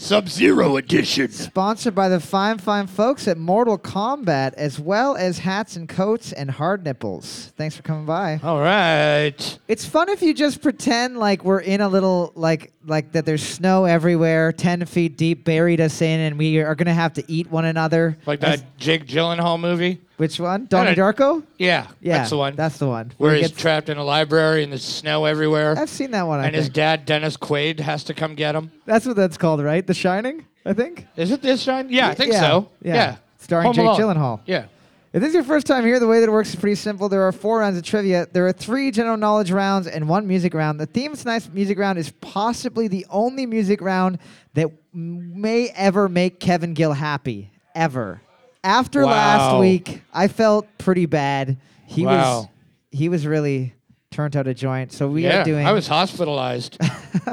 Sub 0.00 0.28
Zero 0.28 0.76
Edition. 0.76 1.28
sponsored 1.28 1.92
by 1.92 2.08
the 2.08 2.20
fine, 2.20 2.58
fine 2.58 2.86
folks 2.86 3.26
at 3.26 3.36
Mortal 3.36 3.76
Kombat, 3.76 4.54
as 4.54 4.78
well 4.78 5.16
as 5.16 5.40
hats 5.40 5.74
and 5.74 5.88
coats 5.88 6.32
and 6.32 6.48
hard 6.48 6.84
nipples. 6.84 7.52
Thanks 7.56 7.76
for 7.76 7.82
coming 7.82 8.06
by. 8.06 8.38
All 8.44 8.60
right. 8.60 9.58
It's 9.66 9.84
fun 9.84 10.08
if 10.08 10.22
you 10.22 10.34
just 10.34 10.62
pretend 10.62 11.18
like 11.18 11.44
we're 11.44 11.58
in 11.60 11.80
a 11.80 11.88
little 11.88 12.32
like 12.36 12.72
like 12.86 13.10
that. 13.12 13.26
There's 13.26 13.42
snow 13.42 13.86
everywhere, 13.86 14.52
ten 14.52 14.86
feet 14.86 15.16
deep, 15.18 15.44
buried 15.44 15.80
us 15.80 16.00
in, 16.00 16.20
and 16.20 16.38
we 16.38 16.58
are 16.58 16.76
gonna 16.76 16.94
have 16.94 17.14
to 17.14 17.24
eat 17.26 17.50
one 17.50 17.64
another. 17.64 18.16
Like 18.24 18.38
that 18.40 18.78
Jake 18.78 19.04
Gyllenhaal 19.04 19.58
movie. 19.58 20.00
Which 20.18 20.38
one? 20.38 20.66
Donnie. 20.66 20.94
Darko? 20.94 21.42
Yeah, 21.58 21.86
Yeah, 22.00 22.18
that's 22.18 22.30
the 22.30 22.36
one. 22.36 22.54
That's 22.56 22.76
the 22.78 22.86
one. 22.88 23.12
where 23.18 23.34
he 23.34 23.40
he's 23.40 23.48
gets- 23.50 23.60
trapped 23.62 23.88
in 23.88 23.96
a 23.98 24.04
library 24.04 24.62
and 24.62 24.72
there's 24.72 24.84
snow 24.84 25.24
everywhere, 25.24 25.74
I've 25.78 25.88
seen 25.88 26.10
that 26.10 26.26
one. 26.26 26.40
I 26.40 26.46
and 26.46 26.54
his 26.54 26.66
think. 26.66 26.74
dad 26.74 27.04
Dennis 27.06 27.36
Quaid 27.36 27.80
has 27.80 28.04
to 28.04 28.14
come 28.14 28.34
get 28.34 28.54
him. 28.54 28.70
That's 28.84 29.06
what 29.06 29.16
that's 29.16 29.38
called, 29.38 29.62
right? 29.62 29.86
The 29.86 29.94
Shining, 29.94 30.44
I 30.66 30.72
think. 30.74 31.06
Is 31.16 31.30
it 31.30 31.40
this 31.40 31.64
time? 31.64 31.88
Yeah, 31.90 32.08
I 32.08 32.14
think 32.14 32.32
Yeah, 32.32 32.40
so. 32.40 32.68
yeah. 32.82 32.94
Yeah, 32.94 33.16
Starring 33.38 33.66
Home 33.66 33.74
Jake 33.74 33.84
Alone. 33.86 34.00
Gyllenhaal. 34.16 34.40
Yeah. 34.44 34.64
If 35.10 35.22
this 35.22 35.28
is 35.28 35.34
your 35.36 35.44
first 35.44 35.66
time 35.66 35.86
here, 35.86 35.98
the 35.98 36.06
way 36.06 36.20
that 36.20 36.28
it 36.28 36.32
works 36.32 36.50
is 36.50 36.56
pretty 36.56 36.74
simple. 36.74 37.08
There 37.08 37.22
are 37.22 37.32
four 37.32 37.60
rounds 37.60 37.78
of 37.78 37.82
trivia. 37.82 38.26
There 38.30 38.46
are 38.46 38.52
three 38.52 38.90
general 38.90 39.16
knowledge 39.16 39.50
rounds 39.50 39.86
and 39.86 40.06
one 40.06 40.26
music 40.26 40.52
round. 40.52 40.78
The 40.78 40.84
theme 40.86 41.12
of 41.12 41.18
tonight's 41.20 41.48
music 41.48 41.78
round 41.78 41.98
is 41.98 42.10
possibly 42.20 42.88
the 42.88 43.06
only 43.08 43.46
music 43.46 43.80
round 43.80 44.18
that 44.52 44.66
m- 44.94 45.40
may 45.40 45.68
ever 45.76 46.10
make 46.10 46.40
Kevin 46.40 46.74
Gill 46.74 46.92
happy. 46.92 47.50
Ever. 47.74 48.20
After 48.64 49.04
last 49.04 49.58
week, 49.60 50.02
I 50.12 50.28
felt 50.28 50.66
pretty 50.78 51.06
bad. 51.06 51.58
He 51.86 52.04
was 52.04 52.46
he 52.90 53.08
was 53.08 53.26
really 53.26 53.74
turned 54.10 54.36
out 54.36 54.46
a 54.46 54.54
joint. 54.54 54.92
So 54.92 55.08
we 55.08 55.24
yeah, 55.24 55.42
are 55.42 55.44
doing 55.44 55.66
I 55.66 55.72
was 55.72 55.86
hospitalized. 55.86 56.78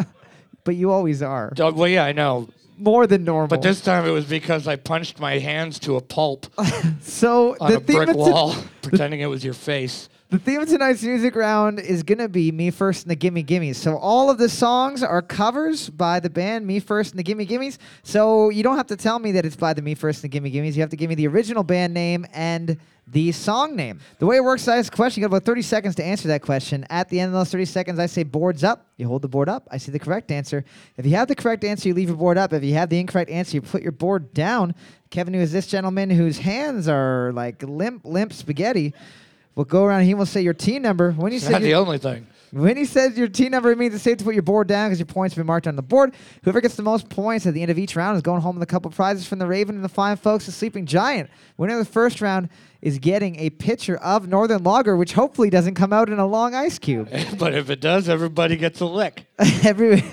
but 0.63 0.75
you 0.75 0.91
always 0.91 1.21
are. 1.21 1.51
Doug, 1.55 1.75
well, 1.75 1.87
yeah, 1.87 2.03
I 2.03 2.11
know. 2.11 2.49
More 2.77 3.07
than 3.07 3.23
normal. 3.23 3.47
But 3.47 3.61
this 3.61 3.79
time 3.79 4.05
it 4.05 4.11
was 4.11 4.25
because 4.25 4.67
I 4.67 4.75
punched 4.75 5.19
my 5.19 5.39
hands 5.39 5.79
to 5.79 5.95
a 5.95 6.01
pulp 6.01 6.47
so 7.01 7.55
on 7.61 7.71
the 7.71 7.77
a 7.77 7.79
brick 7.79 8.09
to- 8.09 8.17
wall, 8.17 8.55
pretending 8.81 9.21
it 9.21 9.27
was 9.27 9.45
your 9.45 9.53
face. 9.53 10.09
The 10.35 10.41
theme 10.41 10.59
of 10.59 10.67
tonight's 10.67 11.01
music 11.01 11.33
round 11.33 11.79
is 11.79 12.03
gonna 12.03 12.27
be 12.27 12.51
Me 12.51 12.69
First 12.69 13.05
and 13.05 13.11
the 13.11 13.15
Gimme 13.15 13.41
Gimmes. 13.41 13.77
So 13.77 13.95
all 13.95 14.29
of 14.29 14.37
the 14.37 14.49
songs 14.49 15.01
are 15.01 15.21
covers 15.21 15.89
by 15.89 16.19
the 16.19 16.29
band 16.29 16.67
Me 16.67 16.81
First 16.81 17.11
and 17.11 17.19
the 17.19 17.23
Gimme 17.23 17.45
Gimmes. 17.45 17.77
So 18.03 18.49
you 18.49 18.61
don't 18.61 18.75
have 18.75 18.87
to 18.87 18.97
tell 18.97 19.17
me 19.17 19.31
that 19.31 19.45
it's 19.45 19.55
by 19.55 19.71
the 19.71 19.81
Me 19.81 19.95
First 19.95 20.25
and 20.25 20.29
the 20.29 20.37
Gimme 20.37 20.51
Gimmes. 20.51 20.75
You 20.75 20.81
have 20.81 20.89
to 20.89 20.97
give 20.97 21.07
me 21.07 21.15
the 21.15 21.25
original 21.29 21.63
band 21.63 21.93
name 21.93 22.25
and 22.33 22.77
the 23.07 23.31
song 23.31 23.77
name. 23.77 24.01
The 24.19 24.25
way 24.25 24.35
it 24.35 24.43
works 24.43 24.67
I 24.67 24.75
ask 24.75 24.91
a 24.91 24.95
question. 24.97 25.21
You 25.21 25.29
got 25.29 25.37
about 25.37 25.45
30 25.45 25.61
seconds 25.61 25.95
to 25.95 26.03
answer 26.03 26.27
that 26.27 26.41
question. 26.41 26.85
At 26.89 27.07
the 27.07 27.21
end 27.21 27.29
of 27.29 27.39
those 27.39 27.49
30 27.51 27.63
seconds, 27.63 27.97
I 27.97 28.07
say 28.07 28.23
boards 28.23 28.65
up. 28.65 28.87
You 28.97 29.07
hold 29.07 29.21
the 29.21 29.29
board 29.29 29.47
up. 29.47 29.65
I 29.71 29.77
see 29.77 29.93
the 29.93 29.99
correct 29.99 30.31
answer. 30.31 30.65
If 30.97 31.05
you 31.05 31.15
have 31.15 31.29
the 31.29 31.35
correct 31.35 31.63
answer, 31.63 31.87
you 31.87 31.93
leave 31.93 32.09
your 32.09 32.17
board 32.17 32.37
up. 32.37 32.51
If 32.51 32.61
you 32.61 32.73
have 32.73 32.89
the 32.89 32.99
incorrect 32.99 33.31
answer, 33.31 33.55
you 33.55 33.61
put 33.61 33.83
your 33.83 33.93
board 33.93 34.33
down. 34.33 34.75
Kevin, 35.11 35.33
who 35.33 35.39
is 35.39 35.53
this 35.53 35.67
gentleman 35.67 36.09
whose 36.09 36.39
hands 36.39 36.89
are 36.89 37.31
like 37.31 37.63
limp, 37.63 38.03
limp 38.03 38.33
spaghetti, 38.33 38.93
will 39.55 39.65
go 39.65 39.83
around. 39.83 40.03
He 40.03 40.13
will 40.13 40.25
say 40.25 40.41
your 40.41 40.53
team 40.53 40.81
number. 40.81 41.11
When 41.11 41.31
you 41.31 41.37
It's 41.37 41.45
say 41.45 41.51
not 41.53 41.61
the 41.61 41.75
only 41.75 41.97
thing. 41.97 42.27
when 42.51 42.77
he 42.77 42.85
says 42.85 43.17
your 43.17 43.27
team 43.27 43.51
number, 43.51 43.71
it 43.71 43.77
means 43.77 43.93
it's 43.95 44.03
safe 44.03 44.17
to 44.17 44.23
put 44.23 44.33
your 44.33 44.43
board 44.43 44.67
down 44.67 44.87
because 44.89 44.99
your 44.99 45.05
points 45.05 45.33
have 45.35 45.41
been 45.41 45.47
marked 45.47 45.67
on 45.67 45.75
the 45.75 45.81
board. 45.81 46.13
Whoever 46.43 46.61
gets 46.61 46.75
the 46.75 46.83
most 46.83 47.09
points 47.09 47.45
at 47.45 47.53
the 47.53 47.61
end 47.61 47.71
of 47.71 47.79
each 47.79 47.95
round 47.95 48.15
is 48.17 48.21
going 48.21 48.41
home 48.41 48.55
with 48.55 48.63
a 48.63 48.67
couple 48.67 48.91
prizes 48.91 49.25
from 49.27 49.39
the 49.39 49.47
Raven 49.47 49.75
and 49.75 49.83
the 49.83 49.89
fine 49.89 50.17
folks 50.17 50.47
at 50.47 50.53
Sleeping 50.53 50.85
Giant. 50.85 51.29
Winner 51.57 51.79
of 51.79 51.85
the 51.85 51.91
first 51.91 52.21
round 52.21 52.49
is 52.81 52.99
getting 52.99 53.37
a 53.39 53.49
pitcher 53.49 53.97
of 53.97 54.27
Northern 54.27 54.63
Lager, 54.63 54.95
which 54.95 55.13
hopefully 55.13 55.49
doesn't 55.49 55.75
come 55.75 55.91
out 55.93 56.09
in 56.09 56.19
a 56.19 56.25
long 56.27 56.53
ice 56.53 56.77
cube. 56.77 57.09
but 57.39 57.53
if 57.55 57.69
it 57.69 57.79
does, 57.81 58.07
everybody 58.09 58.55
gets 58.57 58.79
a 58.81 58.85
lick. 58.85 59.25
Every, 59.63 60.03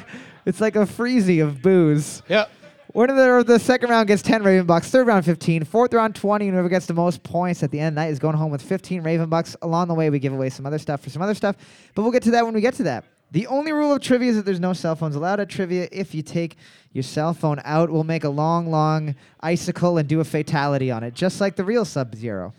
it's 0.47 0.61
like 0.61 0.77
a 0.77 0.81
freezy 0.87 1.43
of 1.43 1.61
booze. 1.63 2.23
Yep. 2.29 2.51
Winner 2.95 3.39
of 3.39 3.47
the, 3.47 3.59
second 3.59 3.89
round 3.89 4.07
gets 4.07 4.21
10 4.21 4.43
Raven 4.43 4.67
Bucks, 4.67 4.91
third 4.91 5.07
round 5.07 5.25
15, 5.25 5.65
fourth 5.65 5.95
round 5.95 6.15
20, 6.15 6.49
and 6.49 6.55
whoever 6.55 6.69
gets 6.69 6.85
the 6.85 6.93
most 6.93 7.23
points 7.23 7.63
at 7.63 7.71
the 7.71 7.81
end 7.81 7.89
of 7.89 7.95
the 7.95 8.01
night 8.03 8.11
is 8.11 8.19
going 8.19 8.37
home 8.37 8.51
with 8.51 8.61
15 8.61 9.03
Raven 9.03 9.31
Bucks. 9.31 9.57
Along 9.63 9.89
the 9.89 9.95
way, 9.95 10.11
we 10.11 10.19
give 10.19 10.35
away 10.35 10.51
some 10.51 10.67
other 10.67 10.79
stuff 10.79 11.01
for 11.01 11.09
some 11.09 11.23
other 11.23 11.35
stuff, 11.35 11.57
but 11.95 12.03
we'll 12.03 12.13
get 12.13 12.23
to 12.25 12.33
that 12.33 12.45
when 12.45 12.53
we 12.53 12.61
get 12.61 12.75
to 12.75 12.83
that. 12.83 13.05
The 13.31 13.47
only 13.47 13.73
rule 13.73 13.95
of 13.95 14.03
trivia 14.03 14.29
is 14.29 14.37
that 14.37 14.45
there's 14.45 14.61
no 14.61 14.75
cell 14.75 14.95
phones 14.95 15.17
allowed 15.17 15.41
at 15.41 15.49
trivia. 15.49 15.89
If 15.91 16.15
you 16.15 16.21
take 16.21 16.57
your 16.93 17.03
cell 17.03 17.33
phone 17.33 17.63
out, 17.65 17.89
we'll 17.89 18.05
make 18.05 18.25
a 18.25 18.29
long, 18.29 18.71
long 18.71 19.15
icicle 19.41 19.97
and 19.97 20.07
do 20.07 20.21
a 20.21 20.25
fatality 20.25 20.91
on 20.91 21.03
it, 21.03 21.15
just 21.15 21.41
like 21.41 21.57
the 21.57 21.65
real 21.65 21.87
Sub 21.87 22.15
Zero. 22.15 22.53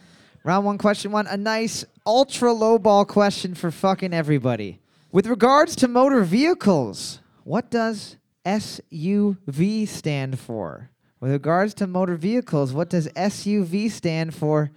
Round 0.43 0.65
one, 0.65 0.79
question 0.79 1.11
one, 1.11 1.27
a 1.27 1.37
nice 1.37 1.85
ultra 2.07 2.51
low 2.51 2.79
ball 2.79 3.05
question 3.05 3.53
for 3.53 3.69
fucking 3.69 4.13
everybody. 4.13 4.79
With 5.11 5.27
regards 5.27 5.75
to 5.75 5.87
motor 5.87 6.23
vehicles, 6.23 7.19
what 7.43 7.69
does 7.69 8.17
SUV 8.45 9.87
stand 9.87 10.39
for? 10.39 10.89
With 11.19 11.31
regards 11.31 11.73
to 11.75 11.87
motor 11.87 12.15
vehicles, 12.15 12.73
what 12.73 12.89
does 12.89 13.07
SUV 13.09 13.89
stand 13.89 14.35
for? 14.35 14.71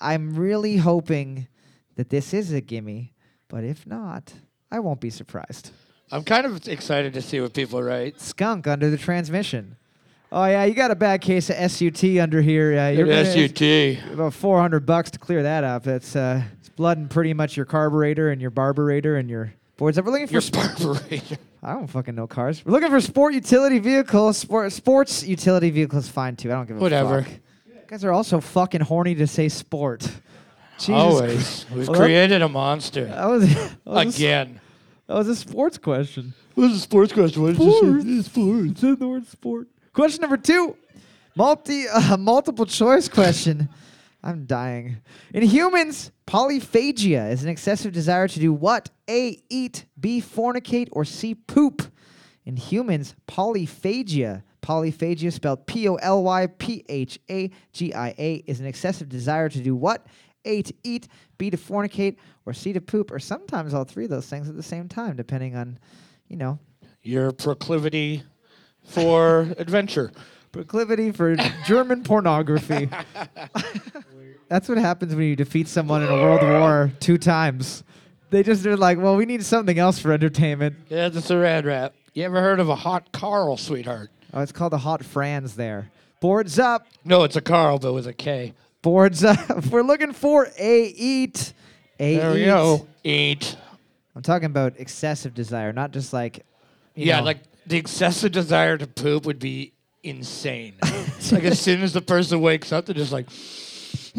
I'm 0.00 0.34
really 0.36 0.76
hoping 0.76 1.48
that 1.96 2.10
this 2.10 2.34
is 2.34 2.52
a 2.52 2.60
gimme, 2.60 3.14
but 3.48 3.64
if 3.64 3.86
not, 3.86 4.34
I 4.70 4.80
won't 4.80 5.00
be 5.00 5.10
surprised. 5.10 5.70
I'm 6.10 6.24
kind 6.24 6.46
of 6.46 6.68
excited 6.68 7.14
to 7.14 7.22
see 7.22 7.40
what 7.40 7.54
people 7.54 7.82
write. 7.82 8.20
Skunk 8.20 8.66
under 8.66 8.90
the 8.90 8.96
transmission. 8.98 9.76
Oh 10.30 10.44
yeah, 10.44 10.64
you 10.64 10.74
got 10.74 10.90
a 10.90 10.94
bad 10.94 11.22
case 11.22 11.48
of 11.48 11.56
SUT 11.70 12.04
under 12.18 12.42
here. 12.42 12.78
Uh, 12.78 12.88
you're 12.90 13.24
SUT. 13.24 14.12
about 14.12 14.34
400 14.34 14.84
bucks 14.84 15.10
to 15.12 15.18
clear 15.18 15.42
that 15.42 15.64
up. 15.64 15.84
That's 15.84 16.14
uh, 16.14 16.42
it's 16.58 16.68
blood 16.68 16.98
and 16.98 17.10
pretty 17.10 17.32
much 17.32 17.56
your 17.56 17.64
carburetor 17.64 18.30
and 18.30 18.40
your 18.40 18.50
barburator 18.50 19.18
and 19.18 19.30
your 19.30 19.54
boards. 19.78 19.98
We're 20.00 20.10
looking 20.10 20.26
for 20.26 20.34
Your 20.34 20.40
sp-. 20.44 21.38
I 21.62 21.72
don't 21.72 21.86
fucking 21.88 22.14
know 22.14 22.26
cars. 22.26 22.64
We're 22.64 22.72
looking 22.72 22.90
for 22.90 23.00
sport 23.00 23.34
utility 23.34 23.78
vehicles. 23.80 24.38
Sport 24.38 24.72
sports 24.72 25.24
utility 25.24 25.70
vehicles 25.70 26.08
fine 26.08 26.36
too. 26.36 26.50
I 26.50 26.54
don't 26.54 26.66
give 26.68 26.76
a 26.76 26.80
Whatever. 26.80 27.22
fuck. 27.22 27.32
You 27.66 27.74
guys 27.88 28.04
are 28.04 28.12
also 28.12 28.40
fucking 28.40 28.82
horny 28.82 29.14
to 29.16 29.26
say 29.26 29.48
sport. 29.48 30.02
Jesus 30.78 30.88
Always. 30.90 31.66
We've 31.74 31.88
Well, 31.88 31.98
that- 31.98 32.04
created 32.04 32.42
a 32.42 32.48
monster. 32.48 33.06
That 33.06 33.26
was, 33.26 33.48
that 33.54 33.72
was 33.84 34.14
A, 34.14 34.16
Again. 34.16 34.60
that 35.08 35.14
was 35.14 35.26
a 35.28 35.34
sports 35.34 35.78
question. 35.78 36.32
What's 36.54 36.74
a 36.74 36.78
sports 36.78 37.12
question? 37.12 37.42
What 37.42 37.54
Sports. 37.56 38.26
Sports. 38.26 38.80
Said 38.80 38.98
the 39.00 39.08
word 39.08 39.26
sport. 39.26 39.66
Question 39.92 40.20
number 40.20 40.36
two. 40.36 40.76
Multi 41.34 41.88
uh, 41.88 42.16
multiple 42.18 42.66
choice 42.66 43.08
question. 43.08 43.68
I'm 44.22 44.46
dying. 44.46 44.98
In 45.32 45.42
humans, 45.42 46.10
polyphagia 46.26 47.30
is 47.30 47.44
an 47.44 47.48
excessive 47.48 47.92
desire 47.92 48.26
to 48.28 48.40
do 48.40 48.52
what? 48.52 48.90
A. 49.08 49.40
Eat. 49.48 49.86
B. 49.98 50.20
Fornicate. 50.20 50.88
Or 50.92 51.04
C. 51.04 51.34
Poop. 51.34 51.82
In 52.44 52.56
humans, 52.56 53.14
polyphagia. 53.28 54.42
Polyphagia, 54.62 55.32
spelled 55.32 55.66
P 55.66 55.88
O 55.88 55.94
L 55.96 56.22
Y 56.24 56.46
P 56.46 56.84
H 56.88 57.18
A 57.30 57.50
G 57.72 57.94
I 57.94 58.08
A, 58.18 58.34
is 58.46 58.58
an 58.60 58.66
excessive 58.66 59.08
desire 59.08 59.48
to 59.48 59.60
do 59.60 59.74
what? 59.76 60.06
A. 60.44 60.62
To 60.62 60.74
eat. 60.82 61.08
B. 61.38 61.48
To 61.50 61.56
fornicate. 61.56 62.16
Or 62.44 62.52
C. 62.52 62.72
To 62.72 62.80
poop. 62.80 63.10
Or 63.12 63.18
sometimes 63.20 63.72
all 63.72 63.84
three 63.84 64.04
of 64.04 64.10
those 64.10 64.26
things 64.26 64.48
at 64.48 64.56
the 64.56 64.62
same 64.62 64.88
time, 64.88 65.16
depending 65.16 65.54
on, 65.56 65.78
you 66.28 66.36
know, 66.36 66.58
Your 67.02 67.30
proclivity 67.32 68.24
for 68.84 69.42
adventure. 69.58 70.10
proclivity 70.50 71.12
for 71.12 71.36
German 71.66 72.02
pornography. 72.02 72.88
That's 74.48 74.68
what 74.68 74.78
happens 74.78 75.14
when 75.14 75.26
you 75.26 75.36
defeat 75.36 75.68
someone 75.68 76.02
in 76.02 76.08
a 76.08 76.14
world 76.14 76.42
war 76.42 76.90
two 77.00 77.18
times. 77.18 77.84
They 78.30 78.42
just 78.42 78.64
are 78.66 78.76
like, 78.76 78.98
well, 78.98 79.16
we 79.16 79.24
need 79.26 79.44
something 79.44 79.78
else 79.78 79.98
for 79.98 80.12
entertainment. 80.12 80.76
Yeah, 80.88 81.08
that's 81.08 81.30
a 81.30 81.38
rad 81.38 81.64
rap. 81.66 81.94
You 82.14 82.24
ever 82.24 82.40
heard 82.40 82.60
of 82.60 82.68
a 82.68 82.74
hot 82.74 83.12
Carl, 83.12 83.56
sweetheart? 83.56 84.10
Oh, 84.32 84.40
it's 84.40 84.52
called 84.52 84.72
the 84.72 84.78
Hot 84.78 85.04
Franz 85.04 85.54
there. 85.56 85.90
Boards 86.20 86.58
up. 86.58 86.86
No, 87.04 87.22
it's 87.24 87.36
a 87.36 87.40
Carl, 87.40 87.78
but 87.78 87.92
with 87.94 88.06
a 88.06 88.12
K. 88.12 88.54
Boards 88.82 89.24
up. 89.24 89.64
We're 89.70 89.82
looking 89.82 90.12
for 90.12 90.48
a 90.58 90.84
eat. 90.86 91.52
A 92.00 92.16
There 92.16 92.32
we 92.32 92.42
eat. 92.42 92.46
go. 92.46 92.86
Eat. 93.04 93.56
I'm 94.14 94.22
talking 94.22 94.46
about 94.46 94.74
excessive 94.78 95.32
desire, 95.34 95.72
not 95.72 95.92
just 95.92 96.12
like. 96.12 96.44
you 96.94 97.06
Yeah, 97.06 97.20
know, 97.20 97.26
like 97.26 97.38
the 97.66 97.76
excessive 97.76 98.32
desire 98.32 98.76
to 98.76 98.86
poop 98.86 99.24
would 99.26 99.38
be 99.38 99.72
insane. 100.02 100.74
like 101.32 101.44
as 101.44 101.60
soon 101.60 101.82
as 101.82 101.92
the 101.92 102.00
person 102.02 102.40
wakes 102.40 102.72
up, 102.72 102.86
they're 102.86 102.94
just 102.94 103.12
like, 103.12 103.28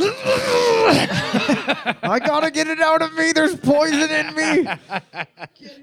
I 2.04 2.19
gotta 2.25 2.51
get 2.51 2.68
it 2.68 2.80
out 2.80 3.01
of 3.01 3.13
me. 3.13 3.31
There's 3.31 3.56
poison 3.56 4.10
in 4.10 4.36
me. 4.36 4.68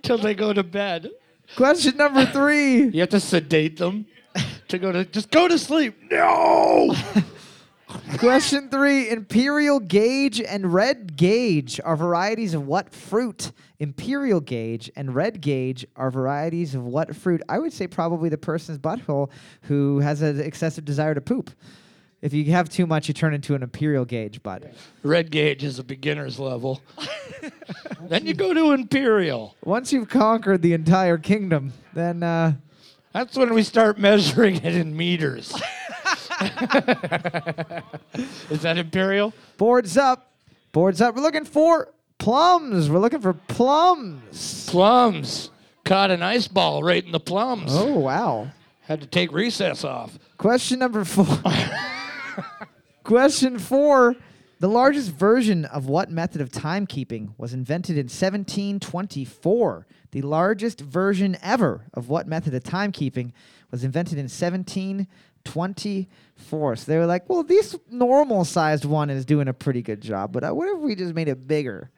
till 0.02 0.18
they 0.18 0.34
go 0.34 0.52
to 0.52 0.62
bed. 0.62 1.10
Question 1.56 1.96
number 1.96 2.26
three. 2.26 2.88
You 2.88 3.00
have 3.00 3.08
to 3.10 3.20
sedate 3.20 3.78
them. 3.78 4.06
to 4.68 4.78
go 4.78 4.92
to 4.92 5.04
just 5.04 5.30
go 5.30 5.48
to 5.48 5.58
sleep. 5.58 5.96
No. 6.10 6.94
Question 8.18 8.68
three 8.68 9.10
Imperial 9.10 9.78
Gage 9.78 10.40
and 10.40 10.72
Red 10.72 11.16
Gage 11.16 11.80
are 11.84 11.96
varieties 11.96 12.54
of 12.54 12.66
what 12.66 12.92
fruit? 12.92 13.52
Imperial 13.78 14.40
Gage 14.40 14.90
and 14.96 15.14
Red 15.14 15.40
Gage 15.40 15.86
are 15.96 16.10
varieties 16.10 16.74
of 16.74 16.84
what 16.84 17.14
fruit? 17.14 17.42
I 17.48 17.58
would 17.58 17.72
say 17.72 17.86
probably 17.86 18.28
the 18.28 18.38
person's 18.38 18.78
butthole 18.78 19.30
who 19.62 20.00
has 20.00 20.22
an 20.22 20.40
excessive 20.40 20.84
desire 20.84 21.14
to 21.14 21.20
poop. 21.20 21.50
If 22.26 22.34
you 22.34 22.44
have 22.46 22.68
too 22.68 22.88
much, 22.88 23.06
you 23.06 23.14
turn 23.14 23.34
into 23.34 23.54
an 23.54 23.62
Imperial 23.62 24.04
Gauge, 24.04 24.42
bud. 24.42 24.68
Red 25.04 25.30
gauge 25.30 25.62
is 25.62 25.78
a 25.78 25.84
beginner's 25.84 26.40
level. 26.40 26.82
then 28.00 28.26
you 28.26 28.34
go 28.34 28.52
to 28.52 28.72
imperial. 28.72 29.54
Once 29.64 29.92
you've 29.92 30.08
conquered 30.08 30.60
the 30.60 30.72
entire 30.72 31.18
kingdom, 31.18 31.72
then 31.94 32.24
uh, 32.24 32.54
That's 33.12 33.36
when 33.36 33.54
we 33.54 33.62
start 33.62 34.00
measuring 34.00 34.56
it 34.56 34.74
in 34.74 34.96
meters. 34.96 35.54
is 38.50 38.62
that 38.62 38.76
imperial? 38.76 39.32
boards 39.56 39.96
up. 39.96 40.32
Boards 40.72 41.00
up. 41.00 41.14
We're 41.14 41.22
looking 41.22 41.44
for 41.44 41.94
plums. 42.18 42.90
We're 42.90 42.98
looking 42.98 43.20
for 43.20 43.34
plums. 43.34 44.68
Plums. 44.68 45.50
Caught 45.84 46.10
an 46.10 46.24
ice 46.24 46.48
ball 46.48 46.82
right 46.82 47.06
in 47.06 47.12
the 47.12 47.20
plums. 47.20 47.70
Oh, 47.72 48.00
wow. 48.00 48.48
Had 48.80 49.00
to 49.02 49.06
take 49.06 49.30
recess 49.30 49.84
off. 49.84 50.18
Question 50.38 50.80
number 50.80 51.04
four. 51.04 51.24
Question 53.04 53.58
four. 53.58 54.16
The 54.58 54.68
largest 54.68 55.10
version 55.10 55.66
of 55.66 55.86
what 55.86 56.10
method 56.10 56.40
of 56.40 56.50
timekeeping 56.50 57.34
was 57.36 57.52
invented 57.52 57.96
in 57.96 58.04
1724? 58.06 59.86
The 60.12 60.22
largest 60.22 60.80
version 60.80 61.36
ever 61.42 61.82
of 61.92 62.08
what 62.08 62.26
method 62.26 62.54
of 62.54 62.62
timekeeping 62.62 63.32
was 63.70 63.84
invented 63.84 64.14
in 64.14 64.30
1724. 64.30 66.76
So 66.76 66.90
they 66.90 66.96
were 66.96 67.04
like, 67.04 67.28
well, 67.28 67.42
this 67.42 67.76
normal 67.90 68.46
sized 68.46 68.86
one 68.86 69.10
is 69.10 69.26
doing 69.26 69.46
a 69.48 69.52
pretty 69.52 69.82
good 69.82 70.00
job, 70.00 70.32
but 70.32 70.42
uh, 70.42 70.52
what 70.52 70.74
if 70.74 70.78
we 70.78 70.94
just 70.94 71.14
made 71.14 71.28
it 71.28 71.46
bigger 71.46 71.90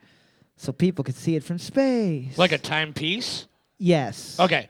so 0.56 0.72
people 0.72 1.04
could 1.04 1.14
see 1.14 1.36
it 1.36 1.44
from 1.44 1.60
space? 1.60 2.36
Like 2.36 2.50
a 2.50 2.58
timepiece? 2.58 3.46
yes. 3.78 4.40
Okay. 4.40 4.68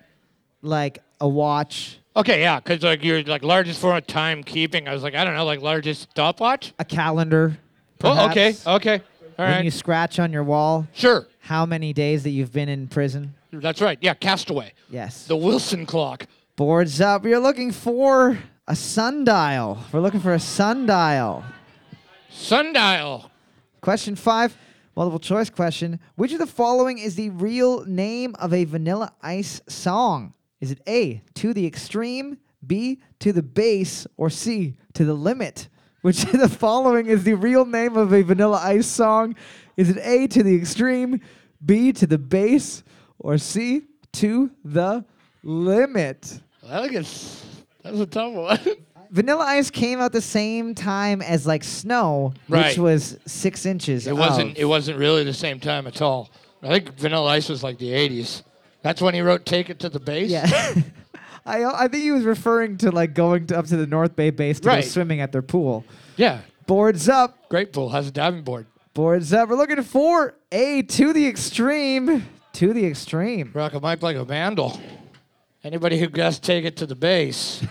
Like 0.61 0.99
a 1.21 1.29
watch, 1.29 1.99
Okay, 2.19 2.41
yeah, 2.41 2.59
because 2.59 2.83
like 2.83 3.05
you're 3.05 3.23
like 3.23 3.45
largest 3.45 3.81
form 3.81 3.97
of 3.97 4.05
timekeeping. 4.05 4.89
I 4.89 4.93
was 4.93 5.05
like, 5.05 5.15
I 5.15 5.23
don't 5.23 5.37
know, 5.37 5.45
like 5.45 5.63
largest 5.63 6.11
stopwatch? 6.11 6.75
a 6.81 6.85
calendar. 6.85 7.57
Oh, 8.03 8.29
okay, 8.31 8.55
perhaps. 8.55 8.67
okay. 8.67 9.03
All 9.39 9.45
when 9.45 9.55
right. 9.55 9.65
you 9.65 9.71
scratch 9.71 10.19
on 10.19 10.33
your 10.33 10.43
wall 10.43 10.89
sure. 10.93 11.29
how 11.39 11.65
many 11.65 11.93
days 11.93 12.25
that 12.25 12.31
you've 12.31 12.53
been 12.53 12.69
in 12.69 12.89
prison. 12.89 13.35
That's 13.53 13.81
right. 13.81 13.99
Yeah, 14.01 14.15
Castaway. 14.15 14.73
Yes. 14.91 15.29
The 15.29 15.37
Wilson 15.37 15.87
clock. 15.87 16.27
Boards 16.57 17.01
up. 17.01 17.25
You're 17.25 17.39
looking 17.39 17.71
for 17.71 18.37
a 18.67 18.75
sundial. 18.75 19.79
We're 19.93 20.01
looking 20.01 20.19
for 20.19 20.35
a 20.35 20.41
sundial. 20.41 21.45
Sundial. 22.31 23.31
Question 23.81 24.17
five, 24.17 24.57
multiple 24.97 25.21
choice 25.21 25.51
question. 25.51 26.01
Which 26.17 26.33
of 26.33 26.41
the 26.41 26.49
following 26.49 26.99
is 26.99 27.15
the 27.15 27.31
real 27.31 27.85
name 27.85 28.35
of 28.41 28.53
a 28.53 28.65
Vanilla 28.65 29.13
Ice 29.23 29.61
song? 29.69 30.35
Is 30.61 30.71
it 30.71 30.81
A, 30.89 31.23
to 31.35 31.53
the 31.55 31.67
extreme, 31.67 32.39
B, 32.67 33.01
to 33.21 33.33
the 33.33 33.43
base, 33.43 34.07
or 34.17 34.29
C, 34.31 34.77
to 34.95 35.05
the 35.05 35.15
limit? 35.15 35.69
Which 36.03 36.23
of 36.25 36.33
the 36.39 36.49
following 36.49 37.07
is 37.07 37.25
the 37.25 37.35
real 37.35 37.65
name 37.65 37.97
of 37.97 38.13
a 38.13 38.23
Vanilla 38.23 38.61
Ice 38.63 38.87
song? 38.87 39.35
Is 39.77 39.91
it 39.91 39.99
A, 40.03 40.27
to 40.29 40.43
the 40.43 40.55
extreme, 40.55 41.21
B, 41.65 41.93
to 41.93 42.07
the 42.07 42.19
base, 42.19 42.83
or 43.19 43.37
C, 43.39 43.83
to 44.13 44.51
the 44.65 45.05
limit? 45.43 46.41
I 46.69 46.83
think 46.83 46.95
it's 46.95 47.45
that's 47.83 47.99
a 47.99 48.07
tough 48.07 48.33
one. 48.33 48.59
Vanilla 49.11 49.45
Ice 49.45 49.71
came 49.71 50.01
out 50.01 50.13
the 50.13 50.21
same 50.21 50.75
time 50.75 51.23
as 51.23 51.47
like 51.47 51.65
Snow, 51.65 52.35
Right. 52.49 52.69
which 52.69 52.79
was 52.79 53.19
six 53.27 53.65
inches. 53.65 54.07
it 54.07 54.15
wasn't. 54.17 54.57
It 54.59 54.67
wasn't 54.67 54.99
really 54.99 55.25
the 55.25 55.33
same 55.33 55.59
time 55.61 55.87
at 55.87 56.03
all. 56.03 56.31
I 56.63 56.69
think 56.69 56.95
Vanilla 56.99 57.27
Ice 57.31 57.49
was 57.49 57.63
like 57.63 57.79
the 57.79 57.89
'80s. 57.91 58.43
That's 58.83 59.01
when 59.03 59.15
he 59.15 59.21
wrote 59.21 59.45
"Take 59.47 59.71
It 59.71 59.79
to 59.81 59.89
the 59.89 60.01
Base." 60.01 60.31
Yeah. 60.31 60.47
I 61.47 61.65
I 61.65 61.89
think 61.89 62.03
he 62.03 62.11
was 62.13 62.25
referring 62.25 62.77
to 62.79 62.91
like 62.91 63.15
going 63.15 63.47
to, 63.49 63.59
up 63.59 63.67
to 63.67 63.77
the 63.77 63.87
North 63.87 64.15
Bay 64.17 64.31
base 64.31 64.61
to 64.61 64.69
Right. 64.69 64.83
go 64.83 64.89
swimming 64.89 65.21
at 65.21 65.33
their 65.33 65.43
pool. 65.43 65.85
Yeah. 66.17 66.41
Boards 66.67 67.09
up, 67.09 67.49
Great 67.49 67.73
pool. 67.73 67.89
Has 67.91 68.09
a 68.09 68.11
diving 68.13 68.43
board. 68.43 68.67
boards 68.95 69.33
up. 69.33 69.49
We're 69.49 69.57
looking 69.57 69.83
for 69.83 70.35
a 70.53 70.83
to 70.83 71.13
the 71.15 71.27
extreme, 71.27 72.27
to 72.55 72.73
the 72.75 72.85
extreme. 72.85 73.51
Rock 73.55 73.73
a 73.75 73.81
mic 73.81 74.03
like 74.03 74.17
a 74.17 74.25
vandal. 74.25 74.79
Anybody 75.65 75.99
who 75.99 76.07
guessed 76.09 76.43
"Take 76.45 76.65
It 76.67 76.77
to 76.77 76.87
the 76.87 76.95
Base." 76.95 77.63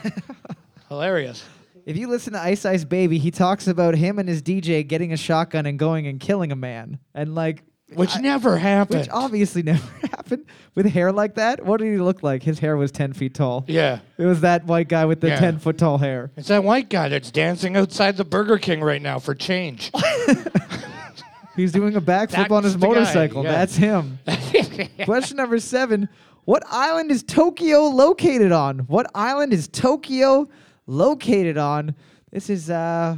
Hilarious. 0.90 1.44
If 1.86 1.96
you 1.96 2.08
listen 2.10 2.34
to 2.34 2.40
Ice 2.40 2.66
Ice 2.66 2.84
Baby, 2.84 3.18
he 3.18 3.32
talks 3.32 3.68
about 3.68 3.96
him 3.96 4.20
and 4.20 4.28
his 4.28 4.42
DJ 4.42 4.86
getting 4.86 5.14
a 5.14 5.18
shotgun 5.18 5.66
and 5.66 5.78
going 5.80 6.06
and 6.08 6.20
killing 6.20 6.52
a 6.52 6.56
man, 6.56 7.00
and 7.14 7.36
like. 7.36 7.64
Which 7.94 8.16
I- 8.18 8.20
never 8.22 8.58
happened. 8.58 9.02
Which 9.02 9.10
obviously 9.12 9.64
never 9.74 9.82
happened 10.10 10.46
with 10.76 10.86
hair 10.88 11.12
like 11.12 11.36
that. 11.36 11.66
What 11.66 11.80
did 11.80 11.92
he 11.94 11.98
look 11.98 12.22
like? 12.22 12.44
His 12.44 12.60
hair 12.60 12.76
was 12.78 12.92
ten 12.92 13.14
feet 13.14 13.34
tall. 13.34 13.64
yeah. 13.68 14.00
It 14.18 14.26
was 14.26 14.42
that 14.42 14.66
white 14.66 14.90
guy 14.90 15.06
with 15.06 15.22
the 15.22 15.30
Yeah. 15.30 15.40
ten 15.40 15.58
foot 15.60 15.78
tall 15.78 15.98
hair. 15.98 16.32
It's 16.36 16.50
that 16.50 16.64
white 16.64 16.90
guy 16.90 17.08
that's 17.10 17.32
dancing 17.32 17.78
outside 17.78 18.18
the 18.18 18.26
Burger 18.26 18.58
King 18.58 18.82
right 18.82 19.02
now 19.02 19.20
for 19.20 19.34
change. 19.36 19.92
He's 21.56 21.72
doing 21.72 21.96
a 21.96 22.02
backflip 22.02 22.52
on 22.52 22.62
That's 22.62 22.66
his 22.66 22.74
the 22.74 22.80
guy, 22.82 22.88
motorcycle. 22.88 23.44
yeah. 23.44 23.52
That's 23.52 23.76
him. 23.76 24.20
Question 25.06 25.38
number 25.38 25.60
seven. 25.60 26.08
What 26.46 26.64
island 26.70 27.10
is 27.10 27.24
Tokyo 27.24 27.86
located 27.88 28.52
on? 28.52 28.80
What 28.80 29.10
island 29.16 29.54
is 29.54 29.68
Tokyo 29.68 30.48
located 30.86 31.58
on? 31.58 31.96
This 32.32 32.50
is 32.52 32.70
uh, 32.70 33.18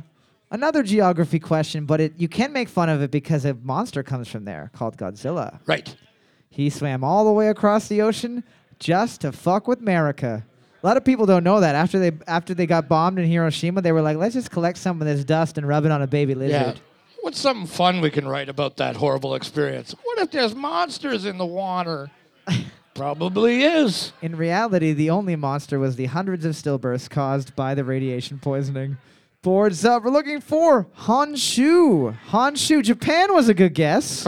another 0.51 0.83
geography 0.83 1.39
question, 1.39 1.85
but 1.85 2.01
it, 2.01 2.13
you 2.17 2.27
can 2.27 2.53
make 2.53 2.69
fun 2.69 2.89
of 2.89 3.01
it 3.01 3.11
because 3.11 3.45
a 3.45 3.53
monster 3.55 4.03
comes 4.03 4.27
from 4.27 4.45
there 4.45 4.71
called 4.73 4.97
Godzilla. 4.97 5.59
right. 5.65 5.95
He 6.51 6.69
swam 6.69 7.03
all 7.03 7.25
the 7.25 7.31
way 7.31 7.49
across 7.49 7.87
the 7.87 8.01
ocean 8.01 8.43
just 8.79 9.21
to 9.21 9.31
fuck 9.31 9.67
with 9.67 9.79
America. 9.79 10.43
A 10.83 10.87
lot 10.87 10.97
of 10.97 11.05
people 11.05 11.25
don't 11.27 11.43
know 11.43 11.59
that. 11.59 11.75
After 11.75 11.99
they 11.99 12.11
after 12.27 12.53
they 12.53 12.65
got 12.65 12.87
bombed 12.87 13.19
in 13.19 13.25
Hiroshima, 13.29 13.81
they 13.81 13.91
were 13.91 14.01
like, 14.01 14.17
let's 14.17 14.33
just 14.33 14.49
collect 14.49 14.77
some 14.79 14.99
of 14.99 15.07
this 15.07 15.23
dust 15.23 15.57
and 15.57 15.67
rub 15.67 15.85
it 15.85 15.91
on 15.91 16.01
a 16.01 16.07
baby 16.07 16.33
lizard. 16.33 16.75
Yeah. 16.75 16.81
What's 17.21 17.39
something 17.39 17.67
fun 17.67 18.01
we 18.01 18.09
can 18.09 18.27
write 18.27 18.49
about 18.49 18.77
that 18.77 18.95
horrible 18.95 19.35
experience? 19.35 19.93
What 20.03 20.17
if 20.19 20.31
there's 20.31 20.55
monsters 20.55 21.25
in 21.25 21.37
the 21.37 21.45
water? 21.45 22.09
Probably 22.95 23.63
is. 23.63 24.11
In 24.21 24.35
reality, 24.35 24.93
the 24.93 25.09
only 25.09 25.35
monster 25.35 25.79
was 25.79 25.95
the 25.97 26.05
hundreds 26.07 26.45
of 26.45 26.53
stillbirths 26.55 27.09
caused 27.09 27.55
by 27.55 27.75
the 27.75 27.83
radiation 27.83 28.39
poisoning. 28.39 28.97
Boards 29.41 29.85
up. 29.85 30.03
We're 30.03 30.11
looking 30.11 30.41
for 30.41 30.85
Honshu. 30.97 32.17
Honshu. 32.29 32.83
Japan 32.83 33.33
was 33.33 33.47
a 33.47 33.53
good 33.53 33.73
guess. 33.73 34.27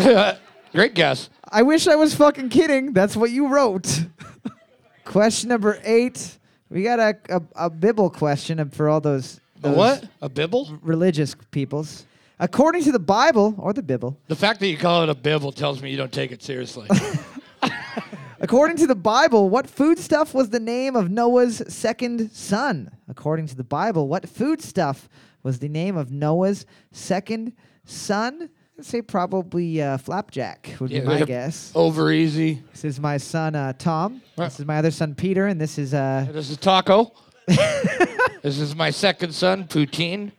Great 0.71 0.93
guess. 0.93 1.29
I 1.49 1.63
wish 1.63 1.85
I 1.87 1.95
was 1.95 2.15
fucking 2.15 2.47
kidding. 2.47 2.93
That's 2.93 3.17
what 3.17 3.29
you 3.29 3.47
wrote. 3.49 4.05
question 5.03 5.49
number 5.49 5.77
eight. 5.83 6.37
We 6.69 6.83
got 6.83 6.99
a, 6.99 7.17
a, 7.29 7.41
a 7.65 7.69
Bible 7.69 8.09
question 8.09 8.69
for 8.69 8.87
all 8.87 9.01
those, 9.01 9.41
A 9.63 9.71
what? 9.71 10.07
A 10.21 10.29
Bible? 10.29 10.79
religious 10.81 11.35
peoples. 11.51 12.05
According 12.39 12.83
to 12.85 12.93
the 12.93 12.99
Bible, 12.99 13.53
or 13.57 13.73
the 13.73 13.83
Bible, 13.83 14.17
The 14.27 14.35
fact 14.37 14.61
that 14.61 14.67
you 14.67 14.77
call 14.77 15.03
it 15.03 15.09
a 15.09 15.13
Bible 15.13 15.51
tells 15.51 15.81
me 15.81 15.91
you 15.91 15.97
don't 15.97 16.11
take 16.11 16.31
it 16.31 16.41
seriously. 16.41 16.87
According 18.43 18.77
to 18.77 18.87
the 18.87 18.95
Bible, 18.95 19.49
what 19.49 19.67
foodstuff 19.69 20.33
was 20.33 20.49
the 20.49 20.59
name 20.59 20.95
of 20.95 21.11
Noah's 21.11 21.61
second 21.67 22.31
son? 22.31 22.89
According 23.07 23.45
to 23.47 23.55
the 23.55 23.63
Bible, 23.63 24.07
what 24.07 24.27
foodstuff 24.27 25.07
was 25.43 25.59
the 25.59 25.69
name 25.69 25.95
of 25.95 26.11
Noah's 26.11 26.65
second 26.91 27.53
son? 27.85 28.49
I'd 28.79 28.85
say 28.85 29.03
probably 29.03 29.79
uh, 29.79 29.97
flapjack 29.99 30.75
would 30.79 30.89
Yeah, 30.89 31.01
be 31.01 31.05
my 31.05 31.17
yeah. 31.19 31.25
guess. 31.25 31.71
Over 31.75 32.11
easy. 32.11 32.63
This 32.71 32.83
is 32.83 32.99
my 32.99 33.17
son 33.17 33.53
uh, 33.53 33.73
Tom. 33.73 34.23
Right. 34.35 34.45
This 34.45 34.59
is 34.59 34.65
my 34.65 34.77
other 34.77 34.89
son 34.91 35.13
Peter, 35.13 35.45
and 35.45 35.61
this 35.61 35.77
is 35.77 35.93
uh, 35.93 36.25
This 36.31 36.49
is 36.49 36.57
Taco. 36.57 37.13
this 37.47 38.57
is 38.59 38.75
my 38.75 38.89
second 38.89 39.33
son, 39.35 39.65
Poutine. 39.65 40.31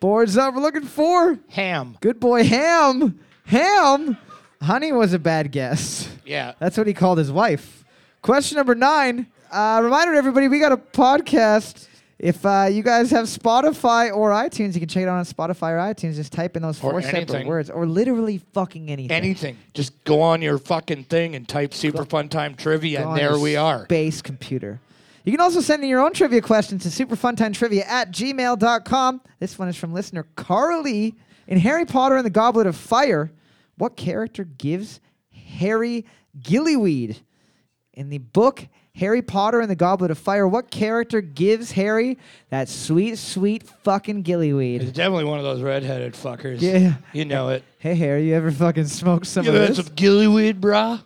boards 0.00 0.36
up. 0.36 0.52
We're 0.54 0.62
looking 0.62 0.82
for 0.82 1.38
Ham. 1.50 1.96
good 2.00 2.18
boy 2.18 2.42
Ham. 2.42 3.20
Ham. 3.44 4.16
Honey 4.62 4.92
was 4.92 5.12
a 5.12 5.18
bad 5.18 5.52
guess. 5.52 6.08
Yeah. 6.24 6.54
That's 6.58 6.76
what 6.76 6.86
he 6.86 6.94
called 6.94 7.18
his 7.18 7.30
wife. 7.30 7.84
Question 8.22 8.56
number 8.56 8.74
nine. 8.74 9.26
Uh, 9.50 9.80
reminder 9.82 10.14
everybody, 10.14 10.48
we 10.48 10.58
got 10.58 10.72
a 10.72 10.76
podcast. 10.76 11.86
If 12.18 12.44
uh, 12.46 12.68
you 12.70 12.82
guys 12.82 13.10
have 13.10 13.26
Spotify 13.26 14.10
or 14.14 14.30
iTunes, 14.30 14.72
you 14.74 14.80
can 14.80 14.88
check 14.88 15.02
it 15.02 15.08
out 15.08 15.18
on 15.18 15.24
Spotify 15.26 15.72
or 15.72 15.94
iTunes. 15.94 16.14
Just 16.16 16.32
type 16.32 16.56
in 16.56 16.62
those 16.62 16.78
Or 16.82 16.92
four 16.92 17.02
separate 17.02 17.30
anything. 17.30 17.46
words, 17.46 17.68
or 17.68 17.84
literally 17.86 18.38
fucking 18.54 18.90
anything. 18.90 19.10
Anything. 19.14 19.58
Just 19.74 20.02
go 20.04 20.22
on 20.22 20.40
your 20.40 20.56
fucking 20.58 21.04
thing 21.04 21.36
and 21.36 21.46
type 21.46 21.74
Super 21.74 22.06
Fun 22.06 22.28
Time 22.30 22.54
Trivia, 22.54 22.98
Go 22.98 23.02
and 23.02 23.10
on 23.10 23.16
there 23.18 23.30
your 23.32 23.38
we 23.40 23.54
are. 23.56 23.84
Space 23.84 24.22
computer. 24.22 24.80
You 25.24 25.32
can 25.32 25.40
also 25.42 25.60
send 25.60 25.82
in 25.82 25.90
your 25.90 26.00
own 26.00 26.14
trivia 26.14 26.40
questions 26.40 26.84
to 26.84 27.06
superfuntimetrivia 27.06 27.84
at 27.86 28.10
gmail.com. 28.12 29.20
This 29.38 29.58
one 29.58 29.68
is 29.68 29.76
from 29.76 29.92
listener 29.92 30.26
Carly. 30.36 31.14
In 31.48 31.58
Harry 31.60 31.84
Potter 31.84 32.16
and 32.16 32.24
the 32.26 32.30
Goblet 32.30 32.66
of 32.66 32.74
Fire, 32.76 33.30
what 33.78 33.96
character 33.96 34.44
gives 34.44 35.00
Harry 35.58 36.04
gillyweed? 36.38 37.20
In 37.94 38.10
the 38.10 38.18
book 38.18 38.66
Harry 38.94 39.20
Potter 39.20 39.60
and 39.60 39.70
the 39.70 39.76
Goblet 39.76 40.10
of 40.10 40.16
Fire. 40.18 40.48
What 40.48 40.70
character 40.70 41.20
gives 41.20 41.72
Harry 41.72 42.16
that 42.48 42.68
sweet, 42.68 43.18
sweet 43.18 43.62
fucking 43.84 44.20
It's 44.20 44.28
gillyweed? 44.28 44.92
definitely 44.94 45.24
one 45.24 45.38
of 45.38 45.44
those 45.44 45.60
redheaded 45.60 46.14
fuckers. 46.14 46.62
Yeah. 46.62 46.94
You 47.12 47.26
know 47.26 47.50
it. 47.50 47.62
Hey, 47.78 47.94
Harry, 47.94 48.26
you 48.28 48.34
ever 48.34 48.50
fucking 48.50 48.86
smoked 48.86 49.26
some 49.26 49.44
You 49.44 49.52
of 49.52 49.60
had 49.60 49.68
this? 49.70 49.76
some 49.76 49.94
gillyweed, 49.94 50.60
brah? 50.60 51.02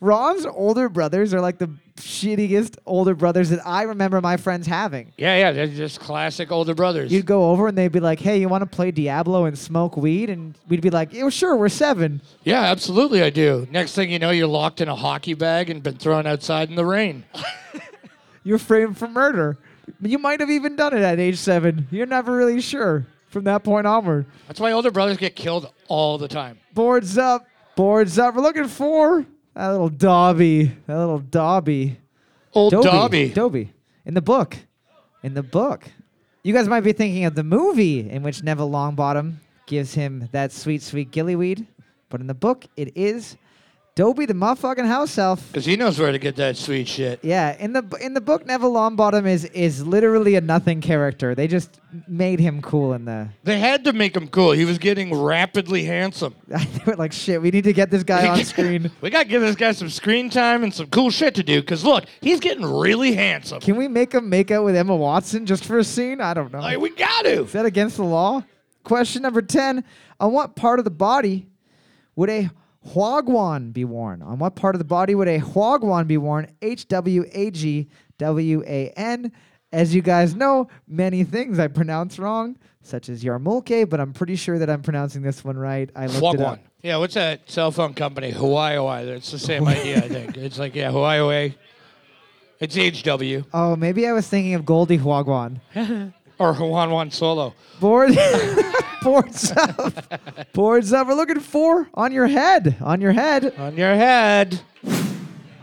Ron's 0.00 0.44
older 0.46 0.88
brothers 0.88 1.32
are 1.32 1.40
like 1.40 1.58
the 1.58 1.70
shittiest 1.96 2.76
older 2.84 3.14
brothers 3.14 3.50
that 3.50 3.64
I 3.66 3.82
remember 3.84 4.20
my 4.20 4.36
friends 4.36 4.66
having. 4.66 5.12
Yeah, 5.16 5.36
yeah. 5.38 5.52
They're 5.52 5.66
just 5.66 6.00
classic 6.00 6.50
older 6.52 6.74
brothers. 6.74 7.12
You'd 7.12 7.26
go 7.26 7.50
over 7.50 7.68
and 7.68 7.78
they'd 7.78 7.92
be 7.92 8.00
like, 8.00 8.20
"Hey, 8.20 8.38
you 8.38 8.48
want 8.48 8.62
to 8.62 8.66
play 8.66 8.90
Diablo 8.90 9.44
and 9.44 9.56
smoke 9.58 9.96
weed?" 9.96 10.28
And 10.30 10.58
we'd 10.68 10.80
be 10.80 10.90
like, 10.90 11.12
"Yeah, 11.12 11.28
sure, 11.30 11.56
we're 11.56 11.68
seven. 11.68 12.20
yeah, 12.42 12.62
absolutely, 12.62 13.22
I 13.22 13.30
do. 13.30 13.66
Next 13.70 13.94
thing 13.94 14.10
you 14.10 14.18
know, 14.18 14.30
you're 14.30 14.46
locked 14.48 14.80
in 14.80 14.88
a 14.88 14.96
hockey 14.96 15.34
bag 15.34 15.70
and 15.70 15.82
been 15.82 15.96
thrown 15.96 16.26
outside 16.26 16.68
in 16.68 16.74
the 16.74 16.84
rain. 16.86 17.24
You're 18.46 18.58
framed 18.58 18.98
for 18.98 19.08
murder. 19.08 19.56
You 20.02 20.18
might 20.18 20.40
have 20.40 20.50
even 20.50 20.76
done 20.76 20.92
it 20.94 21.00
at 21.00 21.18
age 21.18 21.38
seven. 21.38 21.88
You're 21.90 22.04
never 22.04 22.36
really 22.36 22.60
sure 22.60 23.06
from 23.28 23.44
that 23.44 23.64
point 23.64 23.86
onward. 23.86 24.26
That's 24.46 24.60
why 24.60 24.72
older 24.72 24.90
brothers 24.90 25.16
get 25.16 25.34
killed 25.34 25.72
all 25.88 26.18
the 26.18 26.28
time. 26.28 26.58
Boards 26.74 27.16
up, 27.16 27.46
boards 27.74 28.18
up. 28.18 28.34
We're 28.34 28.42
looking 28.42 28.68
for 28.68 29.24
that 29.54 29.68
little 29.68 29.88
Dobby, 29.88 30.64
that 30.86 30.98
little 30.98 31.18
Dobby. 31.18 31.98
Old 32.52 32.72
Dobby. 32.72 32.88
Dobby. 32.88 33.28
Dobby. 33.30 33.72
In 34.04 34.14
the 34.14 34.22
book. 34.22 34.56
In 35.22 35.34
the 35.34 35.42
book. 35.42 35.84
You 36.42 36.52
guys 36.52 36.68
might 36.68 36.82
be 36.82 36.92
thinking 36.92 37.24
of 37.24 37.34
the 37.34 37.42
movie 37.42 38.08
in 38.08 38.22
which 38.22 38.42
Neville 38.42 38.70
Longbottom 38.70 39.36
gives 39.66 39.94
him 39.94 40.28
that 40.32 40.52
sweet, 40.52 40.82
sweet 40.82 41.10
gillyweed. 41.10 41.66
But 42.10 42.20
in 42.20 42.26
the 42.26 42.34
book, 42.34 42.66
it 42.76 42.96
is 42.96 43.36
Dobby 43.96 44.26
the 44.26 44.34
motherfucking 44.34 44.88
house 44.88 45.16
elf. 45.18 45.46
Because 45.52 45.64
he 45.64 45.76
knows 45.76 46.00
where 46.00 46.10
to 46.10 46.18
get 46.18 46.34
that 46.34 46.56
sweet 46.56 46.88
shit. 46.88 47.20
Yeah, 47.22 47.56
in 47.60 47.72
the 47.72 47.84
in 48.00 48.12
the 48.12 48.20
book, 48.20 48.44
Neville 48.44 48.72
Longbottom 48.72 49.24
is 49.24 49.44
is 49.44 49.86
literally 49.86 50.34
a 50.34 50.40
nothing 50.40 50.80
character. 50.80 51.36
They 51.36 51.46
just 51.46 51.78
made 52.08 52.40
him 52.40 52.60
cool 52.60 52.92
in 52.94 53.04
the. 53.04 53.28
They 53.44 53.60
had 53.60 53.84
to 53.84 53.92
make 53.92 54.16
him 54.16 54.26
cool. 54.26 54.50
He 54.50 54.64
was 54.64 54.78
getting 54.78 55.16
rapidly 55.16 55.84
handsome. 55.84 56.34
they 56.48 56.66
were 56.84 56.96
like, 56.96 57.12
shit, 57.12 57.40
we 57.40 57.52
need 57.52 57.62
to 57.64 57.72
get 57.72 57.92
this 57.92 58.02
guy 58.02 58.26
on 58.26 58.44
screen. 58.44 58.90
we 59.00 59.10
got 59.10 59.22
to 59.22 59.28
give 59.28 59.42
this 59.42 59.54
guy 59.54 59.70
some 59.70 59.88
screen 59.88 60.28
time 60.28 60.64
and 60.64 60.74
some 60.74 60.88
cool 60.88 61.10
shit 61.10 61.36
to 61.36 61.44
do. 61.44 61.60
Because 61.60 61.84
look, 61.84 62.06
he's 62.20 62.40
getting 62.40 62.64
really 62.64 63.12
handsome. 63.12 63.60
Can 63.60 63.76
we 63.76 63.86
make 63.86 64.12
him 64.12 64.28
make 64.28 64.50
out 64.50 64.64
with 64.64 64.74
Emma 64.74 64.96
Watson 64.96 65.46
just 65.46 65.64
for 65.64 65.78
a 65.78 65.84
scene? 65.84 66.20
I 66.20 66.34
don't 66.34 66.52
know. 66.52 66.58
Like, 66.58 66.80
we 66.80 66.90
got 66.90 67.26
to. 67.26 67.44
Is 67.44 67.52
that 67.52 67.64
against 67.64 67.98
the 67.98 68.04
law? 68.04 68.42
Question 68.82 69.22
number 69.22 69.40
10. 69.40 69.84
On 70.18 70.32
what 70.32 70.56
part 70.56 70.80
of 70.80 70.84
the 70.84 70.90
body 70.90 71.46
would 72.16 72.28
a 72.28 72.50
Hwagwan 72.88 73.72
be 73.72 73.84
worn? 73.84 74.22
On 74.22 74.38
what 74.38 74.56
part 74.56 74.74
of 74.74 74.78
the 74.78 74.84
body 74.84 75.14
would 75.14 75.28
a 75.28 75.38
Hwagwan 75.40 76.06
be 76.06 76.16
worn? 76.16 76.48
H 76.62 76.86
W 76.88 77.24
A 77.32 77.50
G 77.50 77.88
W 78.18 78.62
A 78.66 78.90
N. 78.96 79.32
As 79.72 79.94
you 79.94 80.02
guys 80.02 80.34
know, 80.36 80.68
many 80.86 81.24
things 81.24 81.58
I 81.58 81.66
pronounce 81.66 82.18
wrong, 82.18 82.56
such 82.82 83.08
as 83.08 83.24
Yarmulke, 83.24 83.88
but 83.88 83.98
I'm 83.98 84.12
pretty 84.12 84.36
sure 84.36 84.58
that 84.58 84.70
I'm 84.70 84.82
pronouncing 84.82 85.22
this 85.22 85.42
one 85.42 85.56
right. 85.56 85.90
I 85.96 86.06
looked 86.06 86.18
it 86.18 86.40
up. 86.40 86.58
Wagwan. 86.58 86.60
Yeah, 86.82 86.98
what's 86.98 87.14
that 87.14 87.50
cell 87.50 87.70
phone 87.72 87.94
company? 87.94 88.30
Hawaii. 88.30 89.08
It's 89.08 89.32
the 89.32 89.38
same 89.38 89.66
idea, 89.66 89.96
I 89.96 90.08
think. 90.08 90.36
It's 90.36 90.58
like, 90.58 90.74
yeah, 90.74 90.92
Hawaii. 90.92 91.54
It's 92.60 92.76
HW. 92.76 93.48
Oh, 93.52 93.74
maybe 93.74 94.06
I 94.06 94.12
was 94.12 94.28
thinking 94.28 94.54
of 94.54 94.64
Goldie 94.64 94.98
Huaguan. 94.98 95.60
Or 96.36 96.52
Hawan 96.52 96.90
Wan 96.90 97.10
Solo. 97.12 97.54
Board, 97.78 98.10
boards 99.04 99.52
up, 99.52 100.52
boards 100.52 100.92
up. 100.92 101.06
We're 101.06 101.14
looking 101.14 101.40
for 101.40 101.88
on 101.92 102.10
your 102.10 102.26
head, 102.26 102.76
on 102.80 103.02
your 103.02 103.12
head. 103.12 103.54
On 103.58 103.76
your 103.76 103.94
head. 103.94 104.60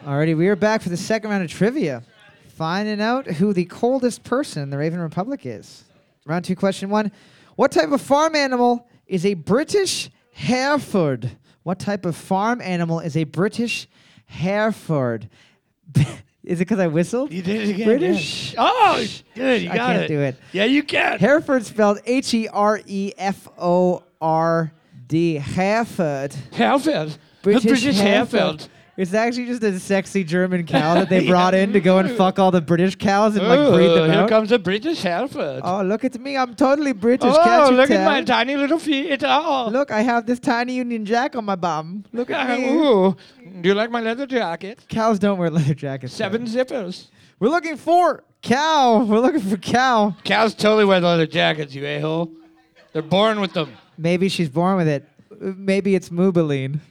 Alrighty, 0.05 0.37
we 0.37 0.47
are 0.47 0.55
back 0.55 0.83
for 0.83 0.89
the 0.89 0.97
second 0.97 1.31
round 1.31 1.43
of 1.43 1.49
trivia, 1.49 2.03
finding 2.49 3.01
out 3.01 3.25
who 3.25 3.51
the 3.51 3.65
coldest 3.65 4.23
person 4.23 4.61
in 4.61 4.69
the 4.69 4.77
Raven 4.77 4.99
Republic 4.99 5.41
is. 5.43 5.83
Round 6.25 6.45
two, 6.45 6.55
question 6.55 6.89
one: 6.89 7.11
What 7.55 7.71
type 7.71 7.91
of 7.91 7.99
farm 7.99 8.35
animal 8.35 8.87
is 9.07 9.25
a 9.25 9.33
British 9.33 10.11
Hereford? 10.33 11.31
What 11.63 11.79
type 11.79 12.05
of 12.05 12.15
farm 12.15 12.61
animal 12.61 12.99
is 12.99 13.17
a 13.17 13.23
British 13.23 13.87
Hereford? 14.27 15.29
is 16.43 16.59
it 16.59 16.65
because 16.65 16.79
I 16.79 16.87
whistled? 16.87 17.31
You 17.31 17.41
did 17.41 17.61
it 17.67 17.73
again. 17.75 17.87
British. 17.87 18.53
yeah. 18.53 18.59
Oh, 18.63 19.05
good. 19.35 19.61
You 19.61 19.69
I 19.71 19.75
got 19.75 19.87
can't 19.91 20.01
it. 20.03 20.07
do 20.07 20.19
it. 20.21 20.35
Yeah, 20.53 20.65
you 20.65 20.83
can. 20.83 21.19
Hereford 21.19 21.65
spelled 21.65 21.99
H 22.05 22.33
E 22.33 22.47
R 22.47 22.81
E 22.85 23.11
F 23.17 23.47
O 23.57 24.03
R 24.19 24.71
D. 25.07 25.35
Hereford. 25.35 26.33
Hereford. 26.53 27.15
British, 27.43 27.63
British 27.63 27.97
Hereford. 27.99 28.39
Hereford. 28.41 28.67
It's 28.97 29.13
actually 29.13 29.45
just 29.45 29.63
a 29.63 29.79
sexy 29.79 30.23
German 30.23 30.65
cow 30.65 30.95
that 30.95 31.07
they 31.09 31.25
brought 31.27 31.53
in 31.53 31.71
to 31.73 31.79
go 31.79 31.99
and 31.99 32.11
fuck 32.17 32.39
all 32.39 32.51
the 32.51 32.61
British 32.61 32.95
cows 32.95 33.35
and 33.37 33.47
like 33.47 33.73
breed 33.73 33.87
them 33.87 34.11
here 34.11 34.21
out. 34.21 34.29
comes 34.29 34.51
a 34.51 34.59
British 34.59 35.01
Hereford. 35.01 35.61
Oh, 35.63 35.81
look 35.81 36.03
at 36.03 36.19
me! 36.19 36.35
I'm 36.37 36.55
totally 36.55 36.91
British. 36.91 37.33
Oh, 37.33 37.43
can't 37.43 37.71
you 37.71 37.77
look 37.77 37.87
tell? 37.87 38.01
at 38.01 38.05
my 38.05 38.21
tiny 38.23 38.57
little 38.57 38.79
feet. 38.79 39.23
Oh. 39.23 39.69
Look, 39.71 39.91
I 39.91 40.01
have 40.01 40.25
this 40.25 40.39
tiny 40.39 40.73
Union 40.75 41.05
Jack 41.05 41.35
on 41.35 41.45
my 41.45 41.55
bum. 41.55 42.03
Look 42.11 42.29
at 42.31 42.59
me. 42.59 42.69
Ooh. 42.69 43.15
Do 43.61 43.69
you 43.69 43.75
like 43.75 43.91
my 43.91 44.01
leather 44.01 44.27
jacket? 44.27 44.85
Cows 44.89 45.19
don't 45.19 45.37
wear 45.39 45.49
leather 45.49 45.73
jackets. 45.73 46.13
Seven 46.13 46.43
though. 46.45 46.63
zippers. 46.65 47.07
We're 47.39 47.49
looking 47.49 47.77
for 47.77 48.23
cow. 48.41 49.03
We're 49.03 49.19
looking 49.19 49.39
for 49.41 49.57
cow. 49.57 50.15
Cows 50.25 50.53
totally 50.53 50.85
wear 50.85 50.99
leather 50.99 51.25
jackets, 51.25 51.73
you 51.73 51.85
a-hole. 51.85 52.31
They're 52.93 53.01
born 53.01 53.39
with 53.39 53.53
them. 53.53 53.71
Maybe 53.97 54.27
she's 54.29 54.49
born 54.49 54.75
with 54.77 54.87
it. 54.87 55.07
Uh, 55.31 55.53
Maybe 55.55 55.95
it's 55.95 56.09
Maybelline. 56.09 56.81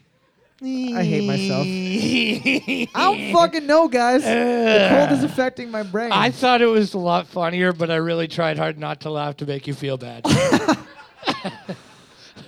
I 0.63 1.03
hate 1.05 1.27
myself. 1.27 1.67
I 2.95 2.95
don't 2.95 3.33
fucking 3.33 3.67
know, 3.67 3.89
guys. 3.89 4.23
the 4.23 4.89
cold 4.91 5.13
is 5.13 5.25
affecting 5.25 5.71
my 5.71 5.83
brain. 5.83 6.13
I 6.13 6.31
thought 6.31 6.61
it 6.61 6.67
was 6.67 6.95
a 6.95 6.99
lot 6.99 7.27
funnier, 7.27 7.73
but 7.73 7.91
I 7.91 7.97
really 7.97 8.29
tried 8.29 8.59
hard 8.59 8.79
not 8.79 9.01
to 9.03 9.11
laugh 9.11 9.37
to 9.39 9.47
make 9.47 9.67
you 9.67 9.75
feel 9.75 9.97
bad. 9.97 10.25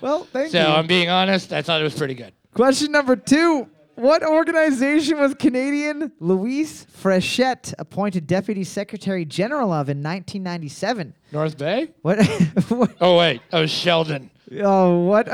well, 0.00 0.24
thank 0.24 0.46
you. 0.46 0.50
so 0.60 0.68
you. 0.68 0.74
I'm 0.74 0.86
being 0.86 1.08
honest, 1.08 1.52
I 1.52 1.62
thought 1.62 1.80
it 1.80 1.84
was 1.84 1.94
pretty 1.94 2.14
good. 2.14 2.32
Question 2.54 2.92
number 2.92 3.16
two. 3.16 3.68
What 3.94 4.24
organization 4.24 5.18
was 5.18 5.34
Canadian 5.34 6.12
Louise 6.18 6.86
Frechette 7.02 7.74
appointed 7.78 8.26
Deputy 8.26 8.64
Secretary 8.64 9.26
General 9.26 9.70
of 9.70 9.90
in 9.90 9.98
1997? 10.02 11.14
North 11.30 11.58
Bay? 11.58 11.90
What? 12.00 12.26
what 12.68 12.90
Oh 13.02 13.18
wait, 13.18 13.42
Oh, 13.52 13.66
Sheldon. 13.66 14.30
oh, 14.60 15.00
what? 15.00 15.28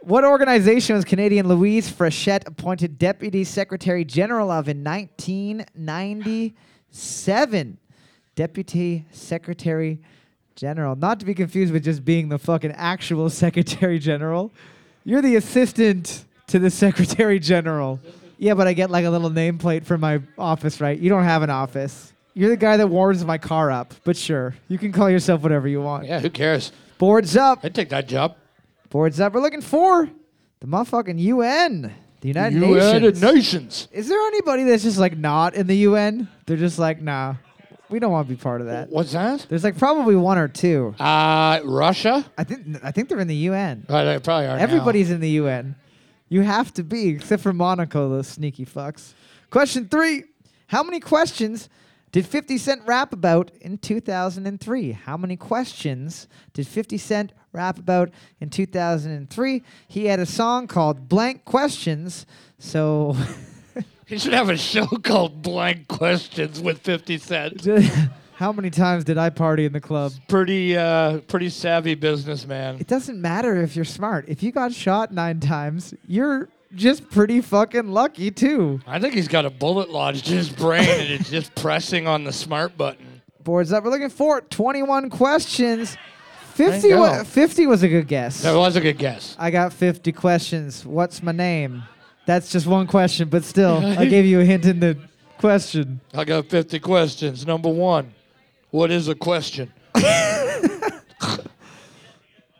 What 0.00 0.24
organization 0.24 0.96
was 0.96 1.04
Canadian 1.04 1.46
Louise 1.46 1.90
Frechette 1.90 2.46
appointed 2.46 2.98
Deputy 2.98 3.44
Secretary 3.44 4.04
General 4.04 4.50
of 4.50 4.68
in 4.68 4.82
1997? 4.82 7.78
Deputy 8.34 9.04
Secretary 9.12 10.00
General. 10.56 10.96
Not 10.96 11.20
to 11.20 11.26
be 11.26 11.34
confused 11.34 11.72
with 11.72 11.84
just 11.84 12.04
being 12.04 12.28
the 12.28 12.38
fucking 12.38 12.72
actual 12.72 13.30
Secretary 13.30 14.00
General. 14.00 14.50
You're 15.04 15.22
the 15.22 15.36
assistant 15.36 16.24
to 16.48 16.58
the 16.58 16.70
Secretary 16.70 17.38
General. 17.38 18.00
Yeah, 18.38 18.54
but 18.54 18.66
I 18.66 18.72
get 18.72 18.90
like 18.90 19.04
a 19.04 19.10
little 19.10 19.30
nameplate 19.30 19.84
from 19.84 20.00
my 20.00 20.20
office, 20.36 20.80
right? 20.80 20.98
You 20.98 21.10
don't 21.10 21.24
have 21.24 21.42
an 21.42 21.50
office. 21.50 22.11
You're 22.34 22.50
the 22.50 22.56
guy 22.56 22.78
that 22.78 22.86
warms 22.86 23.24
my 23.24 23.36
car 23.38 23.70
up, 23.70 23.94
but 24.04 24.16
sure, 24.16 24.54
you 24.68 24.78
can 24.78 24.90
call 24.92 25.10
yourself 25.10 25.42
whatever 25.42 25.68
you 25.68 25.82
want. 25.82 26.06
Yeah, 26.06 26.20
who 26.20 26.30
cares? 26.30 26.72
Boards 26.98 27.36
up. 27.36 27.60
I'd 27.62 27.74
take 27.74 27.90
that 27.90 28.08
job. 28.08 28.36
Boards 28.88 29.20
up. 29.20 29.34
We're 29.34 29.40
looking 29.42 29.60
for 29.60 30.08
the 30.60 30.66
motherfucking 30.66 31.18
UN, 31.18 31.92
the 32.20 32.28
United 32.28 32.54
United 32.54 33.20
Nations. 33.20 33.22
Nations. 33.22 33.88
Is 33.92 34.08
there 34.08 34.20
anybody 34.28 34.64
that's 34.64 34.82
just 34.82 34.98
like 34.98 35.16
not 35.16 35.54
in 35.54 35.66
the 35.66 35.76
UN? 35.78 36.28
They're 36.46 36.56
just 36.56 36.78
like, 36.78 37.02
nah, 37.02 37.34
we 37.90 37.98
don't 37.98 38.12
want 38.12 38.26
to 38.28 38.34
be 38.34 38.40
part 38.40 38.60
of 38.62 38.68
that. 38.68 38.88
What's 38.88 39.12
that? 39.12 39.44
There's 39.48 39.64
like 39.64 39.76
probably 39.76 40.16
one 40.16 40.38
or 40.38 40.48
two. 40.48 40.94
Uh, 40.98 41.60
Russia? 41.64 42.24
I 42.38 42.44
think 42.44 42.78
I 42.82 42.90
think 42.92 43.08
they're 43.10 43.20
in 43.20 43.28
the 43.28 43.36
UN. 43.36 43.84
Oh, 43.88 44.04
they 44.04 44.18
probably 44.18 44.46
are. 44.46 44.56
now. 44.56 44.62
Everybody's 44.62 45.10
in 45.10 45.20
the 45.20 45.30
UN. 45.30 45.74
You 46.30 46.40
have 46.40 46.72
to 46.74 46.82
be, 46.82 47.10
except 47.10 47.42
for 47.42 47.52
Monaco, 47.52 48.08
those 48.08 48.28
sneaky 48.28 48.64
fucks. 48.64 49.12
Question 49.50 49.86
three: 49.88 50.24
How 50.68 50.82
many 50.82 50.98
questions 50.98 51.68
did 52.12 52.26
50 52.26 52.58
Cent 52.58 52.82
rap 52.86 53.12
about 53.12 53.50
in 53.60 53.78
2003? 53.78 54.92
How 54.92 55.16
many 55.16 55.36
questions 55.36 56.28
did 56.52 56.66
50 56.66 56.98
Cent 56.98 57.32
rap 57.52 57.78
about 57.78 58.10
in 58.40 58.50
2003? 58.50 59.62
He 59.88 60.06
had 60.06 60.20
a 60.20 60.26
song 60.26 60.66
called 60.66 61.08
"Blank 61.08 61.44
Questions," 61.44 62.26
so. 62.58 63.16
He 64.04 64.18
should 64.18 64.34
have 64.34 64.50
a 64.50 64.58
show 64.58 64.84
called 64.86 65.40
Blank 65.40 65.88
Questions 65.88 66.60
with 66.60 66.80
50 66.80 67.16
Cent. 67.16 67.66
How 68.34 68.52
many 68.52 68.68
times 68.68 69.04
did 69.04 69.16
I 69.16 69.30
party 69.30 69.64
in 69.64 69.72
the 69.72 69.80
club? 69.80 70.12
Pretty, 70.28 70.76
uh, 70.76 71.20
pretty 71.20 71.48
savvy 71.48 71.94
businessman. 71.94 72.78
It 72.78 72.88
doesn't 72.88 73.18
matter 73.18 73.62
if 73.62 73.74
you're 73.74 73.86
smart. 73.86 74.26
If 74.28 74.42
you 74.42 74.52
got 74.52 74.74
shot 74.74 75.12
nine 75.14 75.40
times, 75.40 75.94
you're 76.06 76.50
just 76.74 77.10
pretty 77.10 77.40
fucking 77.40 77.88
lucky 77.88 78.30
too. 78.30 78.80
I 78.86 78.98
think 78.98 79.14
he's 79.14 79.28
got 79.28 79.44
a 79.44 79.50
bullet 79.50 79.90
lodged 79.90 80.30
in 80.30 80.36
his 80.36 80.48
brain 80.48 80.88
and 80.88 81.10
it's 81.10 81.30
just 81.30 81.54
pressing 81.54 82.06
on 82.06 82.24
the 82.24 82.32
smart 82.32 82.76
button. 82.76 83.22
Boards 83.42 83.72
up. 83.72 83.84
We're 83.84 83.90
looking 83.90 84.08
for 84.08 84.40
21 84.40 85.10
questions. 85.10 85.96
50, 86.54 86.94
wa- 86.94 87.24
50 87.24 87.66
was 87.66 87.82
a 87.82 87.88
good 87.88 88.06
guess. 88.06 88.42
That 88.42 88.54
was 88.54 88.76
a 88.76 88.80
good 88.80 88.98
guess. 88.98 89.34
I 89.38 89.50
got 89.50 89.72
50 89.72 90.12
questions. 90.12 90.84
What's 90.84 91.22
my 91.22 91.32
name? 91.32 91.82
That's 92.26 92.52
just 92.52 92.66
one 92.66 92.86
question, 92.86 93.28
but 93.28 93.42
still, 93.42 93.78
I 93.98 94.04
gave 94.04 94.24
you 94.26 94.40
a 94.40 94.44
hint 94.44 94.64
in 94.66 94.78
the 94.80 94.96
question. 95.38 96.00
I 96.14 96.24
got 96.24 96.46
50 96.46 96.78
questions. 96.78 97.46
Number 97.46 97.68
one, 97.68 98.12
what 98.70 98.90
is 98.90 99.08
a 99.08 99.14
question? 99.14 99.72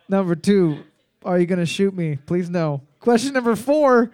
Number 0.09 0.35
two, 0.35 0.79
are 1.25 1.39
you 1.39 1.47
going 1.47 1.59
to 1.59 1.67
shoot 1.67 1.95
me? 1.95 2.17
Please 2.27 2.51
no. 2.51 2.83
Question 3.03 3.33
number 3.33 3.57
four, 3.57 4.13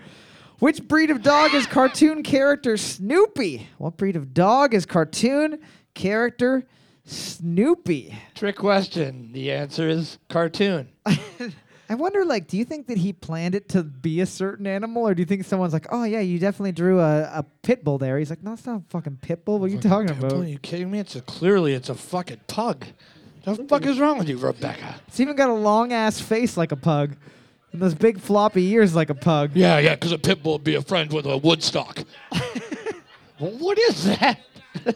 which 0.61 0.83
breed 0.89 1.11
of 1.11 1.23
dog 1.23 1.53
is 1.53 1.67
cartoon 1.67 2.23
character 2.23 2.79
Snoopy? 2.79 3.69
What 3.77 3.99
breed 3.99 4.17
of 4.17 4.33
dog 4.33 4.73
is 4.73 4.87
cartoon 4.87 5.59
character 5.93 6.67
Snoopy? 7.05 8.17
Trick 8.35 8.57
question. 8.57 9.31
The 9.33 9.53
answer 9.53 9.91
is 9.91 10.17
cartoon. 10.31 10.89
I 11.07 11.95
wonder, 11.97 12.25
like, 12.25 12.49
do 12.49 12.57
you 12.57 12.65
think 12.65 12.87
that 12.87 12.97
he 12.97 13.13
planned 13.13 13.55
it 13.55 13.69
to 13.71 13.83
be 13.83 14.23
a 14.23 14.27
certain 14.27 14.67
animal, 14.67 15.07
or 15.07 15.15
do 15.15 15.21
you 15.21 15.27
think 15.27 15.45
someone's 15.45 15.75
like, 15.75 15.87
"Oh 15.91 16.05
yeah, 16.05 16.21
you 16.21 16.39
definitely 16.39 16.73
drew 16.73 16.99
a, 17.01 17.25
a 17.25 17.45
pit 17.63 17.85
bull 17.85 17.99
there"? 17.99 18.19
He's 18.19 18.31
like, 18.31 18.43
"No, 18.43 18.55
it's 18.55 18.65
not 18.65 18.81
a 18.81 18.85
fucking 18.89 19.19
pit 19.21 19.45
bull. 19.45 19.59
What 19.59 19.71
are 19.71 19.75
you 19.75 19.81
talking 19.81 20.11
about?" 20.11 20.33
Are 20.33 20.45
you 20.45 20.59
kidding 20.59 20.91
me? 20.91 20.99
It's 20.99 21.15
a, 21.15 21.21
clearly 21.21 21.75
it's 21.75 21.91
a 21.91 21.95
fucking 21.95 22.41
pug. 22.47 22.87
What 23.45 23.57
the 23.59 23.65
fuck 23.65 23.87
is 23.87 23.99
wrong 23.99 24.19
with 24.19 24.29
you, 24.29 24.39
Rebecca? 24.39 24.97
It's 25.09 25.21
even 25.21 25.37
got 25.37 25.51
a 25.51 25.55
long 25.55 25.93
ass 25.93 26.21
face 26.21 26.57
like 26.59 26.73
a 26.73 26.77
pug, 26.77 27.17
and 27.73 27.83
those 27.83 27.95
big 27.95 28.21
floppy 28.21 28.67
ears 28.73 28.95
like 28.95 29.11
a 29.11 29.15
pug. 29.15 29.51
Yeah, 29.55 29.79
yeah, 29.79 29.95
because 29.95 30.13
a 30.13 30.19
pit 30.19 30.43
bull 30.43 30.55
would 30.55 30.65
be 30.65 30.75
a 30.75 30.83
friend 30.83 31.13
with 31.13 31.27
a 31.27 31.37
Woodstock. 31.37 32.05
Well, 33.41 33.53
what 33.53 33.79
is 33.79 34.05
that? 34.05 34.41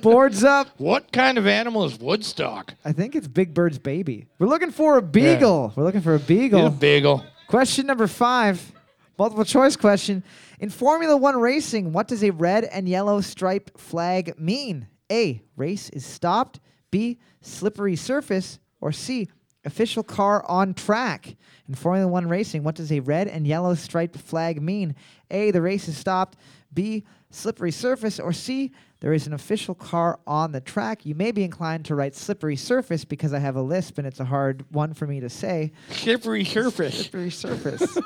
Boards 0.00 0.42
up. 0.42 0.68
What 0.78 1.12
kind 1.12 1.38
of 1.38 1.46
animal 1.46 1.84
is 1.84 1.96
Woodstock? 1.98 2.74
I 2.84 2.92
think 2.92 3.14
it's 3.14 3.28
Big 3.28 3.54
Bird's 3.54 3.78
baby. 3.78 4.26
We're 4.40 4.48
looking 4.48 4.72
for 4.72 4.96
a 4.98 5.02
beagle. 5.02 5.72
We're 5.76 5.84
looking 5.84 6.00
for 6.00 6.16
a 6.16 6.18
beagle. 6.18 6.60
He's 6.62 6.68
a 6.68 6.80
beagle. 6.80 7.24
Question 7.46 7.86
number 7.86 8.08
five, 8.08 8.72
multiple 9.18 9.44
choice 9.44 9.76
question. 9.76 10.24
In 10.58 10.70
Formula 10.70 11.16
One 11.16 11.36
racing, 11.38 11.92
what 11.92 12.08
does 12.08 12.24
a 12.24 12.30
red 12.30 12.64
and 12.64 12.88
yellow 12.88 13.20
striped 13.20 13.78
flag 13.78 14.34
mean? 14.38 14.88
A. 15.10 15.40
Race 15.56 15.88
is 15.90 16.04
stopped. 16.04 16.58
B. 16.90 17.20
Slippery 17.42 17.94
surface. 17.94 18.58
Or 18.80 18.90
C. 18.90 19.28
Official 19.64 20.02
car 20.02 20.44
on 20.48 20.74
track. 20.74 21.36
In 21.68 21.74
Formula 21.74 22.08
One 22.08 22.28
racing, 22.28 22.64
what 22.64 22.74
does 22.74 22.90
a 22.90 23.00
red 23.00 23.28
and 23.28 23.46
yellow 23.46 23.74
striped 23.74 24.16
flag 24.16 24.60
mean? 24.60 24.96
A. 25.30 25.50
The 25.52 25.62
race 25.62 25.88
is 25.88 25.96
stopped. 25.96 26.36
B. 26.74 27.04
Slippery 27.32 27.72
surface. 27.72 28.20
Or 28.20 28.32
C. 28.32 28.72
There 29.00 29.12
is 29.12 29.26
an 29.26 29.32
official 29.32 29.74
car 29.74 30.20
on 30.28 30.52
the 30.52 30.60
track. 30.60 31.04
You 31.04 31.16
may 31.16 31.32
be 31.32 31.42
inclined 31.42 31.86
to 31.86 31.96
write 31.96 32.14
slippery 32.14 32.54
surface 32.54 33.04
because 33.04 33.32
I 33.32 33.40
have 33.40 33.56
a 33.56 33.60
lisp 33.60 33.98
and 33.98 34.06
it's 34.06 34.20
a 34.20 34.24
hard 34.24 34.64
one 34.70 34.94
for 34.94 35.08
me 35.08 35.18
to 35.18 35.28
say. 35.28 35.72
Slippery 35.90 36.44
surface. 36.44 37.00
Slippery 37.00 37.30
surface. 37.30 37.98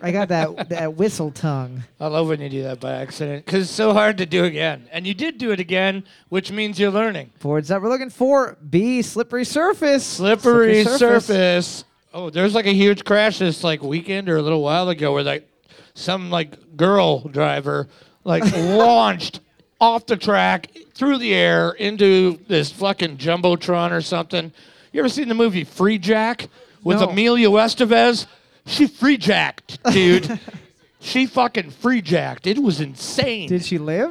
I 0.00 0.12
got 0.12 0.28
that 0.28 0.68
that 0.68 0.94
whistle 0.94 1.32
tongue. 1.32 1.82
I 1.98 2.06
love 2.06 2.28
when 2.28 2.40
you 2.40 2.48
do 2.48 2.62
that 2.62 2.78
by 2.78 2.92
accident 2.92 3.44
because 3.44 3.64
it's 3.64 3.72
so 3.72 3.92
hard 3.92 4.18
to 4.18 4.26
do 4.26 4.44
again. 4.44 4.88
And 4.92 5.08
you 5.08 5.12
did 5.12 5.38
do 5.38 5.50
it 5.50 5.58
again, 5.58 6.04
which 6.28 6.52
means 6.52 6.78
you're 6.78 6.92
learning. 6.92 7.30
Boards 7.40 7.66
that 7.68 7.82
We're 7.82 7.88
looking 7.88 8.10
for 8.10 8.56
B. 8.70 9.02
Slippery 9.02 9.44
surface. 9.44 10.06
Slippery, 10.06 10.84
surface. 10.84 11.84
Oh, 12.12 12.30
there's 12.30 12.54
like 12.54 12.66
a 12.66 12.72
huge 12.72 13.04
crash 13.04 13.38
this 13.40 13.64
like 13.64 13.82
weekend 13.82 14.28
or 14.28 14.36
a 14.36 14.42
little 14.42 14.62
while 14.62 14.88
ago 14.88 15.12
where 15.12 15.24
like 15.24 15.48
some 15.94 16.30
like 16.30 16.76
girl 16.76 17.26
driver 17.26 17.88
like 18.24 18.44
launched 18.56 19.40
off 19.80 20.06
the 20.06 20.16
track 20.16 20.70
through 20.94 21.18
the 21.18 21.34
air 21.34 21.70
into 21.72 22.38
this 22.48 22.70
fucking 22.72 23.18
jumbotron 23.18 23.90
or 23.92 24.00
something. 24.00 24.52
You 24.92 25.00
ever 25.00 25.08
seen 25.08 25.28
the 25.28 25.34
movie 25.34 25.64
Freejack 25.64 26.48
with 26.82 27.00
No. 27.00 27.08
Emilio 27.08 27.52
Estevez? 27.52 28.26
She 28.66 28.86
free 28.86 29.16
jacked, 29.18 29.82
dude. 29.92 30.38
she 31.00 31.26
fucking 31.26 31.70
free 31.70 32.00
jacked. 32.00 32.46
It 32.46 32.58
was 32.58 32.80
insane. 32.80 33.48
Did 33.48 33.64
she 33.64 33.78
live? 33.78 34.10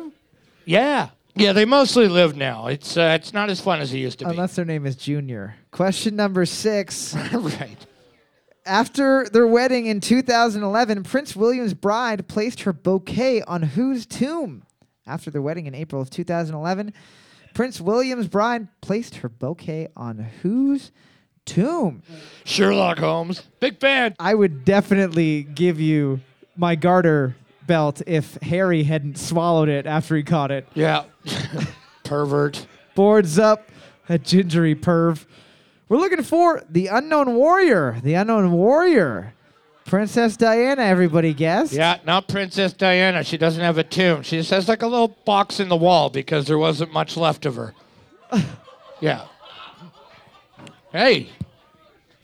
yeah. 0.66 1.10
Yeah, 1.36 1.52
they 1.54 1.66
mostly 1.66 2.08
live 2.08 2.36
now. 2.38 2.68
It's 2.68 2.96
uh, 2.96 3.18
it's 3.20 3.34
not 3.34 3.50
as 3.50 3.60
fun 3.60 3.82
as 3.82 3.92
it 3.92 3.98
used 3.98 4.20
to 4.20 4.26
be. 4.26 4.30
Unless 4.32 4.56
their 4.56 4.66
name 4.66 4.86
is 4.86 4.96
Junior. 4.96 5.56
Question 5.72 6.16
number 6.16 6.46
six. 6.46 7.16
right. 7.34 7.76
After 8.66 9.28
their 9.30 9.48
wedding 9.48 9.88
in 9.88 10.00
2011, 10.00 11.04
Prince 11.04 11.36
William's 11.36 11.74
bride 11.74 12.28
placed 12.28 12.62
her 12.62 12.72
bouquet 12.72 13.42
on 13.42 13.62
whose 13.64 14.06
tomb? 14.06 14.64
After 15.06 15.30
their 15.30 15.42
wedding 15.42 15.66
in 15.66 15.76
April 15.76 16.02
of 16.02 16.10
2011, 16.10 16.94
Prince 17.54 17.82
William's 17.82 18.28
bride 18.28 18.68
placed 18.80 19.16
her 19.18 19.28
bouquet 19.28 19.90
on 19.98 20.18
whose 20.42 20.92
tomb? 21.46 22.04
Sherlock 22.46 23.00
Holmes. 23.00 23.44
Big 23.60 23.80
fan. 23.80 24.16
I 24.18 24.34
would 24.34 24.64
definitely 24.64 25.44
give 25.44 25.82
you 25.82 26.22
my 26.56 26.76
garter 26.76 27.36
belt 27.68 28.02
if 28.08 28.36
Harry 28.42 28.84
hadn't 28.84 29.18
swallowed 29.18 29.68
it 29.68 29.86
after 29.86 30.16
he 30.16 30.24
caught 30.24 30.52
it. 30.52 30.68
Yeah. 30.74 31.04
Pervert. 32.06 32.66
Boards 32.96 33.38
up, 33.38 33.70
a 34.08 34.18
gingery 34.18 34.76
perv. 34.76 35.26
We're 35.94 36.00
looking 36.00 36.24
for 36.24 36.64
the 36.72 36.88
unknown 36.88 37.36
warrior. 37.36 38.00
The 38.02 38.16
unknown 38.16 38.52
warrior. 38.52 39.36
Princess 39.86 40.36
Diana, 40.36 40.82
everybody 40.82 41.36
guessed. 41.36 41.72
Yeah, 41.72 42.00
not 42.04 42.28
Princess 42.28 42.74
Diana. 42.74 43.24
She 43.24 43.38
doesn't 43.38 43.62
have 43.62 43.78
a 43.78 43.84
tomb. 43.84 44.24
She 44.24 44.38
just 44.38 44.50
has 44.50 44.68
like 44.68 44.82
a 44.82 44.88
little 44.88 45.10
box 45.10 45.60
in 45.60 45.70
the 45.70 45.76
wall 45.76 46.10
because 46.10 46.48
there 46.48 46.58
wasn't 46.58 46.92
much 46.94 47.16
left 47.16 47.46
of 47.46 47.58
her. 47.58 47.76
yeah. 49.02 49.28
Hey, 50.92 51.30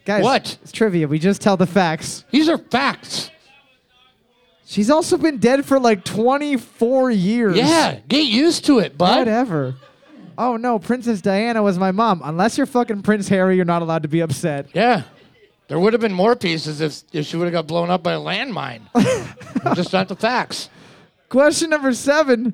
Guys, 0.04 0.24
What? 0.24 0.58
It's 0.64 0.72
trivia. 0.72 1.08
We 1.08 1.20
just 1.20 1.40
tell 1.40 1.56
the 1.56 1.68
facts. 1.68 2.26
these 2.32 2.50
are 2.50 2.58
facts. 2.58 3.30
She's 4.66 4.90
also 4.90 5.16
been 5.16 5.38
dead 5.38 5.64
for 5.64 5.80
like 5.80 6.04
24 6.04 7.12
years. 7.12 7.56
Yeah, 7.56 8.00
get 8.08 8.26
used 8.26 8.66
to 8.66 8.80
it, 8.80 8.98
bud. 8.98 9.20
Whatever. 9.20 9.76
Oh 10.40 10.56
no, 10.56 10.80
Princess 10.80 11.20
Diana 11.20 11.62
was 11.62 11.78
my 11.78 11.92
mom. 11.92 12.22
Unless 12.24 12.58
you're 12.58 12.66
fucking 12.66 13.02
Prince 13.02 13.28
Harry, 13.28 13.58
you're 13.58 13.66
not 13.66 13.82
allowed 13.82 14.04
to 14.04 14.08
be 14.08 14.22
upset. 14.22 14.68
Yeah. 14.74 15.04
There 15.68 15.78
would 15.78 15.92
have 15.92 16.02
been 16.02 16.14
more 16.14 16.34
pieces 16.38 16.80
if, 16.80 17.04
if 17.12 17.26
she 17.26 17.36
would 17.36 17.44
have 17.44 17.52
got 17.52 17.68
blown 17.68 17.90
up 17.90 18.02
by 18.02 18.14
a 18.14 18.20
landmine. 18.20 18.84
just 19.76 19.92
not 19.92 20.08
the 20.08 20.16
facts. 20.16 20.70
Question 21.28 21.70
number 21.70 21.94
seven. 21.94 22.54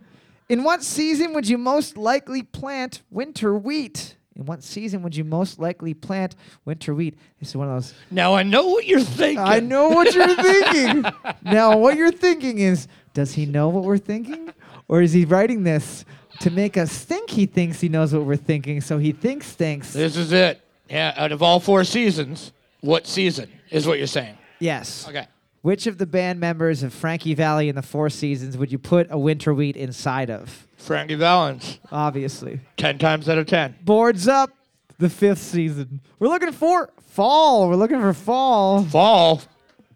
In 0.49 0.63
what 0.63 0.83
season 0.83 1.33
would 1.33 1.47
you 1.47 1.59
most 1.59 1.95
likely 1.95 2.41
plant 2.41 3.03
winter 3.11 3.55
wheat? 3.55 4.17
In 4.35 4.47
what 4.47 4.63
season 4.63 5.03
would 5.03 5.15
you 5.15 5.23
most 5.23 5.59
likely 5.59 5.93
plant 5.93 6.35
winter 6.65 6.93
wheat? 6.95 7.17
This 7.39 7.49
is 7.49 7.55
one 7.55 7.69
of 7.69 7.75
those. 7.75 7.93
Now 8.09 8.33
I 8.33 8.41
know 8.41 8.65
what 8.67 8.85
you're 8.87 8.99
thinking. 8.99 9.37
I 9.45 9.59
know 9.59 9.89
what 9.89 10.13
you're 10.13 10.35
thinking. 10.35 11.05
now, 11.43 11.77
what 11.77 11.95
you're 11.97 12.11
thinking 12.11 12.57
is 12.57 12.87
does 13.13 13.33
he 13.33 13.45
know 13.45 13.69
what 13.69 13.83
we're 13.83 13.99
thinking? 13.99 14.51
Or 14.87 15.01
is 15.03 15.13
he 15.13 15.23
writing 15.23 15.63
this 15.63 16.03
to 16.39 16.51
make 16.51 16.77
us 16.77 17.03
think 17.03 17.29
he 17.29 17.45
thinks 17.45 17.79
he 17.81 17.89
knows 17.89 18.13
what 18.13 18.23
we're 18.25 18.35
thinking, 18.35 18.81
so 18.81 18.97
he 18.97 19.11
thinks 19.11 19.51
thinks? 19.51 19.93
This 19.93 20.15
is 20.17 20.31
it. 20.31 20.61
Yeah, 20.89 21.13
out 21.17 21.31
of 21.31 21.41
all 21.41 21.59
four 21.59 21.83
seasons, 21.83 22.51
what 22.81 23.07
season 23.07 23.49
is 23.71 23.87
what 23.87 23.97
you're 23.97 24.07
saying? 24.07 24.37
Yes. 24.59 25.07
Okay. 25.07 25.27
Which 25.61 25.87
of 25.87 25.97
the 25.97 26.05
band 26.05 26.39
members 26.39 26.83
of 26.83 26.93
Frankie 26.93 27.33
Valli 27.33 27.69
in 27.69 27.75
the 27.75 27.81
Four 27.81 28.11
Seasons 28.11 28.55
would 28.55 28.71
you 28.71 28.77
put 28.77 29.07
a 29.09 29.17
winter 29.17 29.51
wheat 29.53 29.75
inside 29.75 30.29
of? 30.29 30.67
Frankie 30.77 31.15
Valens, 31.15 31.79
Obviously. 31.91 32.59
10 32.77 32.99
times 32.99 33.27
out 33.27 33.39
of 33.39 33.47
10. 33.47 33.77
Boards 33.83 34.27
up. 34.27 34.51
The 34.99 35.09
fifth 35.09 35.39
season. 35.39 35.99
We're 36.19 36.27
looking 36.27 36.51
for 36.53 36.89
fall. 37.07 37.67
We're 37.67 37.75
looking 37.75 37.99
for 37.99 38.13
fall. 38.13 38.83
Fall. 38.85 39.41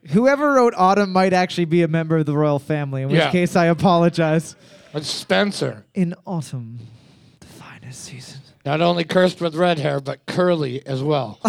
Whoever 0.10 0.54
wrote 0.54 0.74
autumn 0.76 1.14
might 1.14 1.32
actually 1.34 1.66
be 1.66 1.84
a 1.84 1.88
member 1.88 2.18
of 2.18 2.26
the 2.26 2.36
royal 2.36 2.60
family, 2.60 3.04
in 3.04 3.10
which 3.10 3.18
Yeah. 3.20 3.32
case 3.32 3.56
I 3.56 3.66
apologize. 3.68 4.56
It's 4.94 5.08
Spencer. 5.08 5.86
In 5.94 6.16
autumn, 6.26 6.80
the 7.40 7.46
finest 7.46 8.06
season. 8.06 8.42
Not 8.66 8.82
only 8.82 9.04
cursed 9.04 9.40
with 9.40 9.56
red 9.56 9.78
hair, 9.78 10.00
but 10.00 10.26
curly 10.26 10.86
as 10.86 11.04
well. 11.04 11.40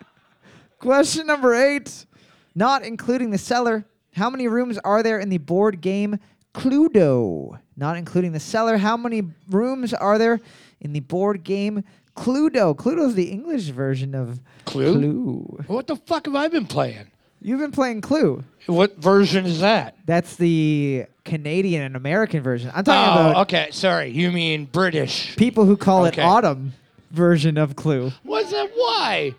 Question 0.78 1.26
number 1.26 1.54
eight. 1.54 2.06
Not 2.54 2.82
including 2.82 3.30
the 3.30 3.38
cellar, 3.38 3.84
how 4.14 4.30
many 4.30 4.48
rooms 4.48 4.78
are 4.78 5.02
there 5.02 5.18
in 5.18 5.28
the 5.28 5.36
board 5.38 5.82
game 5.82 6.18
Cluedo? 6.54 7.58
Not 7.76 7.98
including 7.98 8.32
the 8.32 8.40
cellar, 8.40 8.78
how 8.78 8.96
many 8.96 9.22
rooms 9.50 9.92
are 9.92 10.16
there 10.16 10.40
in 10.80 10.94
the 10.94 11.00
board 11.00 11.44
game 11.44 11.84
Cluedo? 12.16 12.74
Cluedo's 12.74 13.14
the 13.14 13.30
English 13.30 13.64
version 13.64 14.14
of 14.14 14.40
Clue? 14.64 14.94
Clue. 14.94 15.64
what 15.66 15.86
the 15.86 15.96
fuck 15.96 16.24
have 16.24 16.34
I 16.34 16.48
been 16.48 16.66
playing? 16.66 17.10
You've 17.46 17.60
been 17.60 17.70
playing 17.70 18.00
Clue. 18.00 18.42
What 18.66 18.96
version 18.96 19.46
is 19.46 19.60
that? 19.60 19.94
That's 20.04 20.34
the 20.34 21.06
Canadian 21.24 21.82
and 21.84 21.94
American 21.94 22.42
version. 22.42 22.72
I'm 22.74 22.82
talking 22.82 23.24
Oh, 23.24 23.30
about 23.30 23.42
okay. 23.42 23.68
Sorry. 23.70 24.10
You 24.10 24.32
mean 24.32 24.64
British. 24.64 25.36
people 25.36 25.64
who 25.64 25.76
call 25.76 26.06
Okay. 26.06 26.20
it 26.22 26.24
autumn 26.24 26.72
version 27.12 27.56
of 27.56 27.76
Clue. 27.76 28.10
What's 28.24 28.50
that? 28.50 28.70
Why? 28.74 29.32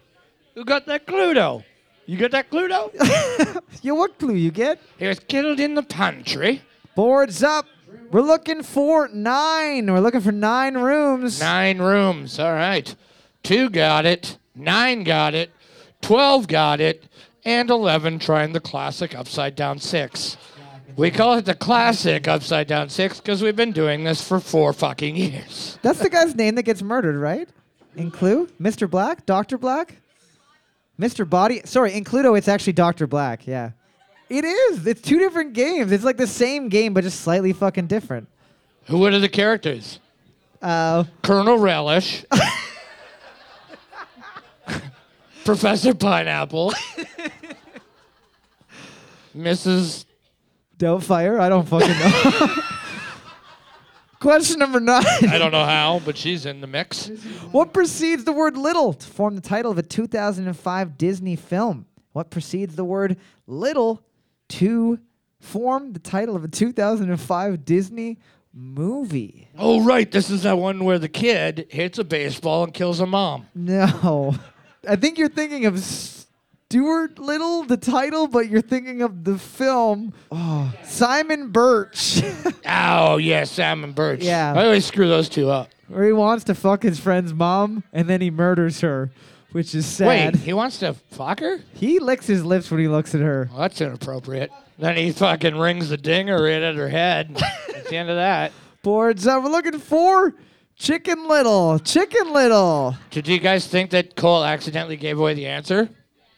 Who 0.55 0.63
got 0.63 0.85
that 0.85 1.05
Cluedo? 1.05 1.65
You 2.05 2.15
got 2.15 2.31
that 2.31 2.49
Cluedo? 2.49 2.93
Yo, 3.83 3.93
what 3.95 4.17
clue 4.17 4.35
you 4.35 4.51
get? 4.51 4.79
he 4.97 5.05
was 5.05 5.19
killed 5.19 5.59
in 5.59 5.75
the 5.75 5.83
pantry. 5.83 6.61
Boards 6.95 7.43
up. 7.43 7.65
We're 8.09 8.21
looking 8.21 8.63
for 8.63 9.09
nine. 9.09 9.91
We're 9.91 9.99
looking 9.99 10.21
for 10.21 10.31
nine 10.31 10.75
rooms. 10.77 11.41
Nine 11.41 11.79
rooms. 11.79 12.39
All 12.39 12.53
right. 12.53 12.95
Two 13.43 13.69
got 13.69 14.05
it. 14.05 14.37
Nine 14.55 15.03
got 15.03 15.35
it. 15.35 15.51
12 16.01 16.47
got 16.47 16.79
it, 16.79 17.03
and 17.47 17.69
11 17.69 18.19
trying 18.19 18.51
the 18.51 18.59
classic 18.59 19.15
upside 19.15 19.55
down 19.55 19.79
six. 19.79 20.37
We 20.97 21.11
call 21.11 21.35
it 21.37 21.45
the 21.45 21.55
classic 21.55 22.27
upside 22.27 22.67
down 22.67 22.89
six 22.89 23.19
because 23.19 23.41
we've 23.41 23.55
been 23.55 23.71
doing 23.71 24.03
this 24.03 24.27
for 24.27 24.39
four 24.39 24.73
fucking 24.73 25.15
years. 25.15 25.79
That's 25.83 25.99
the 25.99 26.09
guy's 26.09 26.35
name 26.35 26.55
that 26.55 26.63
gets 26.63 26.81
murdered, 26.81 27.17
right? 27.17 27.47
In 27.95 28.11
Clue? 28.11 28.47
Mr. 28.59 28.89
Black? 28.89 29.25
Dr. 29.25 29.57
Black? 29.57 29.95
Mr. 30.99 31.29
Body? 31.29 31.61
Sorry, 31.65 31.93
in 31.93 32.03
Cluedo, 32.03 32.37
it's 32.37 32.47
actually 32.47 32.73
Dr. 32.73 33.07
Black, 33.07 33.47
yeah. 33.47 33.71
It 34.29 34.43
is. 34.43 34.85
It's 34.85 35.01
two 35.01 35.19
different 35.19 35.53
games. 35.53 35.91
It's 35.91 36.03
like 36.03 36.17
the 36.17 36.27
same 36.27 36.67
game, 36.67 36.93
but 36.93 37.03
just 37.03 37.21
slightly 37.21 37.53
fucking 37.53 37.87
different. 37.87 38.27
Who 38.87 39.05
are 39.05 39.17
the 39.19 39.29
characters? 39.29 39.99
Uh, 40.61 41.03
Colonel 41.21 41.59
Relish, 41.59 42.25
Professor 45.45 45.93
Pineapple, 45.93 46.73
Mrs. 49.37 50.05
don't. 50.77 51.39
I 51.39 51.49
don't 51.49 51.67
fucking 51.67 51.87
know. 51.87 52.55
Question 54.19 54.59
number 54.59 54.79
nine. 54.79 55.05
I 55.29 55.37
don't 55.37 55.51
know 55.51 55.65
how, 55.65 56.01
but 56.03 56.17
she's 56.17 56.47
in 56.47 56.59
the 56.59 56.67
mix. 56.67 57.07
What 57.51 57.71
precedes 57.71 58.23
the 58.23 58.31
word 58.31 58.57
little 58.57 58.93
to 58.93 59.07
form 59.07 59.35
the 59.35 59.41
title 59.41 59.71
of 59.71 59.77
a 59.77 59.83
2005 59.83 60.97
Disney 60.97 61.35
film? 61.35 61.85
What 62.13 62.31
precedes 62.31 62.75
the 62.75 62.83
word 62.83 63.17
little 63.45 64.01
to 64.49 64.99
form 65.39 65.93
the 65.93 65.99
title 65.99 66.35
of 66.35 66.43
a 66.43 66.47
2005 66.47 67.63
Disney 67.63 68.17
movie? 68.53 69.49
Oh, 69.55 69.83
right. 69.83 70.09
This 70.09 70.31
is 70.31 70.43
that 70.43 70.57
one 70.57 70.83
where 70.83 70.97
the 70.97 71.09
kid 71.09 71.67
hits 71.69 71.99
a 71.99 72.03
baseball 72.03 72.63
and 72.63 72.73
kills 72.73 72.99
a 72.99 73.05
mom. 73.05 73.45
No. 73.53 74.35
I 74.87 74.95
think 74.95 75.19
you're 75.19 75.29
thinking 75.29 75.67
of 75.67 75.77
Stuart 76.77 77.17
Little, 77.17 77.63
the 77.63 77.77
title, 77.77 78.27
but 78.27 78.49
you're 78.49 78.59
thinking 78.61 79.01
of 79.01 79.23
the 79.23 79.37
film. 79.37 80.11
Oh, 80.29 80.73
Simon 80.83 81.47
Birch, 81.49 82.21
Oh, 82.67 83.15
yeah, 83.15 83.45
Simon 83.45 83.93
Birch. 83.93 84.21
Yeah. 84.21 84.51
I 84.53 84.65
always 84.65 84.85
screw 84.85 85.07
those 85.07 85.29
two 85.29 85.49
up. 85.49 85.69
where 85.87 86.03
he 86.05 86.11
wants 86.11 86.43
to 86.43 86.53
fuck 86.53 86.83
his 86.83 86.99
friend's 86.99 87.33
mom 87.33 87.85
and 87.93 88.09
then 88.09 88.19
he 88.19 88.29
murders 88.29 88.81
her, 88.81 89.09
which 89.53 89.73
is 89.73 89.85
sad. 89.85 90.35
Wait, 90.35 90.43
he 90.43 90.51
wants 90.51 90.79
to 90.79 90.93
fuck 91.11 91.39
her? 91.39 91.61
He 91.73 91.99
licks 91.99 92.27
his 92.27 92.43
lips 92.43 92.69
when 92.69 92.81
he 92.81 92.89
looks 92.89 93.15
at 93.15 93.21
her. 93.21 93.47
Well, 93.49 93.61
that's 93.61 93.79
inappropriate. 93.79 94.51
Then 94.77 94.97
he 94.97 95.13
fucking 95.13 95.55
rings 95.55 95.87
the 95.87 95.95
dinger 95.95 96.49
in 96.49 96.63
at 96.63 96.75
her 96.75 96.89
head. 96.89 97.33
That's 97.71 97.89
the 97.89 97.95
end 97.95 98.09
of 98.09 98.17
that. 98.17 98.51
Boards 98.83 99.25
up. 99.25 99.41
We're 99.41 99.49
looking 99.49 99.79
for 99.79 100.35
Chicken 100.75 101.27
Little. 101.29 101.79
Chicken 101.79 102.31
Little. 102.33 102.95
Did 103.09 103.27
you 103.27 103.39
guys 103.39 103.65
think 103.67 103.89
that 103.91 104.15
Cole 104.17 104.43
accidentally 104.43 104.97
gave 104.97 105.17
away 105.17 105.33
the 105.33 105.47
answer? 105.47 105.89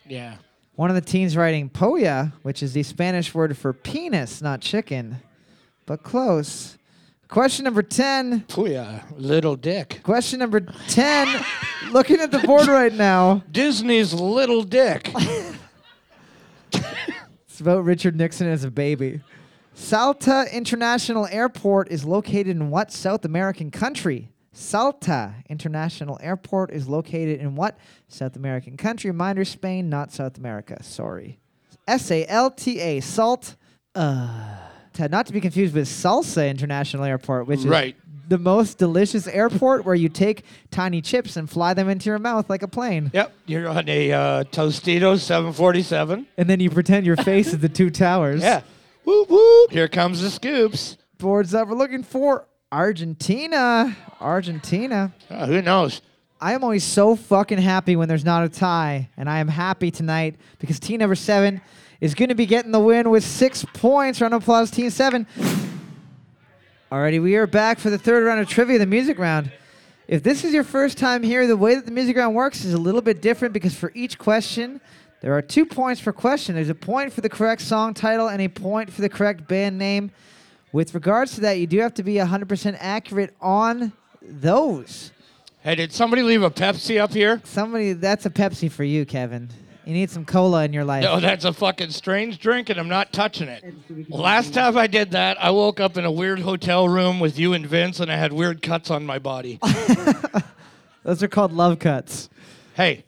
Yeah. 0.09 0.35
One 0.75 0.89
of 0.89 0.95
the 0.95 1.01
teens 1.01 1.37
writing 1.37 1.69
polla, 1.69 2.33
which 2.41 2.63
is 2.63 2.73
the 2.73 2.83
Spanish 2.83 3.33
word 3.33 3.57
for 3.57 3.73
penis, 3.73 4.41
not 4.41 4.61
chicken, 4.61 5.17
but 5.85 6.03
close. 6.03 6.77
Question 7.27 7.65
number 7.65 7.83
10. 7.83 8.45
Puya, 8.47 9.03
little 9.15 9.55
dick. 9.55 9.99
Question 10.03 10.39
number 10.39 10.61
10. 10.61 11.45
Looking 11.91 12.19
at 12.21 12.31
the 12.31 12.39
board 12.39 12.67
right 12.67 12.93
now, 12.93 13.43
Disney's 13.51 14.13
little 14.13 14.63
dick. 14.63 15.11
it's 16.73 17.59
about 17.59 17.83
Richard 17.83 18.15
Nixon 18.15 18.47
as 18.47 18.63
a 18.63 18.71
baby. 18.71 19.21
Salta 19.75 20.45
International 20.51 21.27
Airport 21.27 21.91
is 21.91 22.03
located 22.03 22.47
in 22.47 22.71
what 22.71 22.91
South 22.91 23.25
American 23.25 23.69
country? 23.69 24.29
Salta 24.51 25.35
International 25.49 26.17
Airport 26.21 26.71
is 26.71 26.87
located 26.87 27.39
in 27.39 27.55
what 27.55 27.77
South 28.07 28.35
American 28.35 28.77
country? 28.77 29.09
Reminder 29.11 29.45
Spain, 29.45 29.89
not 29.89 30.11
South 30.11 30.37
America. 30.37 30.81
Sorry. 30.83 31.39
S 31.87 32.11
A 32.11 32.25
L 32.27 32.51
T 32.51 32.79
A, 32.79 32.99
Salt. 32.99 33.55
Uh, 33.95 34.57
not 35.09 35.25
to 35.27 35.33
be 35.33 35.39
confused 35.41 35.73
with 35.73 35.87
Salsa 35.87 36.49
International 36.49 37.03
Airport, 37.05 37.47
which 37.47 37.59
is 37.59 37.67
Right. 37.67 37.95
the 38.27 38.37
most 38.37 38.77
delicious 38.77 39.27
airport 39.27 39.85
where 39.85 39.95
you 39.95 40.09
take 40.09 40.43
tiny 40.71 41.01
chips 41.01 41.37
and 41.37 41.49
fly 41.49 41.73
them 41.73 41.87
into 41.87 42.09
your 42.09 42.19
mouth 42.19 42.49
like 42.49 42.63
a 42.63 42.67
plane. 42.67 43.09
Yep, 43.13 43.31
you're 43.45 43.67
on 43.69 43.87
a 43.87 44.11
uh, 44.11 44.43
Tostitos 44.45 45.19
747. 45.21 46.27
And 46.37 46.49
then 46.49 46.59
you 46.59 46.69
pretend 46.69 47.05
your 47.05 47.15
face 47.15 47.47
is 47.53 47.59
the 47.59 47.69
two 47.69 47.89
towers. 47.89 48.41
Yeah. 48.49 48.61
Whoop 49.05 49.29
whoop. 49.29 49.71
Here 49.71 49.87
comes 49.87 50.21
the 50.21 50.29
scoops. 50.29 50.97
Boards 51.17 51.53
up. 51.55 51.67
We're 51.69 51.75
looking 51.75 52.03
for 52.03 52.45
Argentina. 52.71 53.95
Argentina. 54.19 55.11
Uh, 55.29 55.47
who 55.47 55.61
knows? 55.61 56.01
I 56.39 56.53
am 56.53 56.63
always 56.63 56.83
so 56.83 57.15
fucking 57.15 57.57
happy 57.57 57.95
when 57.95 58.07
there's 58.07 58.23
not 58.23 58.43
a 58.43 58.49
tie, 58.49 59.09
and 59.17 59.29
I 59.29 59.39
am 59.39 59.47
happy 59.47 59.91
tonight 59.91 60.35
because 60.59 60.79
team 60.79 60.99
number 60.99 61.15
seven 61.15 61.61
is 61.99 62.13
going 62.13 62.29
to 62.29 62.35
be 62.35 62.45
getting 62.45 62.71
the 62.71 62.79
win 62.79 63.09
with 63.09 63.23
six 63.23 63.65
points. 63.73 64.21
Round 64.21 64.33
of 64.33 64.43
applause, 64.43 64.71
team 64.71 64.89
seven. 64.91 65.25
Alrighty, 66.91 67.21
we 67.21 67.35
are 67.35 67.47
back 67.47 67.79
for 67.79 67.89
the 67.89 67.97
third 67.97 68.23
round 68.23 68.39
of 68.39 68.47
trivia, 68.47 68.77
the 68.77 68.85
music 68.85 69.17
round. 69.19 69.51
If 70.07 70.23
this 70.23 70.43
is 70.43 70.53
your 70.53 70.63
first 70.63 70.97
time 70.97 71.23
here, 71.23 71.45
the 71.45 71.57
way 71.57 71.75
that 71.75 71.85
the 71.85 71.91
music 71.91 72.17
round 72.17 72.35
works 72.35 72.63
is 72.63 72.73
a 72.73 72.79
little 72.79 73.01
bit 73.01 73.21
different 73.21 73.53
because 73.53 73.75
for 73.75 73.91
each 73.93 74.17
question, 74.17 74.79
there 75.21 75.33
are 75.33 75.41
two 75.41 75.65
points 75.65 76.01
per 76.01 76.13
question. 76.13 76.55
There's 76.55 76.69
a 76.69 76.75
point 76.75 77.13
for 77.13 77.21
the 77.21 77.29
correct 77.29 77.61
song 77.61 77.93
title 77.93 78.29
and 78.29 78.41
a 78.41 78.47
point 78.47 78.91
for 78.91 79.01
the 79.01 79.09
correct 79.09 79.47
band 79.47 79.77
name. 79.77 80.11
With 80.71 80.93
regards 80.93 81.35
to 81.35 81.41
that, 81.41 81.53
you 81.53 81.67
do 81.67 81.79
have 81.79 81.93
to 81.95 82.03
be 82.03 82.15
100% 82.15 82.77
accurate 82.79 83.35
on 83.41 83.93
those. 84.21 85.11
Hey, 85.61 85.75
did 85.75 85.91
somebody 85.91 86.21
leave 86.21 86.43
a 86.43 86.51
Pepsi 86.51 86.99
up 87.01 87.11
here? 87.11 87.41
Somebody, 87.43 87.93
that's 87.93 88.25
a 88.25 88.29
Pepsi 88.29 88.71
for 88.71 88.83
you, 88.83 89.05
Kevin. 89.05 89.49
You 89.85 89.93
need 89.93 90.11
some 90.11 90.23
cola 90.23 90.63
in 90.65 90.71
your 90.73 90.83
life. 90.85 91.03
No, 91.03 91.19
that's 91.19 91.45
a 91.45 91.51
fucking 91.53 91.89
strange 91.89 92.37
drink, 92.37 92.69
and 92.69 92.79
I'm 92.79 92.87
not 92.87 93.11
touching 93.11 93.47
it. 93.47 93.63
Last 94.07 94.53
time 94.53 94.77
I 94.77 94.85
did 94.85 95.11
that, 95.11 95.43
I 95.43 95.49
woke 95.49 95.79
up 95.79 95.97
in 95.97 96.05
a 96.05 96.11
weird 96.11 96.39
hotel 96.39 96.87
room 96.87 97.19
with 97.19 97.39
you 97.39 97.53
and 97.53 97.65
Vince, 97.65 97.99
and 97.99 98.11
I 98.11 98.15
had 98.15 98.31
weird 98.31 98.61
cuts 98.61 98.91
on 98.91 99.05
my 99.05 99.17
body. 99.17 99.59
Those 101.03 101.23
are 101.23 101.27
called 101.27 101.53
love 101.53 101.79
cuts. 101.79 102.29
hey, 102.75 103.03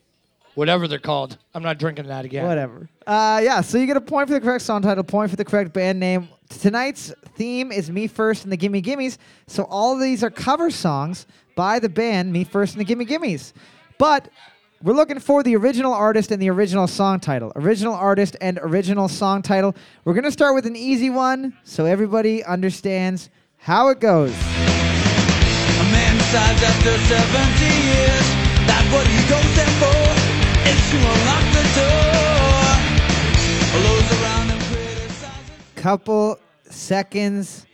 whatever 0.56 0.88
they're 0.88 0.98
called, 0.98 1.38
I'm 1.54 1.62
not 1.62 1.78
drinking 1.78 2.08
that 2.08 2.26
again. 2.26 2.48
Whatever. 2.48 2.90
Uh, 3.06 3.42
yeah, 3.44 3.62
so 3.62 3.78
you 3.78 3.86
get 3.86 3.98
a 3.98 4.02
point 4.02 4.28
for 4.28 4.34
the 4.34 4.42
correct 4.42 4.64
song 4.64 4.82
title, 4.82 5.04
point 5.04 5.30
for 5.30 5.36
the 5.36 5.46
correct 5.46 5.74
band 5.74 6.00
name. 6.00 6.30
Tonight's 6.60 7.14
theme 7.36 7.72
is 7.72 7.90
Me 7.90 8.08
First 8.08 8.44
and 8.44 8.52
the 8.52 8.58
Gimme 8.58 8.82
Gimmes. 8.82 9.18
So 9.48 9.64
all 9.64 9.98
these 9.98 10.24
are 10.24 10.30
cover 10.30 10.70
songs 10.70 11.26
by 11.56 11.80
the 11.80 11.90
band 11.90 12.32
Me 12.32 12.44
First 12.44 12.74
and 12.74 12.82
the 12.82 12.86
Gimme 12.86 13.06
Gimmes. 13.06 13.54
But 13.98 14.30
we're 14.84 14.94
looking 14.94 15.20
for 15.20 15.44
the 15.44 15.56
original 15.56 15.94
artist 15.94 16.32
and 16.32 16.42
the 16.42 16.50
original 16.50 16.88
song 16.88 17.20
title. 17.20 17.52
Original 17.56 17.94
artist 17.94 18.36
and 18.42 18.60
original 18.62 19.08
song 19.08 19.42
title. 19.42 19.76
We're 20.06 20.14
going 20.14 20.24
to 20.24 20.32
start 20.32 20.56
with 20.56 20.66
an 20.66 20.76
easy 20.76 21.10
one 21.10 21.58
so 21.64 21.86
everybody 21.86 22.44
understands 22.44 23.30
how 23.58 23.90
it 23.90 24.00
goes. 24.00 24.32
A 24.32 25.84
man 25.92 26.18
after 26.34 26.98
70 26.98 27.66
years 27.66 28.42
what 28.92 29.08
he 29.08 29.30
goes 29.30 29.46
for 29.80 30.12
couple 35.82 36.38
seconds 36.70 37.66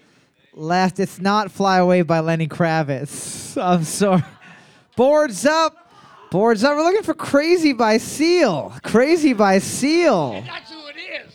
left. 0.54 0.98
It's 1.02 1.20
not 1.20 1.52
Fly 1.52 1.80
Away 1.80 2.04
by 2.04 2.22
Lenny 2.22 2.48
Kravitz. 2.48 3.62
I'm 3.62 3.84
sorry. 3.84 4.24
Boards 4.96 5.46
up. 5.46 5.92
Boards 6.32 6.64
up. 6.64 6.78
We're 6.78 6.84
looking 6.84 7.04
for 7.04 7.14
Crazy 7.14 7.74
by 7.74 7.98
Seal. 7.98 8.74
Crazy 8.82 9.34
by 9.34 9.60
Seal. 9.60 10.42
That's 10.46 10.72
who 10.72 10.88
it 10.88 10.96
is. 11.26 11.34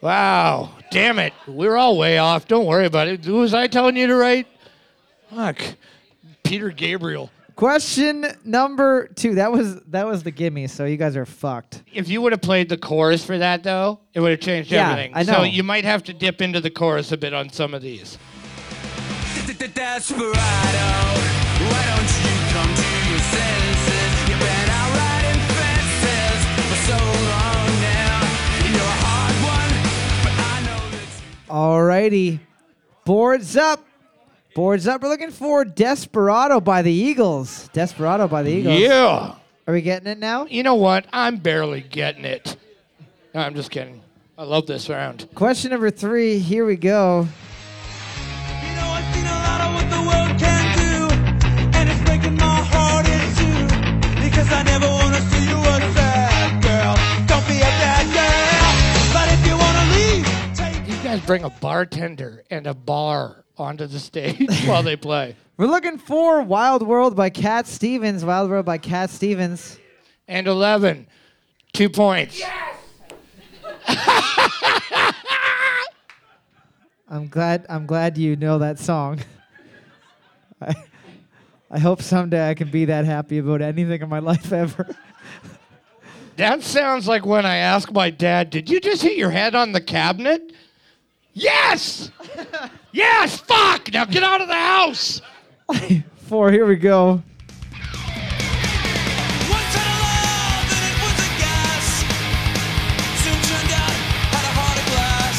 Wow, 0.00 0.70
damn 0.90 1.18
it. 1.18 1.34
We're 1.46 1.76
all 1.76 1.98
way 1.98 2.16
off. 2.16 2.48
Don't 2.48 2.64
worry 2.64 2.86
about 2.86 3.08
it. 3.08 3.22
Who 3.26 3.34
was 3.34 3.52
I 3.52 3.66
telling 3.66 3.96
you 3.96 4.06
to 4.06 4.14
write? 4.16 4.46
Fuck. 5.28 5.60
Peter 6.42 6.70
Gabriel. 6.70 7.30
Question 7.56 8.26
number 8.44 9.08
two. 9.08 9.36
That 9.36 9.50
was 9.50 9.80
that 9.86 10.06
was 10.06 10.22
the 10.22 10.30
gimme, 10.30 10.66
so 10.66 10.84
you 10.84 10.98
guys 10.98 11.16
are 11.16 11.24
fucked. 11.24 11.82
If 11.92 12.06
you 12.10 12.20
would 12.20 12.32
have 12.32 12.42
played 12.42 12.68
the 12.68 12.76
chorus 12.76 13.24
for 13.24 13.38
that, 13.38 13.62
though, 13.62 13.98
it 14.12 14.20
would 14.20 14.30
have 14.30 14.40
changed 14.40 14.70
Yeah, 14.70 14.90
everything. 14.90 15.12
I 15.14 15.22
know. 15.22 15.32
So 15.38 15.42
you 15.44 15.62
might 15.62 15.84
have 15.84 16.02
to 16.04 16.12
dip 16.12 16.42
into 16.42 16.60
the 16.60 16.68
chorus 16.70 17.12
a 17.12 17.16
bit 17.16 17.32
on 17.32 17.48
some 17.48 17.72
of 17.72 17.80
these. 17.80 18.18
Desperado, 19.56 20.32
why 20.36 21.82
don't 21.88 22.12
you 22.22 22.34
come 22.52 22.74
to 22.74 22.90
your 23.08 23.18
senses? 23.18 24.28
You've 24.28 24.38
been 24.38 24.68
out 24.70 24.90
riding 24.96 25.40
fences 25.56 26.40
for 26.68 26.76
so 26.90 26.96
long 26.96 27.68
now. 27.80 28.20
You're 28.68 28.80
a 28.80 29.00
hard 29.00 29.36
one, 29.48 29.72
but 30.24 30.34
I 30.38 30.60
know 30.66 30.82
that 30.92 31.08
you 31.24 31.52
Alrighty. 31.52 32.40
Boards 33.06 33.56
up. 33.56 33.85
Boards 34.56 34.88
up. 34.88 35.02
We're 35.02 35.10
looking 35.10 35.32
for 35.32 35.66
Desperado 35.66 36.62
by 36.62 36.80
the 36.80 36.90
Eagles. 36.90 37.68
Desperado 37.74 38.26
by 38.26 38.42
the 38.42 38.52
Eagles. 38.52 38.80
Yeah. 38.80 39.34
Are 39.66 39.74
we 39.74 39.82
getting 39.82 40.08
it 40.08 40.16
now? 40.16 40.46
You 40.46 40.62
know 40.62 40.76
what? 40.76 41.04
I'm 41.12 41.36
barely 41.36 41.82
getting 41.82 42.24
it. 42.24 42.56
No, 43.34 43.42
I'm 43.42 43.54
just 43.54 43.70
kidding. 43.70 44.00
I 44.38 44.44
love 44.44 44.66
this 44.66 44.88
round. 44.88 45.28
Question 45.34 45.72
number 45.72 45.90
three. 45.90 46.38
Here 46.38 46.64
we 46.64 46.76
go. 46.76 47.28
You 48.62 48.74
know, 48.76 48.88
I've 48.96 49.14
seen 49.14 49.26
a 49.26 49.28
lot 49.28 49.60
of 49.60 49.74
what 49.74 49.90
the 49.90 50.00
world 50.00 50.40
can 50.40 50.78
do, 50.78 51.14
and 51.76 51.90
it's 51.90 52.02
breaking 52.04 52.36
my 52.36 52.64
heart 52.72 53.06
in 53.06 53.20
two 53.36 54.24
because 54.24 54.50
I 54.50 54.62
never 54.62 54.86
want 54.86 55.16
to 55.16 55.20
see 55.20 55.50
you 55.50 55.56
girl. 56.62 56.96
Don't 57.26 57.46
be 57.46 57.58
a 57.58 57.72
bad 57.76 58.08
girl. 58.08 58.72
But 59.12 59.28
if 59.34 59.46
you 59.46 59.54
want 59.58 59.76
to 59.76 59.84
leave, 59.98 60.24
take. 60.56 60.88
You 60.88 61.04
guys 61.04 61.20
bring 61.26 61.44
a 61.44 61.50
bartender 61.50 62.42
and 62.50 62.66
a 62.66 62.72
bar 62.72 63.44
onto 63.58 63.86
the 63.86 63.98
stage 63.98 64.64
while 64.66 64.82
they 64.82 64.96
play? 64.96 65.36
We're 65.56 65.66
looking 65.66 65.98
for 65.98 66.42
Wild 66.42 66.82
World 66.82 67.16
by 67.16 67.30
Cat 67.30 67.66
Stevens. 67.66 68.24
Wild 68.24 68.50
World 68.50 68.66
by 68.66 68.78
Cat 68.78 69.10
Stevens. 69.10 69.78
And 70.28 70.46
11, 70.46 71.06
two 71.72 71.88
points. 71.88 72.38
Yes! 72.38 72.76
I'm 77.08 77.28
glad. 77.28 77.64
I'm 77.68 77.86
glad 77.86 78.18
you 78.18 78.34
know 78.36 78.58
that 78.58 78.78
song. 78.80 79.20
I, 80.60 80.74
I 81.70 81.78
hope 81.78 82.02
someday 82.02 82.50
I 82.50 82.54
can 82.54 82.70
be 82.70 82.86
that 82.86 83.04
happy 83.04 83.38
about 83.38 83.62
anything 83.62 84.02
in 84.02 84.08
my 84.08 84.18
life 84.18 84.52
ever. 84.52 84.88
That 86.36 86.62
sounds 86.62 87.08
like 87.08 87.24
when 87.24 87.46
I 87.46 87.56
ask 87.56 87.90
my 87.92 88.10
dad, 88.10 88.50
Did 88.50 88.68
you 88.68 88.80
just 88.80 89.02
hit 89.02 89.16
your 89.16 89.30
head 89.30 89.54
on 89.54 89.72
the 89.72 89.80
cabinet? 89.80 90.52
Yes! 91.32 92.10
Yes! 92.92 93.38
Fuck! 93.40 93.92
Now 93.92 94.04
get 94.04 94.22
out 94.22 94.40
of 94.40 94.48
the 94.48 94.54
house! 94.54 95.20
Four. 96.28 96.50
Here 96.50 96.66
we 96.66 96.76
go. 96.76 97.10
Once 97.12 97.22
had 99.74 99.86
a 99.86 99.98
love 100.02 100.68
and 100.74 100.84
it 100.90 100.96
was 101.02 101.18
a 101.22 101.30
gas. 101.38 101.86
Soon 103.22 103.38
turned 103.46 103.72
out 103.74 103.94
had 104.34 104.42
a 104.42 104.54
heart 104.58 104.78
of 104.78 104.86
glass. 104.90 105.36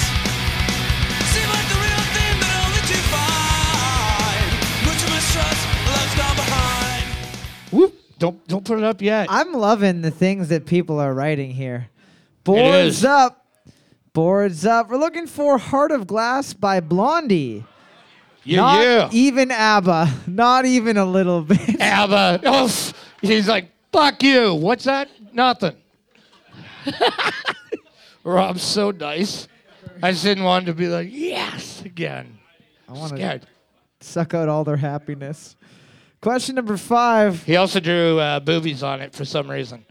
Seemed 1.31 1.51
like 1.51 1.67
the 1.67 1.79
real 1.83 2.03
thing, 2.15 2.35
but 2.39 2.51
only 2.63 2.83
too 2.87 3.03
fine. 3.11 4.47
Much 4.87 5.01
of 5.03 5.11
mistrust, 5.11 5.63
love's 5.91 6.15
gone 6.15 6.35
behind. 6.35 7.05
Whoop. 7.71 7.93
Don't 8.19 8.47
don't 8.47 8.63
put 8.65 8.77
it 8.77 8.83
up 8.83 9.01
yet. 9.01 9.27
I'm 9.29 9.53
loving 9.53 10.01
the 10.01 10.11
things 10.11 10.49
that 10.49 10.65
people 10.65 10.99
are 10.99 11.13
writing 11.13 11.51
here. 11.51 11.89
Boards 12.43 12.99
is. 12.99 13.05
up. 13.05 13.46
Boards 14.17 14.65
up. 14.65 14.89
We're 14.89 14.97
looking 14.97 15.27
for 15.27 15.59
Heart 15.59 15.91
of 15.91 16.07
Glass 16.07 16.51
by 16.51 16.79
Blondie. 16.79 17.63
yeah, 18.43 18.55
Not 18.57 18.81
yeah. 18.81 19.09
even 19.11 19.51
ABBA. 19.51 20.11
Not 20.27 20.65
even 20.65 20.97
a 20.97 21.05
little 21.05 21.43
bit. 21.43 21.79
Abba. 21.79 22.41
Oh, 22.43 22.67
he's 23.21 23.47
like, 23.47 23.69
fuck 23.91 24.23
you. 24.23 24.55
What's 24.55 24.85
that? 24.85 25.07
Nothing. 25.33 25.75
Rob's 28.23 28.63
so 28.63 28.89
nice. 28.89 29.47
I 30.01 30.09
just 30.13 30.23
didn't 30.23 30.45
want 30.45 30.67
him 30.67 30.73
to 30.73 30.79
be 30.79 30.87
like, 30.87 31.09
yes, 31.11 31.83
again. 31.83 32.39
I 32.89 32.93
want 32.93 33.15
to 33.17 33.41
suck 33.99 34.33
out 34.33 34.49
all 34.49 34.63
their 34.63 34.77
happiness. 34.77 35.55
Question 36.21 36.55
number 36.55 36.77
five. 36.77 37.43
He 37.43 37.55
also 37.55 37.79
drew 37.79 38.17
uh, 38.17 38.39
boobies 38.39 38.81
on 38.81 38.99
it 38.99 39.13
for 39.13 39.25
some 39.25 39.47
reason. 39.47 39.85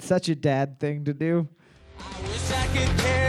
Such 0.00 0.28
a 0.30 0.34
dad 0.34 0.80
thing 0.80 1.04
to 1.04 1.14
do. 1.14 1.46
I 2.00 3.25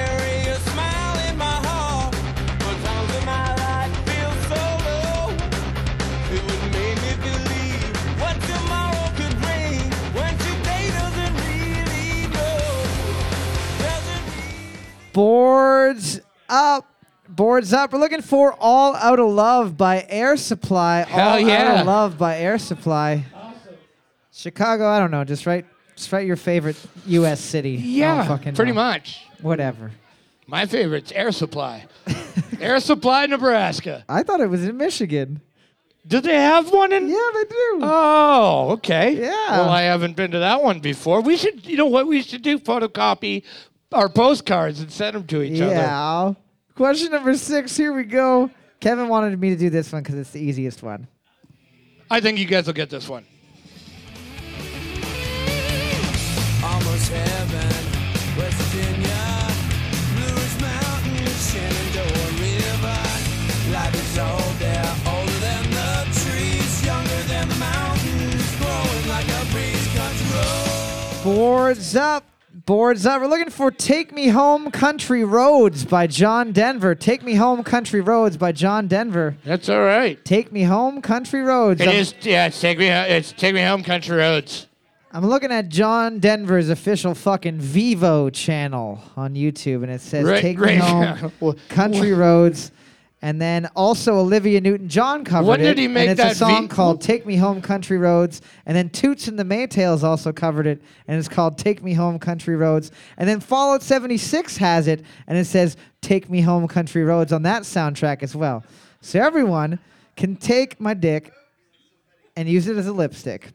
Boards 15.18 16.22
up. 16.48 16.88
Boards 17.28 17.74
up. 17.74 17.92
We're 17.92 17.98
looking 17.98 18.22
for 18.22 18.56
All 18.60 18.96
Out 18.96 19.20
of 19.20 19.32
Love 19.32 19.76
by 19.76 20.06
Air 20.08 20.38
Supply. 20.38 21.06
Hell 21.10 21.40
All 21.40 21.50
Out 21.50 21.80
of 21.80 21.88
Love 21.88 22.18
by 22.20 22.38
Air 22.38 22.60
Supply. 22.60 23.26
Awesome. 23.34 23.78
Chicago, 24.32 24.88
I 24.88 25.00
don't 25.00 25.10
know. 25.10 25.24
Just 25.24 25.48
write 25.48 25.66
just 25.96 26.12
write 26.12 26.28
your 26.28 26.36
favorite 26.36 26.76
US 27.08 27.42
city. 27.42 27.72
Yeah, 27.72 28.28
fucking 28.28 28.54
pretty 28.54 28.74
know. 28.74 28.76
much. 28.76 29.26
Whatever. 29.42 29.90
My 30.46 30.68
favorite's 30.68 31.12
Air 31.12 31.32
Supply. 31.32 31.88
Air 32.62 32.80
Supply, 32.80 33.26
Nebraska. 33.26 34.06
I 34.10 34.22
thought 34.22 34.40
it 34.40 34.52
was 34.52 34.66
in 34.66 34.78
Michigan. 34.78 35.42
Do 36.06 36.22
they 36.22 36.36
have 36.36 36.72
one 36.72 36.94
in? 36.94 37.10
Yeah, 37.10 37.30
they 37.34 37.44
do. 37.46 37.80
Oh, 37.82 38.68
okay. 38.74 39.20
Yeah. 39.20 39.52
Well, 39.62 39.70
I 39.70 39.82
haven't 39.82 40.16
been 40.16 40.30
to 40.30 40.40
that 40.40 40.62
one 40.62 40.80
before. 40.80 41.22
We 41.22 41.38
should, 41.38 41.66
you 41.66 41.76
know 41.76 41.88
what 41.88 42.06
we 42.06 42.22
should 42.22 42.44
do? 42.44 42.60
Photocopy 42.60 43.44
our 43.94 44.10
postcards 44.10 44.80
and 44.80 44.92
send 44.92 45.16
them 45.16 45.26
to 45.28 45.42
each 45.42 45.62
other. 45.62 45.74
yeah. 45.74 46.34
Question 46.76 47.12
number 47.12 47.36
six. 47.36 47.76
Here 47.76 47.94
we 47.94 48.04
go. 48.04 48.50
Kevin 48.80 49.08
wanted 49.08 49.40
me 49.40 49.50
to 49.50 49.56
do 49.56 49.70
this 49.70 49.92
one 49.92 50.04
because 50.04 50.16
it's 50.16 50.32
the 50.32 50.40
easiest 50.40 50.84
one. 50.84 51.08
I 52.10 52.20
think 52.22 52.38
you 52.38 52.46
guys 52.46 52.68
will 52.68 52.74
get 52.74 52.90
this 52.90 53.10
one. 53.10 53.26
Almost 56.64 57.12
heaven, 57.12 57.74
West 58.38 58.58
Virginia, 58.58 59.48
Blue 60.14 60.36
Ridge 60.36 60.62
Mountains, 60.62 61.52
Shenandoah 61.52 62.32
River. 62.38 63.00
Life 63.74 63.96
is 63.96 64.20
old 64.20 64.56
there, 64.60 64.96
older 65.08 65.40
than 65.40 65.64
the 65.72 66.20
trees, 66.22 66.86
younger 66.86 67.22
than 67.28 67.50
the 67.50 67.56
mountains, 67.56 68.56
growing 68.58 69.08
like 69.10 69.28
a 69.28 69.46
breeze 69.52 69.88
country 69.96 70.28
road. 70.36 71.24
Boards 71.24 71.96
up. 71.96 72.24
Boards 72.68 73.06
up. 73.06 73.22
We're 73.22 73.28
looking 73.30 73.50
for 73.50 73.72
Take 73.72 74.12
Me 74.14 74.28
Home 74.28 74.72
Country 74.72 75.24
Roads 75.24 75.86
by 75.86 76.06
John 76.06 76.52
Denver. 76.52 76.96
Take 76.96 77.24
Me 77.24 77.36
Home 77.36 77.64
Country 77.64 78.02
Roads 78.02 78.36
by 78.36 78.52
John 78.52 78.90
Denver. 78.90 79.38
That's 79.46 79.70
all 79.70 79.80
right. 79.80 80.24
Take 80.26 80.52
Me 80.52 80.64
Home 80.64 81.02
Country 81.02 81.40
Roads. 81.44 81.80
It 81.80 81.88
I'm, 81.88 81.96
is, 81.96 82.14
yeah. 82.24 82.48
It's 82.48 82.60
take 82.60 82.78
me, 82.78 82.88
it's 82.90 83.32
take 83.32 83.56
me 83.56 83.62
home, 83.64 83.84
country 83.84 84.18
roads. 84.18 84.68
I'm 85.14 85.26
looking 85.26 85.50
at 85.50 85.70
John 85.70 86.20
Denver's 86.20 86.68
official 86.68 87.16
fucking 87.16 87.60
Vevo 87.60 88.34
channel 88.34 89.00
on 89.16 89.36
YouTube, 89.36 89.84
and 89.84 89.90
it 89.90 90.02
says 90.02 90.26
Right- 90.26 90.42
Take 90.42 90.60
right. 90.60 90.76
Me 90.76 90.82
Home 90.82 91.56
Country 91.70 92.12
Roads. 92.12 92.74
And 93.22 93.42
then 93.42 93.66
also 93.76 94.20
Olivia 94.20 94.62
Newton-John 94.62 95.26
covered 95.26 95.48
When 95.48 95.60
it. 95.62 95.64
did 95.64 95.78
he 95.80 95.88
make 95.88 96.10
and 96.10 96.12
it's 96.12 96.22
that 96.22 96.32
a 96.34 96.36
song 96.36 96.68
vi- 96.68 96.76
called 96.76 97.02
"Take 97.02 97.26
Me 97.26 97.36
Home, 97.36 97.62
Country 97.64 97.98
Roads." 97.98 98.42
And 98.68 98.78
then 98.78 98.90
Toots 98.92 99.28
and 99.28 99.40
the 99.40 99.44
Maytals 99.44 100.04
also 100.04 100.32
covered 100.32 100.68
it, 100.68 100.80
and 101.08 101.18
it's 101.18 101.28
called 101.28 101.58
"Take 101.58 101.82
Me 101.84 101.94
Home, 101.94 102.20
Country 102.20 102.56
Roads." 102.56 102.92
And 103.18 103.28
then 103.28 103.40
Fallout 103.40 103.82
76 103.82 104.58
has 104.58 104.88
it, 104.88 105.04
and 105.26 105.36
it 105.36 105.46
says 105.46 105.78
"Take 106.02 106.30
Me 106.30 106.42
Home, 106.42 106.68
Country 106.68 107.04
Roads" 107.04 107.34
on 107.34 107.42
that 107.42 107.64
soundtrack 107.64 108.22
as 108.22 108.36
well. 108.36 108.64
So 109.02 109.20
everyone 109.20 109.80
can 110.16 110.36
take 110.36 110.80
my 110.80 110.94
dick 110.94 111.32
and 112.36 112.48
use 112.48 112.68
it 112.68 112.78
as 112.78 112.86
a 112.86 112.94
lipstick. 112.94 113.52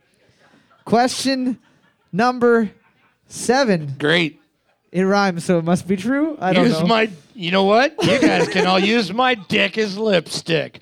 Question 0.85 1.61
number 2.13 2.73
seven. 3.29 3.95
Great. 3.97 4.42
It 4.93 5.03
rhymes, 5.05 5.45
so 5.45 5.59
it 5.59 5.65
must 5.65 5.89
be 5.89 5.97
true. 5.97 6.37
I 6.39 6.53
don't 6.53 6.67
use 6.67 6.81
know. 6.81 6.87
my. 6.87 7.11
You 7.35 7.51
know 7.51 7.65
what? 7.65 7.95
You 8.05 8.21
guys 8.21 8.47
can 8.49 8.67
all 8.67 8.79
use 8.79 9.11
my 9.11 9.35
dick 9.35 9.79
as 9.79 9.97
lipstick. 9.97 10.81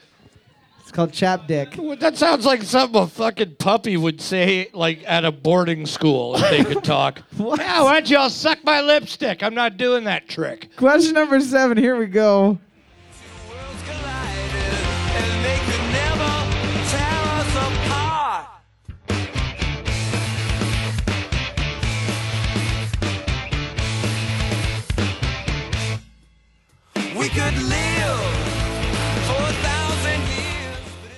it's 0.81 0.91
called 0.91 1.13
chap 1.13 1.47
dick. 1.47 1.75
Well, 1.79 1.97
That 1.97 2.17
sounds 2.17 2.45
like 2.45 2.65
something 2.65 3.01
a 3.01 3.07
fucking 3.07 3.55
puppy 3.61 3.97
would 3.97 4.21
say, 4.21 4.69
like 4.75 5.05
at 5.07 5.25
a 5.25 5.31
boarding 5.31 5.87
school, 5.87 6.35
if 6.35 6.51
they 6.51 6.65
could 6.65 6.83
talk. 6.83 7.23
What? 7.37 7.61
Yeah, 7.61 7.85
why 7.85 7.93
don't 8.01 8.11
y'all 8.11 8.31
suck 8.31 8.65
my 8.65 8.81
lipstick? 8.81 9.45
I'm 9.45 9.55
not 9.55 9.77
doing 9.77 10.03
that 10.05 10.29
trick. 10.29 10.75
Question 10.77 11.15
number 11.15 11.39
seven. 11.41 11.79
Here 11.79 11.95
we 11.97 12.07
go. 12.07 12.59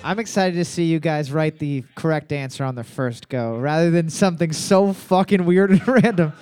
I'm 0.03 0.19
excited 0.19 0.55
to 0.57 0.65
see 0.65 0.83
you 0.83 0.99
guys 0.99 1.31
write 1.31 1.59
the 1.59 1.83
correct 1.95 2.33
answer 2.33 2.65
on 2.65 2.75
the 2.75 2.83
first 2.83 3.29
go 3.29 3.57
rather 3.57 3.89
than 3.89 4.09
something 4.09 4.51
so 4.51 4.91
fucking 4.91 5.45
weird 5.45 5.71
and 5.71 5.87
random. 6.03 6.33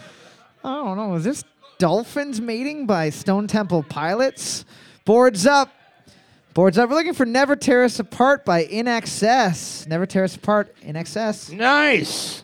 I 0.64 0.74
don't 0.74 0.98
know. 0.98 1.14
Is 1.14 1.24
this 1.24 1.44
Dolphins 1.78 2.42
Mating 2.42 2.88
by 2.88 3.12
Stone 3.12 3.48
Temple 3.48 3.84
Pilots? 3.84 4.66
Boards 5.06 5.46
up. 5.46 5.70
Boards 6.56 6.78
up. 6.80 6.90
We're 6.90 6.96
looking 6.96 7.14
for 7.14 7.26
Never 7.26 7.56
Tear 7.56 7.84
Us 7.84 8.00
Apart 8.00 8.46
by 8.46 8.66
INXS. 8.66 9.88
Never 9.88 10.06
Tear 10.06 10.24
Us 10.24 10.36
Apart, 10.36 10.76
INXS. 10.82 11.54
Nice. 11.54 12.44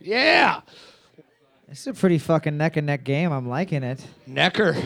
Yeah. 0.00 0.62
This 1.68 1.80
is 1.80 1.86
a 1.88 1.94
pretty 1.94 2.18
fucking 2.18 2.56
neck 2.56 2.76
and 2.78 2.86
neck 2.86 3.04
game. 3.04 3.32
I'm 3.32 3.48
liking 3.48 3.82
it. 3.82 4.04
Necker. 4.26 4.76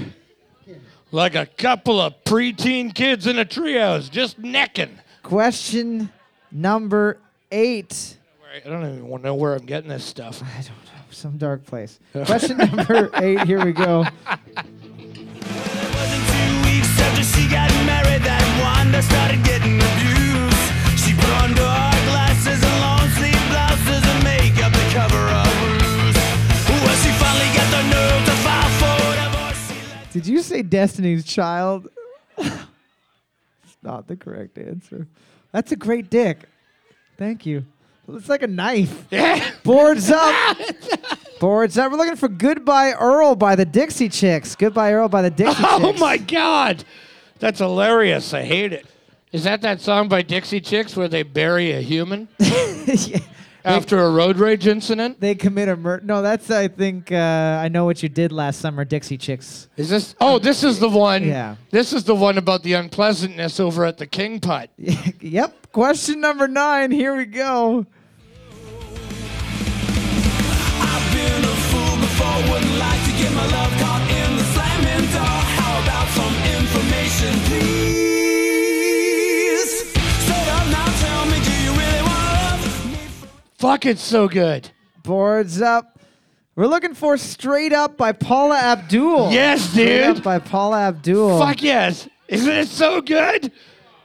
Like 1.12 1.34
a 1.34 1.46
couple 1.46 2.00
of 2.00 2.14
preteen 2.24 2.94
kids 2.94 3.26
in 3.26 3.38
a 3.38 3.44
treehouse, 3.44 4.10
just 4.10 4.38
necking. 4.38 4.98
Question 5.28 6.10
number 6.50 7.18
eight. 7.52 8.16
I 8.64 8.66
don't 8.66 8.82
even 8.82 9.08
want 9.08 9.24
to 9.24 9.28
know 9.28 9.34
where 9.34 9.54
I'm 9.54 9.66
getting 9.66 9.90
this 9.90 10.02
stuff. 10.02 10.42
I 10.42 10.46
don't 10.62 10.68
know. 10.68 11.02
Some 11.10 11.36
dark 11.36 11.66
place. 11.66 12.00
Question 12.24 12.56
number 12.56 13.10
eight. 13.16 13.44
Here 13.44 13.62
we 13.62 13.72
go. 13.72 14.04
It 14.04 14.12
wasn't 14.24 16.24
two 16.32 16.62
weeks 16.64 16.88
after 16.98 17.22
she 17.22 17.46
got 17.46 17.68
married 17.84 18.22
that 18.24 18.40
Wanda 18.56 19.02
started 19.02 19.44
getting 19.44 19.76
abused. 19.76 20.64
She 20.96 21.12
put 21.12 21.28
on 21.44 21.52
dark 21.52 21.92
glasses 22.08 22.64
and 22.64 22.76
long 22.80 23.04
sleeve 23.20 23.44
blouses 23.52 24.00
and 24.08 24.24
makeup 24.24 24.72
to 24.72 24.84
cover 24.96 25.28
up 25.28 25.52
bruise. 25.60 26.16
When 26.72 26.96
she 27.04 27.12
finally 27.20 27.52
got 27.52 27.68
the 27.68 27.84
nerve 27.84 28.24
to 28.24 28.32
file 28.40 28.72
for 28.80 28.96
divorce, 29.20 29.60
she 29.68 29.76
let 29.92 30.08
Did 30.10 30.24
you 30.26 30.40
say 30.40 30.62
Destiny's 30.62 31.26
Child? 31.26 31.90
not 33.82 34.06
the 34.08 34.16
correct 34.16 34.58
answer. 34.58 35.06
That's 35.52 35.72
a 35.72 35.76
great 35.76 36.10
dick. 36.10 36.40
Thank 37.16 37.46
you. 37.46 37.64
It's 38.10 38.28
like 38.28 38.42
a 38.42 38.46
knife. 38.46 39.06
Boards 39.64 40.10
up. 40.10 40.56
Boards 41.40 41.76
up. 41.76 41.90
We're 41.92 41.98
looking 41.98 42.16
for 42.16 42.28
Goodbye 42.28 42.92
Earl 42.92 43.34
by 43.34 43.54
the 43.54 43.64
Dixie 43.66 44.08
Chicks. 44.08 44.56
Goodbye 44.56 44.92
Earl 44.92 45.08
by 45.08 45.22
the 45.22 45.30
Dixie 45.30 45.54
Chicks. 45.62 45.68
Oh 45.72 45.88
Chicks. 45.90 46.00
my 46.00 46.16
God, 46.16 46.84
that's 47.38 47.58
hilarious. 47.58 48.32
I 48.32 48.42
hate 48.42 48.72
it. 48.72 48.86
Is 49.30 49.44
that 49.44 49.60
that 49.60 49.80
song 49.82 50.08
by 50.08 50.22
Dixie 50.22 50.60
Chicks 50.60 50.96
where 50.96 51.08
they 51.08 51.22
bury 51.22 51.72
a 51.72 51.80
human 51.82 52.28
Yeah. 52.38 53.18
After 53.64 53.98
a 54.00 54.10
road 54.10 54.38
rage 54.38 54.66
incident? 54.66 55.20
They 55.20 55.34
commit 55.34 55.68
a 55.68 55.76
murder. 55.76 56.04
No, 56.04 56.22
that's, 56.22 56.50
I 56.50 56.68
think, 56.68 57.12
uh, 57.12 57.60
I 57.62 57.68
Know 57.68 57.84
What 57.84 58.02
You 58.02 58.08
Did 58.08 58.32
Last 58.32 58.60
Summer, 58.60 58.84
Dixie 58.84 59.18
Chicks. 59.18 59.68
Is 59.76 59.90
this? 59.90 60.14
Oh, 60.20 60.38
this 60.38 60.64
is 60.64 60.78
the 60.78 60.88
one. 60.88 61.24
Yeah. 61.24 61.56
This 61.70 61.92
is 61.92 62.04
the 62.04 62.14
one 62.14 62.38
about 62.38 62.62
the 62.62 62.74
unpleasantness 62.74 63.60
over 63.60 63.84
at 63.84 63.98
the 63.98 64.06
King 64.06 64.40
Putt. 64.40 64.70
yep. 65.20 65.54
Question 65.72 66.20
number 66.20 66.48
nine. 66.48 66.90
Here 66.90 67.16
we 67.16 67.24
go. 67.26 67.86
I've 70.80 71.12
been 71.12 71.44
a 71.44 71.56
fool 71.68 71.96
before, 71.96 72.52
wouldn't 72.52 72.78
like 72.78 73.04
to 73.04 73.12
get 73.12 73.32
my 73.34 73.46
love 73.46 73.72
caught 73.78 74.06
in 74.10 74.36
the 74.36 74.44
slamming 74.54 75.10
door. 75.12 75.38
How 75.58 75.82
about 75.82 76.08
some 76.08 76.34
information, 76.56 77.38
please? 77.46 77.97
Fuck, 83.58 83.86
it's 83.86 84.02
so 84.02 84.28
good. 84.28 84.70
Boards 85.02 85.60
up. 85.60 85.98
We're 86.54 86.66
looking 86.68 86.94
for 86.94 87.16
Straight 87.16 87.72
Up 87.72 87.96
by 87.96 88.12
Paula 88.12 88.56
Abdul. 88.56 89.32
Yes, 89.32 89.70
Straight 89.70 90.02
Up 90.04 90.14
dude. 90.16 90.24
by 90.24 90.38
Paula 90.38 90.78
Abdul. 90.88 91.38
Fuck 91.40 91.62
yes. 91.62 92.08
Isn't 92.28 92.52
it 92.52 92.68
so 92.68 93.00
good? 93.00 93.50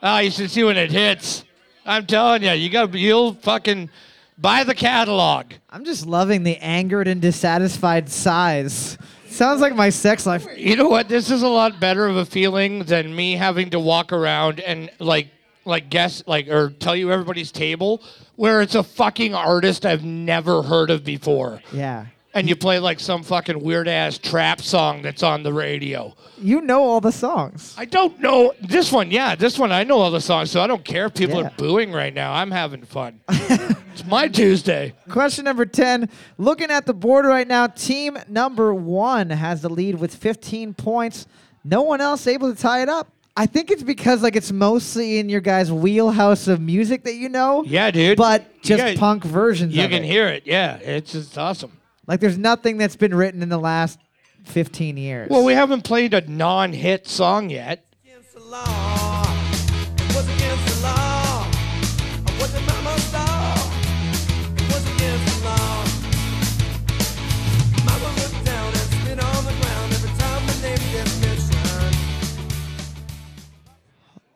Oh, 0.01 0.17
you 0.19 0.31
should 0.31 0.49
see 0.49 0.63
when 0.63 0.77
it 0.77 0.91
hits. 0.91 1.45
I'm 1.85 2.05
telling 2.07 2.43
you, 2.43 2.51
you 2.51 2.69
got 2.69 2.93
you'll 2.95 3.33
fucking 3.35 3.89
buy 4.37 4.63
the 4.63 4.73
catalog. 4.73 5.53
I'm 5.69 5.85
just 5.85 6.05
loving 6.05 6.43
the 6.43 6.57
angered 6.57 7.07
and 7.07 7.21
dissatisfied 7.21 8.09
sighs. 8.09 8.97
Sounds 9.29 9.61
like 9.61 9.75
my 9.75 9.89
sex 9.89 10.25
life. 10.25 10.47
You 10.57 10.75
know 10.75 10.87
what? 10.87 11.09
This 11.09 11.29
is 11.29 11.41
a 11.43 11.47
lot 11.47 11.79
better 11.79 12.05
of 12.07 12.15
a 12.15 12.25
feeling 12.25 12.79
than 12.85 13.15
me 13.15 13.33
having 13.33 13.69
to 13.71 13.79
walk 13.79 14.13
around 14.13 14.59
and 14.61 14.89
like 14.99 15.27
like 15.65 15.89
guess 15.89 16.23
like 16.28 16.47
or 16.47 16.69
tell 16.71 16.95
you 16.95 17.12
everybody's 17.12 17.52
table 17.52 18.02
where 18.36 18.62
it's 18.62 18.76
a 18.76 18.84
fucking 18.84 19.34
artist 19.36 19.86
I've 19.86 20.04
never 20.04 20.62
heard 20.63 20.89
of 20.89 21.04
before. 21.04 21.62
Yeah. 21.71 22.08
And 22.36 22.49
you 22.49 22.56
play 22.56 22.80
like 22.80 22.99
some 22.99 23.21
fucking 23.21 23.62
weird 23.62 23.88
ass 23.88 24.17
trap 24.17 24.60
song 24.60 25.04
that's 25.04 25.21
on 25.21 25.43
the 25.43 25.54
radio. 25.54 26.15
You 26.39 26.62
know 26.62 26.82
all 26.84 26.99
the 26.99 27.12
songs. 27.12 27.76
I 27.78 27.86
don't 27.86 28.19
know 28.19 28.54
this 28.60 28.91
one. 28.91 29.12
Yeah, 29.12 29.36
this 29.36 29.60
one 29.60 29.71
I 29.71 29.84
know 29.84 29.99
all 29.99 30.10
the 30.10 30.19
songs, 30.19 30.49
so 30.49 30.60
I 30.60 30.65
don't 30.65 30.84
care 30.84 31.06
if 31.06 31.13
people 31.13 31.39
Yeah. 31.41 31.47
are 31.47 31.54
booing 31.58 31.91
right 31.91 32.13
now. 32.13 32.34
I'm 32.34 32.49
having 32.49 32.82
fun. 32.82 33.19
it's 33.30 34.04
my 34.08 34.28
Tuesday. 34.28 34.95
Question 35.10 35.45
number 35.45 35.67
10. 35.67 36.10
Looking 36.39 36.71
at 36.71 36.88
the 36.88 36.93
board 36.95 37.26
right 37.26 37.47
now, 37.47 37.67
team 37.67 38.17
number 38.28 38.73
one 38.73 39.30
has 39.30 39.62
the 39.62 39.69
lead 39.69 39.99
with 39.99 40.15
15 40.15 40.73
points. 40.73 41.28
No 41.63 41.84
one 41.84 42.02
else 42.02 42.26
able 42.26 42.52
to 42.54 42.60
tie 42.60 42.82
it 42.82 42.89
up. 42.89 43.10
I 43.36 43.48
think 43.48 43.72
it's 43.72 43.82
because 43.84 44.22
like 44.22 44.36
it's 44.36 44.52
mostly 44.52 45.17
in 45.17 45.28
your 45.28 45.41
guys' 45.41 45.72
wheelhouse 45.72 46.48
of 46.48 46.62
music 46.62 47.04
that 47.06 47.15
you 47.15 47.30
know. 47.30 47.63
Yeah, 47.65 47.89
dude. 47.89 48.17
But 48.17 48.62
just 48.62 48.84
got- 48.84 48.98
punk 48.98 49.24
versions 49.24 49.76
You 49.76 49.84
of 49.86 49.89
can 49.89 50.04
it. 50.04 50.08
hear 50.08 50.28
it. 50.28 50.43
Yeah, 50.46 50.76
it's 50.78 51.13
just 51.13 51.38
awesome. 51.38 51.72
Like 52.06 52.19
there's 52.19 52.38
nothing 52.38 52.78
that's 52.78 52.96
been 52.96 53.15
written 53.15 53.41
in 53.41 53.50
the 53.50 53.58
last 53.58 53.98
15 54.46 54.98
years. 54.98 55.30
Well, 55.30 55.43
we 55.46 55.54
haven't 55.54 55.84
played 55.84 56.13
a 56.13 56.22
non-hit 56.30 57.08
song 57.08 57.50
yet. 57.50 57.86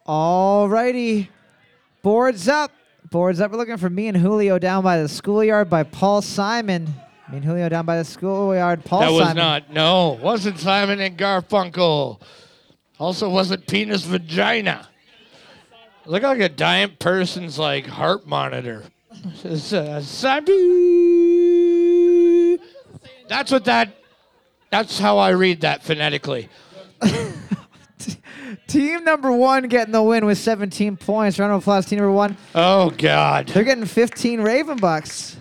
Alrighty. 0.08 1.28
Boards 2.02 2.48
up. 2.48 2.72
Boards 3.12 3.42
up. 3.42 3.52
We're 3.52 3.58
looking 3.58 3.78
for 3.78 3.90
me 3.90 4.08
and 4.08 4.16
Julio 4.18 4.58
down 4.60 4.84
by 4.84 4.98
the 5.02 5.08
schoolyard 5.10 5.70
by 5.70 5.84
Paul 5.84 6.22
Simon. 6.22 6.86
Me 7.30 7.38
and 7.38 7.44
Julio 7.46 7.68
down 7.68 7.86
by 7.86 7.98
the 7.98 8.06
schoolyard. 8.06 8.86
Paul 8.86 9.02
that 9.02 9.12
was 9.12 9.24
Simon. 9.28 9.38
not. 9.38 9.70
No, 9.72 10.18
wasn't 10.22 10.60
Simon 10.60 11.02
and 11.02 11.18
Garfunkel. 11.18 12.22
Also, 13.00 13.30
wasn't 13.30 13.68
penis 13.68 14.04
vagina. 14.04 14.88
Look 16.06 16.24
like 16.24 16.40
a 16.40 16.48
giant 16.50 17.00
person's 17.00 17.60
like 17.60 17.86
heart 17.86 18.26
monitor. 18.26 18.84
It's, 19.44 19.74
uh, 19.74 20.02
Simon. 20.02 20.48
That's 23.28 23.52
what 23.52 23.66
that. 23.66 23.90
That's 24.70 24.98
how 25.00 25.18
I 25.18 25.32
read 25.32 25.62
that 25.62 25.84
phonetically. 25.84 26.48
Team 28.68 29.04
number 29.04 29.32
one 29.32 29.68
getting 29.68 29.92
the 29.92 30.04
win 30.04 30.26
with 30.26 30.38
17 30.38 30.98
points. 30.98 31.40
Round 31.40 31.54
of 31.54 31.62
applause, 31.62 31.86
team 31.86 32.00
number 32.00 32.12
one. 32.12 32.38
Oh 32.56 32.90
God. 32.92 33.48
They're 33.48 33.64
getting 33.64 33.86
15 33.86 34.42
Raven 34.42 34.78
bucks. 34.78 35.38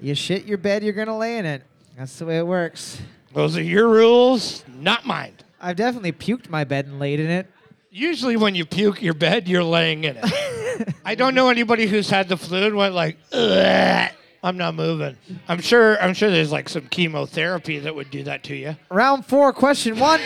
You 0.00 0.14
shit 0.14 0.44
your 0.44 0.58
bed, 0.58 0.82
you're 0.84 0.92
gonna 0.92 1.16
lay 1.16 1.38
in 1.38 1.46
it. 1.46 1.62
That's 1.96 2.18
the 2.18 2.26
way 2.26 2.38
it 2.38 2.46
works. 2.46 3.00
Those 3.32 3.56
are 3.56 3.62
your 3.62 3.88
rules, 3.88 4.64
not 4.68 5.06
mine. 5.06 5.34
I've 5.60 5.76
definitely 5.76 6.12
puked 6.12 6.50
my 6.50 6.64
bed 6.64 6.86
and 6.86 6.98
laid 6.98 7.20
in 7.20 7.30
it. 7.30 7.50
Usually, 7.90 8.36
when 8.36 8.54
you 8.54 8.66
puke 8.66 9.00
your 9.02 9.14
bed, 9.14 9.48
you're 9.48 9.64
laying 9.64 10.04
in 10.04 10.18
it. 10.20 10.94
I 11.04 11.14
don't 11.14 11.34
know 11.34 11.48
anybody 11.48 11.86
who's 11.86 12.10
had 12.10 12.28
the 12.28 12.36
flu 12.36 12.66
and 12.66 12.76
went 12.76 12.94
like, 12.94 13.16
"Ugh, 13.32 14.10
I'm 14.42 14.56
not 14.56 14.74
moving. 14.74 15.16
I'm 15.48 15.60
sure. 15.60 16.00
I'm 16.02 16.12
sure 16.12 16.30
there's 16.30 16.52
like 16.52 16.68
some 16.68 16.86
chemotherapy 16.88 17.78
that 17.78 17.94
would 17.94 18.10
do 18.10 18.24
that 18.24 18.42
to 18.44 18.54
you. 18.54 18.76
Round 18.90 19.24
four, 19.24 19.52
question 19.52 19.98
one. 19.98 20.20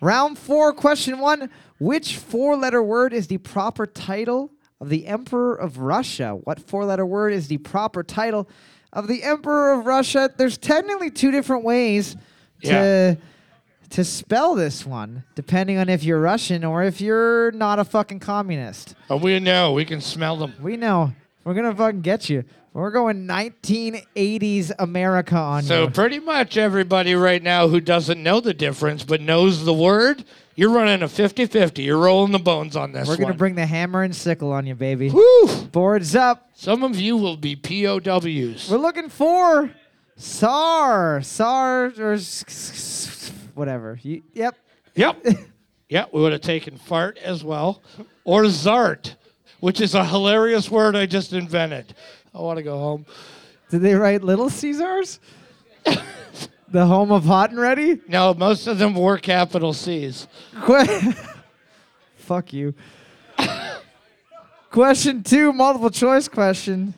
Round 0.00 0.38
four, 0.38 0.72
question 0.72 1.18
one. 1.18 1.50
Which 1.78 2.16
four 2.16 2.56
letter 2.56 2.82
word 2.82 3.12
is 3.12 3.26
the 3.26 3.38
proper 3.38 3.86
title 3.86 4.50
of 4.80 4.88
the 4.88 5.06
Emperor 5.06 5.54
of 5.54 5.78
Russia? 5.78 6.30
What 6.44 6.60
four 6.60 6.84
letter 6.84 7.06
word 7.06 7.32
is 7.32 7.48
the 7.48 7.58
proper 7.58 8.02
title 8.02 8.48
of 8.92 9.08
the 9.08 9.22
Emperor 9.22 9.72
of 9.72 9.86
Russia? 9.86 10.30
There's 10.36 10.58
technically 10.58 11.10
two 11.10 11.30
different 11.30 11.64
ways 11.64 12.14
to. 12.62 12.68
Yeah. 12.68 13.14
To 13.90 14.02
spell 14.02 14.56
this 14.56 14.84
one, 14.84 15.22
depending 15.36 15.78
on 15.78 15.88
if 15.88 16.02
you're 16.02 16.18
Russian 16.20 16.64
or 16.64 16.82
if 16.82 17.00
you're 17.00 17.52
not 17.52 17.78
a 17.78 17.84
fucking 17.84 18.18
communist. 18.18 18.96
Oh, 19.08 19.16
we 19.16 19.38
know. 19.38 19.74
We 19.74 19.84
can 19.84 20.00
smell 20.00 20.36
them. 20.36 20.54
We 20.60 20.76
know. 20.76 21.12
We're 21.44 21.54
gonna 21.54 21.72
fucking 21.72 22.00
get 22.00 22.28
you. 22.28 22.42
We're 22.76 22.90
going 22.90 23.26
1980s 23.26 24.70
America 24.78 25.34
on 25.34 25.62
So 25.62 25.84
you. 25.84 25.90
pretty 25.90 26.18
much 26.18 26.58
everybody 26.58 27.14
right 27.14 27.42
now 27.42 27.68
who 27.68 27.80
doesn't 27.80 28.22
know 28.22 28.38
the 28.40 28.52
difference 28.52 29.02
but 29.02 29.22
knows 29.22 29.64
the 29.64 29.72
word, 29.72 30.26
you're 30.56 30.68
running 30.68 31.02
a 31.02 31.06
50-50. 31.06 31.82
You're 31.82 31.96
rolling 31.96 32.32
the 32.32 32.38
bones 32.38 32.76
on 32.76 32.92
this 32.92 33.08
one. 33.08 33.16
We're 33.16 33.24
gonna 33.24 33.38
bring 33.38 33.54
the 33.54 33.64
hammer 33.64 34.02
and 34.02 34.14
sickle 34.14 34.52
on 34.52 34.66
you, 34.66 34.74
baby. 34.74 35.08
Woo! 35.08 35.46
Boards 35.72 36.14
up. 36.14 36.50
Some 36.52 36.82
of 36.82 37.00
you 37.00 37.16
will 37.16 37.38
be 37.38 37.56
POWs. 37.56 38.70
We're 38.70 38.76
looking 38.76 39.08
for 39.08 39.70
SAR. 40.18 41.22
SAR 41.22 41.92
or 41.98 42.18
whatever. 43.54 43.98
You, 44.02 44.22
yep. 44.34 44.54
Yep. 44.96 45.24
yep, 45.88 46.12
we 46.12 46.20
would 46.20 46.32
have 46.32 46.42
taken 46.42 46.76
fart 46.76 47.16
as 47.24 47.42
well. 47.42 47.80
Or 48.24 48.42
Zart, 48.42 49.14
which 49.60 49.80
is 49.80 49.94
a 49.94 50.04
hilarious 50.04 50.70
word 50.70 50.94
I 50.94 51.06
just 51.06 51.32
invented. 51.32 51.94
I 52.36 52.40
want 52.42 52.58
to 52.58 52.62
go 52.62 52.78
home. 52.78 53.06
Did 53.70 53.80
they 53.80 53.94
write 53.94 54.22
Little 54.22 54.50
Caesars? 54.50 55.20
the 56.68 56.84
home 56.84 57.10
of 57.10 57.24
hot 57.24 57.50
and 57.50 57.58
ready? 57.58 57.98
No, 58.08 58.34
most 58.34 58.66
of 58.66 58.78
them 58.78 58.94
were 58.94 59.16
capital 59.16 59.72
C's. 59.72 60.28
Que- 60.66 61.14
Fuck 62.16 62.52
you. 62.52 62.74
question 64.70 65.22
two, 65.22 65.52
multiple 65.54 65.88
choice 65.88 66.28
question. 66.28 66.92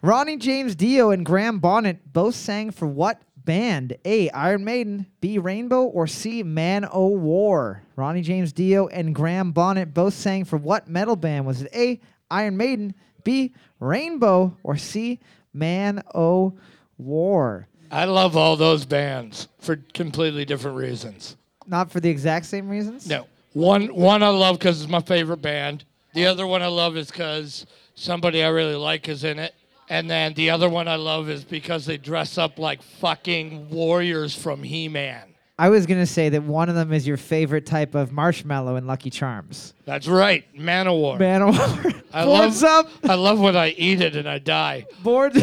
Ronnie 0.00 0.38
James 0.38 0.74
Dio 0.74 1.10
and 1.10 1.26
Graham 1.26 1.58
Bonnet 1.58 2.12
both 2.12 2.34
sang 2.34 2.70
for 2.70 2.86
what 2.86 3.20
band? 3.36 3.94
A. 4.06 4.30
Iron 4.30 4.64
Maiden, 4.64 5.06
B. 5.20 5.36
Rainbow, 5.38 5.84
or 5.84 6.06
C. 6.06 6.42
Manowar? 6.42 7.80
Ronnie 7.94 8.22
James 8.22 8.54
Dio 8.54 8.86
and 8.86 9.14
Graham 9.14 9.52
Bonnet 9.52 9.92
both 9.92 10.14
sang 10.14 10.44
for 10.44 10.56
what 10.56 10.88
metal 10.88 11.16
band? 11.16 11.44
Was 11.44 11.62
it 11.62 11.74
A. 11.74 12.00
Iron 12.30 12.56
Maiden, 12.56 12.94
B. 13.24 13.52
Rainbow, 13.80 14.56
or 14.62 14.76
C. 14.76 15.20
Man 15.52 16.02
O' 16.14 16.54
War? 16.98 17.68
I 17.90 18.04
love 18.04 18.36
all 18.36 18.56
those 18.56 18.84
bands 18.84 19.48
for 19.58 19.76
completely 19.94 20.44
different 20.44 20.76
reasons. 20.76 21.36
Not 21.66 21.90
for 21.90 22.00
the 22.00 22.10
exact 22.10 22.46
same 22.46 22.68
reasons? 22.68 23.08
No. 23.08 23.26
One 23.52 23.86
one 23.94 24.22
I 24.22 24.28
love 24.28 24.58
because 24.58 24.80
it's 24.80 24.90
my 24.90 25.00
favorite 25.00 25.42
band. 25.42 25.84
The 26.14 26.26
other 26.26 26.46
one 26.46 26.62
I 26.62 26.66
love 26.66 26.96
is 26.96 27.10
because 27.10 27.66
somebody 27.94 28.42
I 28.42 28.48
really 28.48 28.74
like 28.74 29.08
is 29.08 29.24
in 29.24 29.38
it. 29.38 29.54
And 29.90 30.08
then 30.08 30.34
the 30.34 30.50
other 30.50 30.68
one 30.68 30.86
I 30.86 30.96
love 30.96 31.30
is 31.30 31.44
because 31.44 31.86
they 31.86 31.96
dress 31.96 32.36
up 32.36 32.58
like 32.58 32.82
fucking 32.82 33.70
warriors 33.70 34.34
from 34.34 34.62
He 34.62 34.88
Man. 34.88 35.27
I 35.60 35.70
was 35.70 35.86
gonna 35.86 36.06
say 36.06 36.28
that 36.28 36.44
one 36.44 36.68
of 36.68 36.76
them 36.76 36.92
is 36.92 37.04
your 37.04 37.16
favorite 37.16 37.66
type 37.66 37.96
of 37.96 38.12
marshmallow 38.12 38.76
in 38.76 38.86
Lucky 38.86 39.10
Charms. 39.10 39.74
That's 39.86 40.06
right, 40.06 40.44
Manowar. 40.56 41.20
I 42.12 42.24
boards 42.24 42.62
love, 42.62 42.86
up. 42.86 42.92
I 43.10 43.14
love 43.14 43.40
when 43.40 43.56
I 43.56 43.70
eat 43.70 44.00
it 44.00 44.14
and 44.14 44.28
I 44.28 44.38
die. 44.38 44.86
Boards 45.02 45.36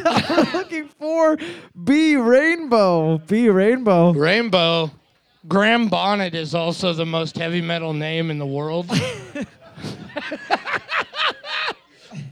up. 0.04 0.54
Looking 0.54 0.88
for 0.88 1.38
B 1.84 2.16
Rainbow. 2.16 3.18
B 3.18 3.48
Rainbow. 3.48 4.12
Rainbow. 4.12 4.90
Graham 5.46 5.88
Bonnet 5.88 6.34
is 6.34 6.54
also 6.54 6.92
the 6.92 7.06
most 7.06 7.36
heavy 7.36 7.60
metal 7.60 7.92
name 7.92 8.30
in 8.30 8.38
the 8.38 8.46
world. 8.46 8.90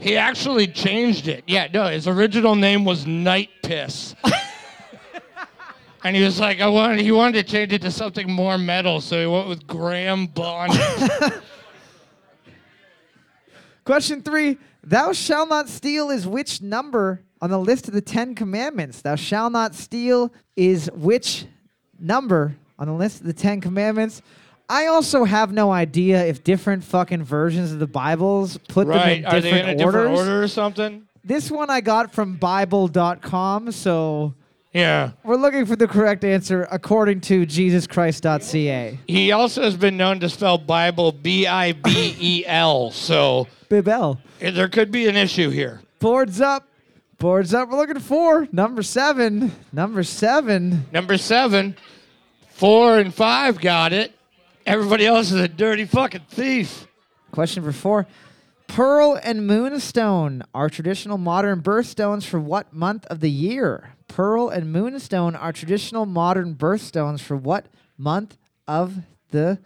he 0.00 0.16
actually 0.16 0.66
changed 0.66 1.28
it. 1.28 1.44
Yeah, 1.46 1.68
no, 1.72 1.88
his 1.88 2.08
original 2.08 2.54
name 2.56 2.86
was 2.86 3.06
Night 3.06 3.50
Piss. 3.62 4.14
And 6.04 6.16
he 6.16 6.22
was 6.22 6.40
like, 6.40 6.60
I 6.60 6.68
wanted 6.68 7.00
he 7.00 7.12
wanted 7.12 7.46
to 7.46 7.52
change 7.52 7.72
it 7.72 7.82
to 7.82 7.90
something 7.90 8.30
more 8.30 8.58
metal, 8.58 9.00
so 9.00 9.20
he 9.20 9.26
went 9.26 9.48
with 9.48 9.66
Graham 9.66 10.26
Bonnet. 10.26 10.80
Question 13.84 14.22
three. 14.22 14.58
Thou 14.84 15.12
shalt 15.12 15.48
not 15.48 15.68
steal 15.68 16.10
is 16.10 16.26
which 16.26 16.60
number 16.60 17.20
on 17.40 17.50
the 17.50 17.58
list 17.58 17.88
of 17.88 17.94
the 17.94 18.00
Ten 18.00 18.34
Commandments? 18.34 19.02
Thou 19.02 19.14
shalt 19.14 19.52
not 19.52 19.74
steal 19.74 20.32
is 20.56 20.90
which 20.92 21.46
number 21.98 22.56
on 22.78 22.88
the 22.88 22.94
list 22.94 23.20
of 23.20 23.26
the 23.26 23.32
Ten 23.32 23.60
Commandments? 23.60 24.22
I 24.68 24.86
also 24.86 25.24
have 25.24 25.52
no 25.52 25.70
idea 25.70 26.24
if 26.24 26.42
different 26.42 26.82
fucking 26.82 27.24
versions 27.24 27.72
of 27.72 27.78
the 27.78 27.86
Bibles 27.86 28.58
put 28.68 28.86
right. 28.86 29.22
them 29.22 29.32
Are 29.32 29.36
in 29.36 29.42
they 29.42 29.50
different 29.50 29.68
in 29.68 29.80
a 29.80 29.84
orders. 29.84 30.02
different 30.02 30.18
order 30.18 30.42
or 30.42 30.48
something? 30.48 31.06
This 31.24 31.50
one 31.50 31.70
I 31.70 31.80
got 31.80 32.12
from 32.12 32.36
Bible.com, 32.36 33.70
so 33.70 34.34
Yeah. 34.72 35.10
we're 35.22 35.36
looking 35.36 35.66
for 35.66 35.76
the 35.76 35.86
correct 35.86 36.24
answer 36.24 36.66
according 36.70 37.20
to 37.22 37.44
JesusChrist.ca. 37.46 38.98
He 39.06 39.32
also 39.32 39.62
has 39.62 39.76
been 39.76 39.96
known 39.96 40.20
to 40.20 40.28
spell 40.28 40.56
Bible 40.58 41.12
B 41.12 41.46
I 41.46 41.72
B 41.72 42.16
E 42.18 42.44
L, 42.46 42.90
so 42.90 43.48
Bibel. 43.68 44.18
there 44.40 44.68
could 44.68 44.90
be 44.90 45.08
an 45.08 45.16
issue 45.16 45.50
here. 45.50 45.82
Boards 45.98 46.40
up. 46.40 46.66
Boards 47.18 47.54
up. 47.54 47.68
We're 47.68 47.76
looking 47.78 48.00
for 48.00 48.48
number 48.50 48.82
seven. 48.82 49.52
Number 49.72 50.02
seven. 50.02 50.86
Number 50.90 51.16
seven, 51.16 51.76
four 52.50 52.98
and 52.98 53.14
five 53.14 53.60
got 53.60 53.92
it. 53.92 54.12
Everybody 54.66 55.06
else 55.06 55.30
is 55.32 55.40
a 55.40 55.48
dirty 55.48 55.84
fucking 55.84 56.22
thief. 56.30 56.86
Question 57.30 57.62
number 57.62 57.72
four. 57.72 58.06
Pearl 58.68 59.20
and 59.22 59.46
Moonstone 59.46 60.44
are 60.54 60.70
traditional 60.70 61.18
modern 61.18 61.60
birthstones 61.60 62.24
for 62.24 62.40
what 62.40 62.72
month 62.72 63.04
of 63.06 63.20
the 63.20 63.30
year? 63.30 63.90
Pearl 64.14 64.50
and 64.50 64.70
Moonstone 64.70 65.34
are 65.34 65.52
traditional 65.54 66.04
modern 66.04 66.54
birthstones 66.54 67.20
for 67.20 67.34
what 67.34 67.64
month 67.96 68.36
of 68.68 68.96
the 69.30 69.58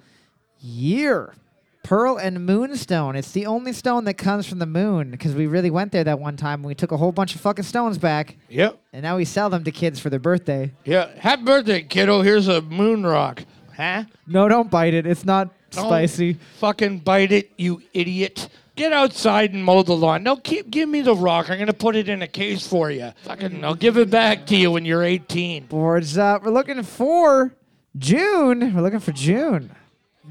year? 0.61 1.35
Pearl 1.83 2.17
and 2.17 2.47
Moonstone. 2.47 3.17
It's 3.17 3.33
the 3.33 3.47
only 3.47 3.73
stone 3.73 4.05
that 4.05 4.15
comes 4.15 4.47
from 4.47 4.61
the 4.61 4.67
moon 4.67 5.11
because 5.11 5.35
we 5.35 5.47
really 5.49 5.71
went 5.71 5.91
there 5.91 6.05
that 6.05 6.21
one 6.21 6.37
time 6.37 6.61
and 6.61 6.65
we 6.67 6.77
took 6.77 6.93
a 6.93 6.97
whole 6.97 7.11
bunch 7.13 7.35
of 7.35 7.41
fucking 7.41 7.65
stones 7.65 7.99
back 7.99 8.37
Yep. 8.49 8.79
and 8.93 9.03
now 9.03 9.17
we 9.17 9.25
sell 9.25 9.51
them 9.51 9.65
to 9.65 9.73
kids 9.73 9.99
for 9.99 10.11
their 10.11 10.21
birthday. 10.21 10.73
Yeah. 10.85 11.11
Happy 11.19 11.43
birthday, 11.43 11.83
kiddo. 11.83 12.23
Here's 12.23 12.47
a 12.47 12.61
moon 12.63 13.05
rock. 13.05 13.45
Huh? 13.77 14.05
No, 14.29 14.49
don't 14.49 14.71
bite 14.71 14.95
it. 14.95 15.07
It's 15.07 15.25
not 15.25 15.51
Don't 15.71 15.87
spicy. 15.87 16.35
Fucking 16.59 17.01
bite 17.01 17.33
it, 17.33 17.51
you 17.59 17.83
idiot. 17.93 18.49
Get 18.77 18.93
outside 18.93 19.55
and 19.55 19.65
mow 19.65 19.83
the 19.83 19.97
lawn. 19.97 20.23
No, 20.23 20.37
keep 20.37 20.71
give 20.71 20.89
me 20.89 21.01
the 21.01 21.15
rock. 21.15 21.49
I'm 21.51 21.59
gonna 21.59 21.73
put 21.73 21.97
it 21.97 22.11
in 22.11 22.21
a 22.21 22.29
case 22.29 22.67
for 22.67 22.91
you. 22.91 23.13
Fucking, 23.25 23.65
I'll 23.65 23.75
give 23.75 23.97
it 23.97 24.11
back 24.11 24.47
to 24.47 24.57
you 24.57 24.71
when 24.71 24.85
you're 24.85 25.03
18. 25.03 25.67
Boards 25.67 26.19
up. 26.19 26.45
We're 26.45 26.51
looking 26.51 26.83
for 26.83 27.55
June. 27.97 28.75
We're 28.75 28.83
looking 28.83 29.01
for 29.01 29.13
June. 29.13 29.75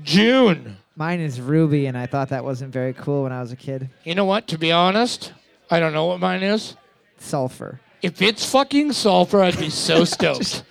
June. 0.03 0.77
Mine 0.95 1.19
is 1.19 1.41
Ruby, 1.41 1.87
and 1.87 1.97
I 1.97 2.05
thought 2.05 2.29
that 2.29 2.43
wasn't 2.45 2.71
very 2.71 2.93
cool 2.93 3.23
when 3.23 3.31
I 3.31 3.41
was 3.41 3.51
a 3.51 3.55
kid. 3.55 3.89
You 4.03 4.13
know 4.13 4.25
what? 4.25 4.47
To 4.49 4.57
be 4.59 4.71
honest, 4.71 5.33
I 5.71 5.79
don't 5.79 5.91
know 5.91 6.05
what 6.05 6.19
mine 6.19 6.43
is. 6.43 6.77
Sulfur. 7.17 7.81
If 8.03 8.21
it's 8.21 8.45
fucking 8.49 8.93
sulfur, 8.93 9.41
I'd 9.41 9.57
be 9.57 9.71
so 9.71 10.05
stoked. 10.05 10.63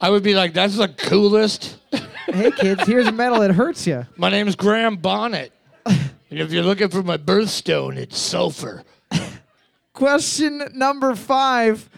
I 0.00 0.08
would 0.08 0.22
be 0.22 0.34
like, 0.34 0.54
that's 0.54 0.78
the 0.78 0.88
coolest. 0.88 1.76
hey, 2.26 2.50
kids, 2.52 2.86
here's 2.86 3.06
a 3.06 3.12
medal 3.12 3.40
that 3.40 3.50
hurts 3.50 3.86
you. 3.86 4.06
My 4.16 4.30
name's 4.30 4.56
Graham 4.56 4.96
Bonnet. 4.96 5.52
and 6.30 6.38
if 6.38 6.52
you're 6.52 6.62
looking 6.62 6.88
for 6.88 7.02
my 7.02 7.16
birthstone, 7.16 7.96
it's 7.96 8.18
sulfur. 8.18 8.84
Question 9.92 10.62
number 10.74 11.14
five. 11.14 11.88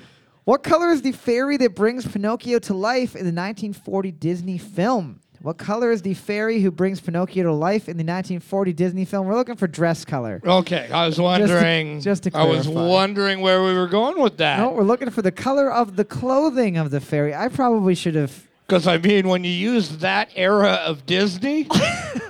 What 0.45 0.63
color 0.63 0.89
is 0.89 1.03
the 1.03 1.13
fairy 1.13 1.57
that 1.59 1.75
brings 1.77 2.07
Pinocchio 2.07 2.59
to 2.61 2.75
life 2.75 3.15
in 3.15 3.23
the 3.25 3.33
1940 3.33 4.11
Disney 4.13 4.59
film? 4.59 5.21
What 5.41 5.59
color 5.59 5.91
is 5.91 6.03
the 6.03 6.15
fairy 6.15 6.61
who 6.61 6.71
brings 6.71 7.01
Pinocchio 7.01 7.43
to 7.45 7.53
life 7.53 7.89
in 7.89 7.97
the 7.97 8.05
1940 8.05 8.73
Disney 8.73 9.05
film? 9.05 9.27
We're 9.27 9.35
looking 9.35 9.57
for 9.57 9.67
dress 9.67 10.05
color. 10.05 10.41
Okay, 10.45 10.89
I 10.93 11.07
was 11.07 11.21
wondering. 11.21 12.01
just 12.01 12.25
to 12.25 12.31
I 12.35 12.45
was 12.45 12.67
clarify. 12.67 12.89
wondering 12.89 13.41
where 13.41 13.63
we 13.63 13.75
were 13.75 13.89
going 13.89 14.21
with 14.23 14.37
that. 14.39 14.59
No, 14.59 14.71
we're 14.71 14.85
looking 14.85 15.11
for 15.11 15.21
the 15.23 15.33
color 15.33 15.71
of 15.71 15.97
the 15.97 16.05
clothing 16.05 16.77
of 16.77 16.91
the 16.91 17.01
fairy. 17.01 17.35
I 17.35 17.49
probably 17.49 17.95
should 17.97 18.15
have. 18.15 18.49
Because 18.67 18.87
I 18.87 18.99
mean, 18.99 19.29
when 19.29 19.43
you 19.45 19.51
use 19.51 19.99
that 19.99 20.31
era 20.37 20.75
of 20.87 21.07
Disney, 21.07 21.67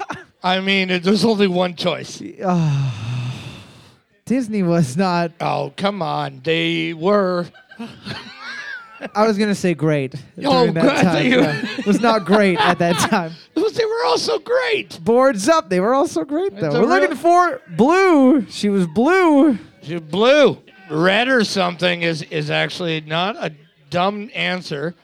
I 0.44 0.60
mean, 0.60 0.90
it- 0.90 1.02
there's 1.02 1.24
only 1.24 1.46
one 1.46 1.74
choice. 1.76 2.20
Disney 4.24 4.62
was 4.62 4.96
not. 4.96 5.32
Oh, 5.40 5.72
come 5.76 6.00
on, 6.02 6.40
they 6.44 6.92
were. 6.94 7.46
I 9.16 9.26
was 9.26 9.36
gonna 9.36 9.54
say 9.54 9.74
great. 9.74 10.14
Oh, 10.44 10.60
during 10.60 10.74
that 10.74 10.84
God, 10.84 11.02
time. 11.02 11.26
you- 11.26 11.40
yeah. 11.40 11.66
It 11.78 11.86
was 11.86 12.00
not 12.00 12.24
great 12.24 12.58
at 12.60 12.78
that 12.78 12.96
time. 13.10 13.32
They 13.54 13.84
were 13.86 14.04
all 14.04 14.18
so 14.18 14.38
great. 14.38 15.00
Boards 15.02 15.48
up. 15.48 15.70
They 15.70 15.80
were 15.80 15.94
all 15.94 16.06
so 16.06 16.24
great 16.24 16.54
though. 16.54 16.66
It's 16.66 16.74
a 16.74 16.80
We're 16.80 16.86
real- 16.88 17.00
looking 17.00 17.16
for 17.16 17.60
blue. 17.76 18.46
She 18.50 18.68
was 18.68 18.86
blue. 18.86 19.58
She- 19.82 19.98
Blue, 19.98 20.58
red 20.90 21.28
or 21.28 21.42
something 21.42 22.02
is 22.02 22.22
is 22.22 22.50
actually 22.50 23.00
not 23.00 23.34
a 23.36 23.52
dumb 23.90 24.30
answer. 24.34 24.94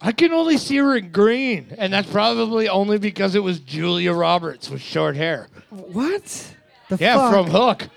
I 0.00 0.12
can 0.12 0.32
only 0.32 0.58
see 0.58 0.76
her 0.76 0.96
in 0.96 1.10
green, 1.10 1.74
and 1.76 1.92
that's 1.92 2.10
probably 2.10 2.68
only 2.68 2.98
because 2.98 3.34
it 3.34 3.42
was 3.42 3.58
Julia 3.58 4.12
Roberts 4.12 4.70
with 4.70 4.80
short 4.80 5.16
hair. 5.16 5.48
What? 5.70 6.54
The 6.88 6.96
Yeah, 7.00 7.16
fuck? 7.16 7.32
from 7.32 7.46
Hook. 7.50 7.88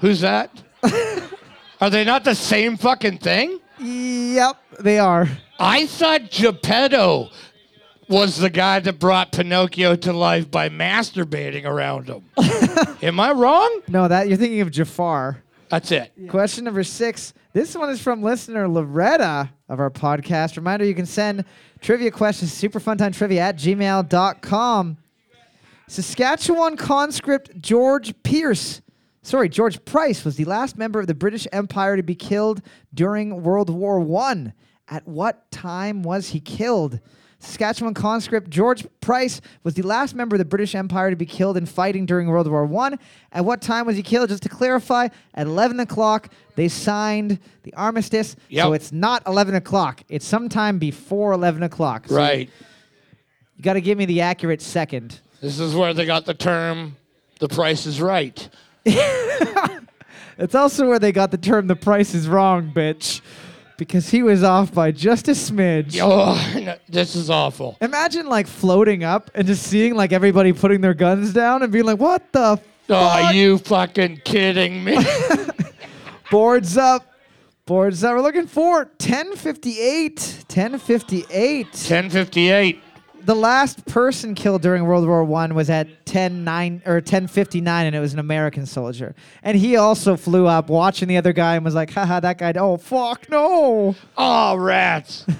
Who's 0.00 0.20
that? 0.20 0.50
Are 1.80 1.90
they 1.90 2.04
not 2.04 2.24
the 2.24 2.34
same 2.34 2.76
fucking 2.76 3.18
thing? 3.18 3.60
Yep, 3.80 4.56
they 4.80 4.98
are. 4.98 5.28
I 5.58 5.86
thought 5.86 6.30
Geppetto 6.30 7.30
was 8.08 8.36
the 8.38 8.50
guy 8.50 8.80
that 8.80 8.98
brought 8.98 9.32
Pinocchio 9.32 9.94
to 9.96 10.12
life 10.12 10.50
by 10.50 10.68
masturbating 10.68 11.64
around 11.64 12.08
him. 12.08 12.24
Am 13.02 13.20
I 13.20 13.32
wrong? 13.32 13.82
No, 13.88 14.08
that 14.08 14.28
you're 14.28 14.38
thinking 14.38 14.60
of 14.60 14.70
Jafar. 14.70 15.42
That's 15.68 15.92
it. 15.92 16.10
Question 16.28 16.64
number 16.64 16.82
six. 16.84 17.34
This 17.58 17.74
one 17.74 17.90
is 17.90 18.00
from 18.00 18.22
listener 18.22 18.68
Loretta 18.68 19.50
of 19.68 19.80
our 19.80 19.90
podcast. 19.90 20.56
Reminder 20.56 20.84
you 20.84 20.94
can 20.94 21.06
send 21.06 21.44
trivia 21.80 22.12
questions 22.12 22.52
superfuntimetrivia 22.52 23.38
at 23.38 23.56
gmail.com. 23.56 24.96
Saskatchewan 25.88 26.76
conscript 26.76 27.60
George 27.60 28.14
Pierce, 28.22 28.80
sorry, 29.22 29.48
George 29.48 29.84
Price 29.84 30.24
was 30.24 30.36
the 30.36 30.44
last 30.44 30.78
member 30.78 31.00
of 31.00 31.08
the 31.08 31.16
British 31.16 31.48
Empire 31.50 31.96
to 31.96 32.02
be 32.04 32.14
killed 32.14 32.62
during 32.94 33.42
World 33.42 33.70
War 33.70 33.98
One. 33.98 34.52
At 34.86 35.08
what 35.08 35.50
time 35.50 36.04
was 36.04 36.28
he 36.28 36.38
killed? 36.38 37.00
Saskatchewan 37.40 37.94
conscript 37.94 38.50
George 38.50 38.86
Price 39.00 39.40
was 39.62 39.74
the 39.74 39.82
last 39.82 40.14
member 40.14 40.34
of 40.34 40.38
the 40.38 40.44
British 40.44 40.74
Empire 40.74 41.10
to 41.10 41.16
be 41.16 41.26
killed 41.26 41.56
in 41.56 41.66
fighting 41.66 42.04
during 42.04 42.26
World 42.26 42.48
War 42.48 42.64
One. 42.66 42.98
At 43.32 43.44
what 43.44 43.62
time 43.62 43.86
was 43.86 43.96
he 43.96 44.02
killed? 44.02 44.28
Just 44.28 44.42
to 44.42 44.48
clarify, 44.48 45.08
at 45.34 45.46
11 45.46 45.78
o'clock 45.80 46.30
they 46.56 46.68
signed 46.68 47.38
the 47.62 47.72
armistice. 47.74 48.34
So 48.64 48.72
it's 48.72 48.90
not 48.90 49.22
11 49.26 49.54
o'clock. 49.54 50.02
It's 50.08 50.26
sometime 50.26 50.78
before 50.78 51.32
11 51.32 51.62
o'clock. 51.62 52.08
So 52.08 52.16
Right. 52.16 52.50
You 53.56 53.62
got 53.62 53.74
to 53.74 53.80
give 53.80 53.98
me 53.98 54.04
the 54.04 54.20
accurate 54.20 54.62
second. 54.62 55.20
This 55.40 55.60
is 55.60 55.74
where 55.74 55.94
they 55.94 56.06
got 56.06 56.26
the 56.26 56.34
term 56.34 56.96
"the 57.38 57.48
price 57.48 57.86
is 57.86 58.00
right." 58.00 58.48
It's 60.40 60.54
also 60.54 60.86
where 60.86 61.00
they 61.00 61.10
got 61.10 61.32
the 61.32 61.36
term 61.38 61.66
"the 61.66 61.74
price 61.74 62.14
is 62.14 62.28
wrong," 62.28 62.70
bitch, 62.72 63.20
because 63.78 64.10
he 64.10 64.22
was 64.22 64.42
off 64.42 64.74
by 64.74 64.90
just 64.92 65.26
a 65.28 65.30
smidge. 65.30 65.98
Oh, 66.02 66.36
no, 66.60 66.76
this 66.88 67.14
is 67.16 67.30
awful. 67.30 67.78
Imagine 67.80 68.26
like 68.26 68.46
floating 68.46 69.02
up 69.04 69.30
and 69.34 69.46
just 69.46 69.62
seeing 69.62 69.94
like 69.94 70.12
everybody 70.12 70.52
putting 70.52 70.82
their 70.82 70.92
guns 70.92 71.32
down 71.32 71.62
and 71.62 71.72
being 71.72 71.86
like, 71.86 71.98
"What 71.98 72.30
the 72.32 72.60
Oh, 72.90 73.08
fuck?" 73.22 73.34
you 73.34 73.56
fucking 73.58 74.20
kidding 74.24 74.84
me? 74.84 74.98
Boards 76.30 76.76
up, 76.76 77.10
boards 77.64 78.04
up. 78.04 78.14
We're 78.14 78.20
looking 78.22 78.46
for 78.46 78.90
1058. 79.00 80.44
1058. 80.48 81.66
1058. 81.66 82.82
The 83.28 83.34
last 83.34 83.84
person 83.84 84.34
killed 84.34 84.62
during 84.62 84.86
World 84.86 85.06
War 85.06 85.22
One 85.22 85.54
was 85.54 85.68
at 85.68 86.06
10 86.06 86.48
or 86.86 86.94
1059, 86.94 87.86
and 87.86 87.94
it 87.94 88.00
was 88.00 88.14
an 88.14 88.20
American 88.20 88.64
soldier. 88.64 89.14
And 89.42 89.54
he 89.54 89.76
also 89.76 90.16
flew 90.16 90.46
up, 90.46 90.70
watching 90.70 91.08
the 91.08 91.18
other 91.18 91.34
guy, 91.34 91.56
and 91.56 91.62
was 91.62 91.74
like, 91.74 91.90
"Haha, 91.90 92.20
that 92.20 92.38
guy! 92.38 92.54
Oh 92.56 92.78
fuck, 92.78 93.28
no! 93.28 93.94
Oh, 94.16 94.56
rats. 94.56 95.26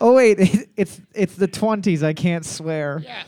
Oh 0.00 0.14
wait, 0.14 0.38
it's 0.76 1.00
it's 1.14 1.36
the 1.36 1.46
twenties. 1.46 2.02
I 2.02 2.12
can't 2.12 2.44
swear. 2.44 3.02
Yeah. 3.04 3.22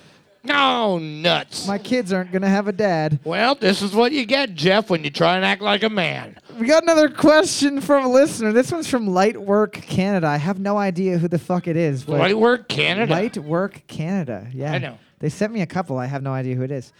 No 0.44 0.98
nuts. 0.98 1.66
My 1.66 1.78
kids 1.78 2.12
aren't 2.12 2.30
gonna 2.30 2.48
have 2.48 2.68
a 2.68 2.72
dad. 2.72 3.18
well, 3.24 3.54
this 3.54 3.80
is 3.80 3.94
what 3.94 4.12
you 4.12 4.26
get, 4.26 4.54
Jeff, 4.54 4.90
when 4.90 5.02
you 5.02 5.10
try 5.10 5.36
and 5.36 5.44
act 5.44 5.62
like 5.62 5.82
a 5.82 5.88
man. 5.88 6.36
We 6.58 6.66
got 6.66 6.82
another 6.82 7.08
question 7.08 7.80
from 7.80 8.04
a 8.04 8.08
listener. 8.08 8.52
This 8.52 8.70
one's 8.70 8.88
from 8.88 9.06
Light 9.08 9.40
Work 9.40 9.72
Canada. 9.72 10.26
I 10.26 10.36
have 10.36 10.58
no 10.60 10.76
idea 10.76 11.18
who 11.18 11.28
the 11.28 11.38
fuck 11.38 11.66
it 11.66 11.76
is. 11.76 12.04
But 12.04 12.18
Light 12.18 12.38
work 12.38 12.68
Canada. 12.68 13.12
Light 13.12 13.38
Work 13.38 13.82
Canada. 13.86 14.46
Yeah. 14.52 14.72
I 14.72 14.78
know. 14.78 14.98
They 15.18 15.30
sent 15.30 15.52
me 15.52 15.62
a 15.62 15.66
couple. 15.66 15.96
I 15.98 16.06
have 16.06 16.22
no 16.22 16.32
idea 16.32 16.54
who 16.54 16.62
it 16.62 16.70
is. 16.70 16.92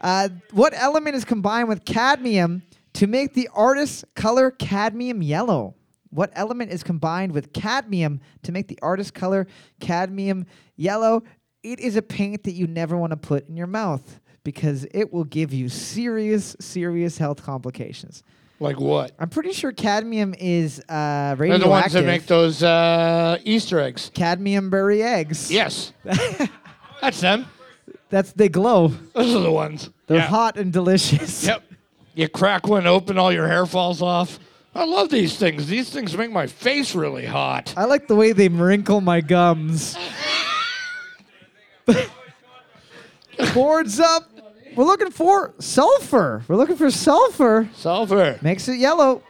Uh, 0.00 0.28
what 0.50 0.74
element 0.74 1.14
is 1.16 1.24
combined 1.24 1.68
with 1.68 1.84
cadmium 1.84 2.62
to 2.94 3.06
make 3.06 3.34
the 3.34 3.48
artist's 3.54 4.04
color 4.16 4.50
cadmium 4.50 5.22
yellow? 5.22 5.74
What 6.10 6.30
element 6.34 6.72
is 6.72 6.82
combined 6.82 7.32
with 7.32 7.52
cadmium 7.52 8.20
to 8.42 8.50
make 8.52 8.66
the 8.68 8.78
artist's 8.82 9.10
color 9.10 9.46
cadmium 9.78 10.46
yellow? 10.76 11.22
It 11.62 11.80
is 11.80 11.96
a 11.96 12.02
paint 12.02 12.44
that 12.44 12.52
you 12.52 12.66
never 12.66 12.96
want 12.96 13.10
to 13.10 13.16
put 13.16 13.48
in 13.48 13.56
your 13.56 13.66
mouth 13.66 14.20
because 14.44 14.86
it 14.94 15.12
will 15.12 15.24
give 15.24 15.52
you 15.52 15.68
serious, 15.68 16.56
serious 16.60 17.18
health 17.18 17.42
complications. 17.42 18.22
Like 18.60 18.80
what? 18.80 19.12
I'm 19.18 19.28
pretty 19.28 19.52
sure 19.52 19.70
cadmium 19.72 20.34
is 20.38 20.80
uh, 20.88 21.34
They're 21.36 21.58
the 21.58 21.68
ones 21.68 21.92
that 21.92 22.04
make 22.04 22.26
those 22.26 22.62
uh, 22.62 23.38
Easter 23.44 23.78
eggs. 23.80 24.10
cadmium 24.14 24.70
berry 24.70 25.02
eggs. 25.02 25.50
Yes. 25.50 25.92
That's 27.00 27.20
them. 27.20 27.46
That's 28.08 28.32
they 28.32 28.48
glow. 28.48 28.88
Those 29.14 29.34
are 29.34 29.40
the 29.40 29.52
ones. 29.52 29.90
They're 30.06 30.18
Yeah. 30.18 30.26
hot 30.26 30.56
and 30.56 30.72
delicious. 30.72 31.44
Yep. 31.46 31.62
You 32.14 32.28
crack 32.28 32.66
one 32.66 32.86
open, 32.88 33.16
all 33.16 33.32
your 33.32 33.46
hair 33.46 33.64
falls 33.64 34.02
off. 34.02 34.40
I 34.74 34.84
love 34.84 35.08
these 35.08 35.36
things. 35.36 35.68
These 35.68 35.90
things 35.90 36.16
make 36.16 36.32
my 36.32 36.48
face 36.48 36.94
really 36.96 37.26
hot. 37.26 37.72
I 37.76 37.84
like 37.84 38.08
the 38.08 38.16
way 38.16 38.32
they 38.32 38.48
wrinkle 38.48 39.00
my 39.00 39.20
gums. 39.20 39.96
Boards 43.54 44.00
up. 44.00 44.24
We're 44.76 44.84
looking 44.84 45.10
for 45.10 45.54
sulfur. 45.58 46.44
We're 46.48 46.56
looking 46.56 46.76
for 46.76 46.90
sulfur. 46.90 47.68
Sulfur. 47.74 48.38
Makes 48.42 48.68
it 48.68 48.78
yellow. 48.78 49.22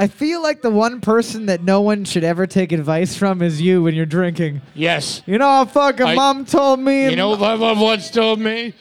I 0.00 0.06
feel 0.06 0.42
like 0.42 0.62
the 0.62 0.70
one 0.70 1.00
person 1.00 1.46
that 1.46 1.62
no 1.62 1.80
one 1.80 2.04
should 2.04 2.22
ever 2.24 2.46
take 2.46 2.70
advice 2.72 3.16
from 3.16 3.42
is 3.42 3.60
you 3.60 3.82
when 3.82 3.94
you're 3.94 4.06
drinking. 4.06 4.60
Yes. 4.74 5.22
You 5.26 5.38
know 5.38 5.46
how 5.48 5.64
fucking 5.64 6.06
I- 6.06 6.14
mom 6.14 6.44
told 6.44 6.78
me. 6.80 7.10
You 7.10 7.16
know 7.16 7.30
what 7.30 7.40
my 7.40 7.56
mom 7.56 7.80
once 7.80 8.10
told 8.10 8.38
me? 8.38 8.74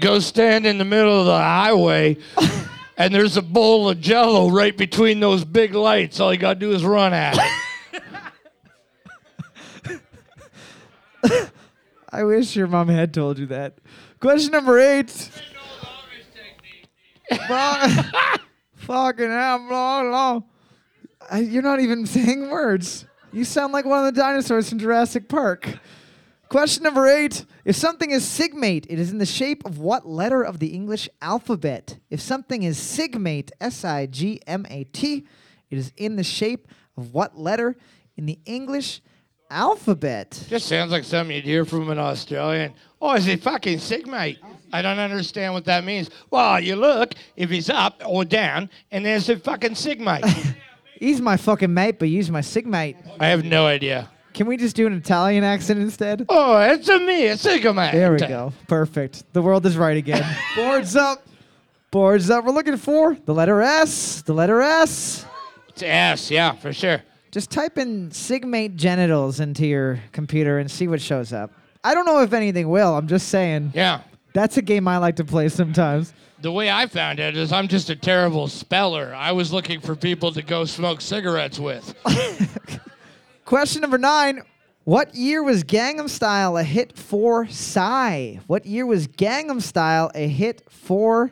Go 0.00 0.18
stand 0.18 0.66
in 0.66 0.78
the 0.78 0.84
middle 0.84 1.20
of 1.20 1.26
the 1.26 1.38
highway, 1.38 2.16
and 2.96 3.14
there's 3.14 3.36
a 3.36 3.42
bowl 3.42 3.88
of 3.88 4.00
jello 4.00 4.50
right 4.50 4.76
between 4.76 5.20
those 5.20 5.44
big 5.44 5.74
lights. 5.74 6.18
All 6.18 6.32
you 6.32 6.40
gotta 6.40 6.58
do 6.58 6.72
is 6.72 6.84
run 6.84 7.14
at 7.14 7.36
it. 7.36 7.61
I 12.10 12.24
wish 12.24 12.56
your 12.56 12.66
mom 12.66 12.88
had 12.88 13.14
told 13.14 13.38
you 13.38 13.46
that. 13.46 13.78
Question 14.20 14.52
number 14.52 14.78
eight. 14.78 15.10
Fuck- 17.46 18.40
Fucking 18.76 19.30
hell, 19.30 20.44
you're 21.36 21.62
not 21.62 21.80
even 21.80 22.04
saying 22.06 22.50
words. 22.50 23.06
You 23.32 23.44
sound 23.44 23.72
like 23.72 23.84
one 23.84 24.04
of 24.04 24.14
the 24.14 24.20
dinosaurs 24.20 24.68
from 24.68 24.78
Jurassic 24.78 25.28
Park. 25.28 25.78
Question 26.48 26.82
number 26.82 27.06
eight. 27.06 27.46
If 27.64 27.76
something 27.76 28.10
is 28.10 28.24
sigmate, 28.24 28.86
it 28.90 28.98
is 28.98 29.10
in 29.10 29.18
the 29.18 29.24
shape 29.24 29.64
of 29.64 29.78
what 29.78 30.06
letter 30.06 30.42
of 30.42 30.58
the 30.58 30.68
English 30.68 31.08
alphabet? 31.22 31.98
If 32.10 32.20
something 32.20 32.62
is 32.64 32.76
sigmate, 32.76 33.50
S 33.60 33.84
I 33.84 34.04
G 34.06 34.40
M 34.46 34.66
A 34.68 34.84
T, 34.84 35.26
it 35.70 35.78
is 35.78 35.92
in 35.96 36.16
the 36.16 36.24
shape 36.24 36.68
of 36.96 37.14
what 37.14 37.38
letter 37.38 37.76
in 38.16 38.26
the 38.26 38.38
English 38.44 39.00
alphabet? 39.52 40.44
Just 40.48 40.66
sounds 40.66 40.90
like 40.90 41.04
something 41.04 41.36
you'd 41.36 41.44
hear 41.44 41.64
from 41.64 41.90
an 41.90 41.98
Australian. 41.98 42.72
Oh, 43.00 43.14
is 43.14 43.26
it 43.26 43.42
fucking 43.42 43.78
sigmate? 43.78 44.38
I 44.72 44.80
don't 44.80 44.98
understand 44.98 45.52
what 45.52 45.64
that 45.66 45.84
means. 45.84 46.08
Well, 46.30 46.58
you 46.60 46.76
look 46.76 47.14
if 47.36 47.50
he's 47.50 47.68
up 47.68 48.02
or 48.06 48.24
down, 48.24 48.70
and 48.90 49.04
there's 49.04 49.28
a 49.28 49.36
fucking 49.36 49.72
sigmate. 49.72 50.54
He's 50.94 51.20
my 51.20 51.36
fucking 51.36 51.74
mate, 51.74 51.98
but 51.98 52.08
use 52.08 52.30
my 52.30 52.42
sigmate. 52.42 52.94
I 53.18 53.26
have 53.26 53.44
no 53.44 53.66
idea. 53.66 54.08
Can 54.34 54.46
we 54.46 54.56
just 54.56 54.76
do 54.76 54.86
an 54.86 54.92
Italian 54.92 55.42
accent 55.42 55.80
instead? 55.80 56.24
Oh, 56.28 56.58
it's 56.60 56.88
a 56.88 57.00
me, 57.00 57.26
a 57.26 57.34
sigmate. 57.34 57.90
There 57.90 58.12
we 58.12 58.18
go. 58.18 58.52
Perfect. 58.68 59.24
The 59.32 59.42
world 59.42 59.66
is 59.66 59.76
right 59.76 59.96
again. 59.96 60.24
Boards 60.56 60.94
up. 60.94 61.26
Boards 61.90 62.30
up. 62.30 62.44
We're 62.44 62.52
looking 62.52 62.76
for 62.76 63.16
the 63.26 63.34
letter 63.34 63.60
S. 63.60 64.22
The 64.22 64.32
letter 64.32 64.62
S. 64.62 65.26
It's 65.70 65.82
S, 65.82 66.30
yeah, 66.30 66.52
for 66.52 66.72
sure. 66.72 67.02
Just 67.32 67.50
type 67.50 67.78
in 67.78 68.10
sigmate 68.10 68.76
genitals 68.76 69.40
into 69.40 69.66
your 69.66 70.00
computer 70.12 70.58
and 70.58 70.70
see 70.70 70.86
what 70.86 71.00
shows 71.00 71.32
up. 71.32 71.50
I 71.82 71.94
don't 71.94 72.04
know 72.04 72.20
if 72.20 72.34
anything 72.34 72.68
will. 72.68 72.94
I'm 72.94 73.08
just 73.08 73.28
saying. 73.28 73.72
Yeah. 73.74 74.02
That's 74.34 74.58
a 74.58 74.62
game 74.62 74.86
I 74.86 74.98
like 74.98 75.16
to 75.16 75.24
play 75.24 75.48
sometimes. 75.48 76.12
The 76.42 76.52
way 76.52 76.70
I 76.70 76.86
found 76.86 77.20
it 77.20 77.34
is 77.34 77.50
I'm 77.50 77.68
just 77.68 77.88
a 77.88 77.96
terrible 77.96 78.48
speller. 78.48 79.14
I 79.14 79.32
was 79.32 79.50
looking 79.50 79.80
for 79.80 79.96
people 79.96 80.30
to 80.32 80.42
go 80.42 80.66
smoke 80.66 81.00
cigarettes 81.00 81.58
with. 81.58 81.94
Question 83.46 83.80
number 83.80 83.98
nine. 83.98 84.42
What 84.84 85.14
year 85.14 85.42
was 85.42 85.64
Gangnam 85.64 86.10
Style 86.10 86.58
a 86.58 86.64
hit 86.64 86.98
for 86.98 87.46
Psy? 87.46 88.36
What 88.46 88.66
year 88.66 88.84
was 88.84 89.08
Gangnam 89.08 89.62
Style 89.62 90.10
a 90.14 90.28
hit 90.28 90.64
for 90.68 91.30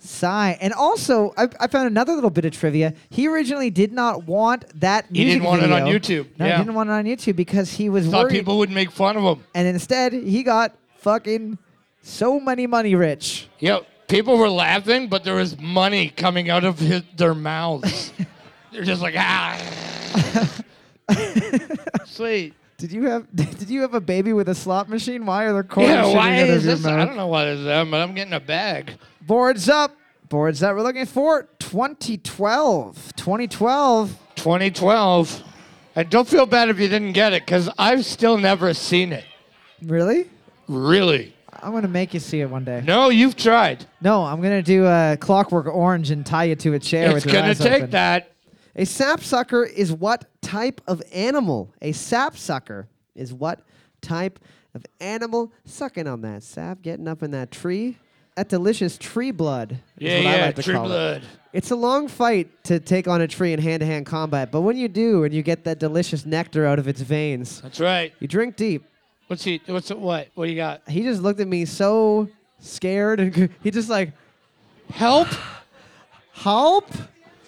Psy? 0.00 0.52
And 0.60 0.72
also, 0.72 1.34
I, 1.36 1.48
I 1.60 1.66
found 1.66 1.86
another 1.88 2.14
little 2.14 2.30
bit 2.30 2.44
of 2.44 2.52
trivia. 2.52 2.94
He 3.10 3.26
originally 3.28 3.70
did 3.70 3.92
not 3.92 4.24
want 4.26 4.64
that 4.80 5.06
He 5.12 5.24
music 5.24 5.40
didn't 5.42 5.44
want 5.48 5.62
it 5.62 5.72
on 5.72 5.82
YouTube. 5.82 6.26
No, 6.38 6.46
Yeah. 6.46 6.56
he 6.58 6.62
didn't 6.62 6.74
want 6.74 6.88
it 6.88 6.92
on 6.92 7.04
YouTube 7.04 7.36
because 7.36 7.72
he 7.72 7.88
was 7.88 8.06
Thought 8.06 8.24
worried. 8.24 8.32
people 8.32 8.58
would 8.58 8.70
make 8.70 8.90
fun 8.92 9.16
of 9.16 9.24
him. 9.24 9.44
and 9.54 9.66
instead, 9.66 10.12
he 10.12 10.42
got 10.42 10.74
fucking 10.98 11.58
so 12.02 12.38
many 12.40 12.66
money 12.66 12.94
rich. 12.94 13.48
Yep. 13.58 13.86
People 14.08 14.38
were 14.38 14.48
laughing, 14.48 15.08
but 15.08 15.24
there 15.24 15.34
was 15.34 15.58
money 15.60 16.08
coming 16.10 16.48
out 16.48 16.64
of 16.64 16.78
his, 16.78 17.02
their 17.16 17.34
mouths. 17.34 18.12
They're 18.72 18.84
just 18.84 19.02
like, 19.02 19.14
ah. 19.18 19.58
Sweet. 22.06 22.54
Did 22.78 22.92
you 22.92 23.04
have 23.06 23.26
Did 23.34 23.68
you 23.70 23.80
have 23.82 23.94
a 23.94 24.00
baby 24.00 24.32
with 24.32 24.48
a 24.48 24.54
slot 24.54 24.88
machine? 24.88 25.26
Why 25.26 25.44
are 25.44 25.52
there 25.52 25.62
quarters 25.64 25.90
Yeah, 25.94 26.06
why 26.14 26.36
is 26.36 26.64
this? 26.64 26.84
I 26.86 27.04
don't 27.04 27.16
know 27.16 27.26
what 27.26 27.48
is 27.48 27.64
that, 27.64 27.90
but 27.90 28.00
I'm 28.00 28.14
getting 28.14 28.34
a 28.34 28.40
bag. 28.40 28.92
Boards 29.28 29.68
up. 29.68 29.94
Boards 30.30 30.60
that 30.60 30.74
We're 30.74 30.82
looking 30.82 31.04
for 31.04 31.46
2012. 31.58 33.12
2012. 33.14 34.16
2012. 34.36 35.42
And 35.94 36.08
don't 36.08 36.26
feel 36.26 36.46
bad 36.46 36.70
if 36.70 36.80
you 36.80 36.88
didn't 36.88 37.12
get 37.12 37.34
it, 37.34 37.44
because 37.44 37.68
I've 37.78 38.06
still 38.06 38.38
never 38.38 38.72
seen 38.72 39.12
it. 39.12 39.26
Really? 39.82 40.30
Really. 40.66 41.34
I'm 41.62 41.72
gonna 41.72 41.88
make 41.88 42.14
you 42.14 42.20
see 42.20 42.40
it 42.40 42.48
one 42.48 42.64
day. 42.64 42.82
No, 42.86 43.10
you've 43.10 43.36
tried. 43.36 43.84
No, 44.00 44.24
I'm 44.24 44.40
gonna 44.40 44.62
do 44.62 44.86
a 44.86 45.18
Clockwork 45.20 45.66
Orange 45.66 46.10
and 46.10 46.24
tie 46.24 46.44
you 46.44 46.54
to 46.56 46.72
a 46.72 46.78
chair 46.78 47.08
It's 47.08 47.16
with 47.16 47.26
your 47.26 47.32
going 47.34 47.44
to 47.44 47.50
eyes 47.50 47.58
take 47.58 47.82
open. 47.82 47.90
that. 47.90 48.32
A 48.76 48.86
sapsucker 48.86 49.64
is 49.64 49.92
what 49.92 50.24
type 50.40 50.80
of 50.86 51.02
animal? 51.12 51.74
A 51.82 51.92
sapsucker 51.92 52.88
is 53.14 53.34
what 53.34 53.60
type 54.00 54.38
of 54.74 54.86
animal? 55.00 55.52
Sucking 55.66 56.06
on 56.06 56.22
that 56.22 56.42
sap, 56.44 56.80
getting 56.80 57.06
up 57.06 57.22
in 57.22 57.30
that 57.32 57.50
tree. 57.50 57.98
That 58.38 58.48
delicious 58.48 58.96
tree 58.96 59.32
blood. 59.32 59.72
is 59.72 59.78
Yeah, 59.98 60.18
what 60.18 60.26
I 60.40 60.46
like 60.46 60.54
to 60.54 60.62
tree 60.62 60.74
call 60.74 60.84
it. 60.84 60.88
blood. 60.90 61.22
It's 61.52 61.72
a 61.72 61.74
long 61.74 62.06
fight 62.06 62.48
to 62.66 62.78
take 62.78 63.08
on 63.08 63.20
a 63.20 63.26
tree 63.26 63.52
in 63.52 63.58
hand-to-hand 63.58 64.06
combat, 64.06 64.52
but 64.52 64.60
when 64.60 64.76
you 64.76 64.86
do 64.86 65.24
and 65.24 65.34
you 65.34 65.42
get 65.42 65.64
that 65.64 65.80
delicious 65.80 66.24
nectar 66.24 66.64
out 66.64 66.78
of 66.78 66.86
its 66.86 67.00
veins, 67.00 67.60
That's 67.62 67.80
right. 67.80 68.12
you 68.20 68.28
drink 68.28 68.54
deep. 68.54 68.84
What's 69.26 69.42
he? 69.42 69.60
What's 69.66 69.90
it? 69.90 69.98
What? 69.98 70.28
What 70.36 70.44
do 70.44 70.52
you 70.52 70.56
got? 70.56 70.88
He 70.88 71.02
just 71.02 71.20
looked 71.20 71.40
at 71.40 71.48
me 71.48 71.64
so 71.64 72.28
scared 72.60 73.18
and 73.18 73.50
he 73.64 73.72
just 73.72 73.88
like, 73.88 74.12
Help! 74.92 75.26
help. 76.32 76.88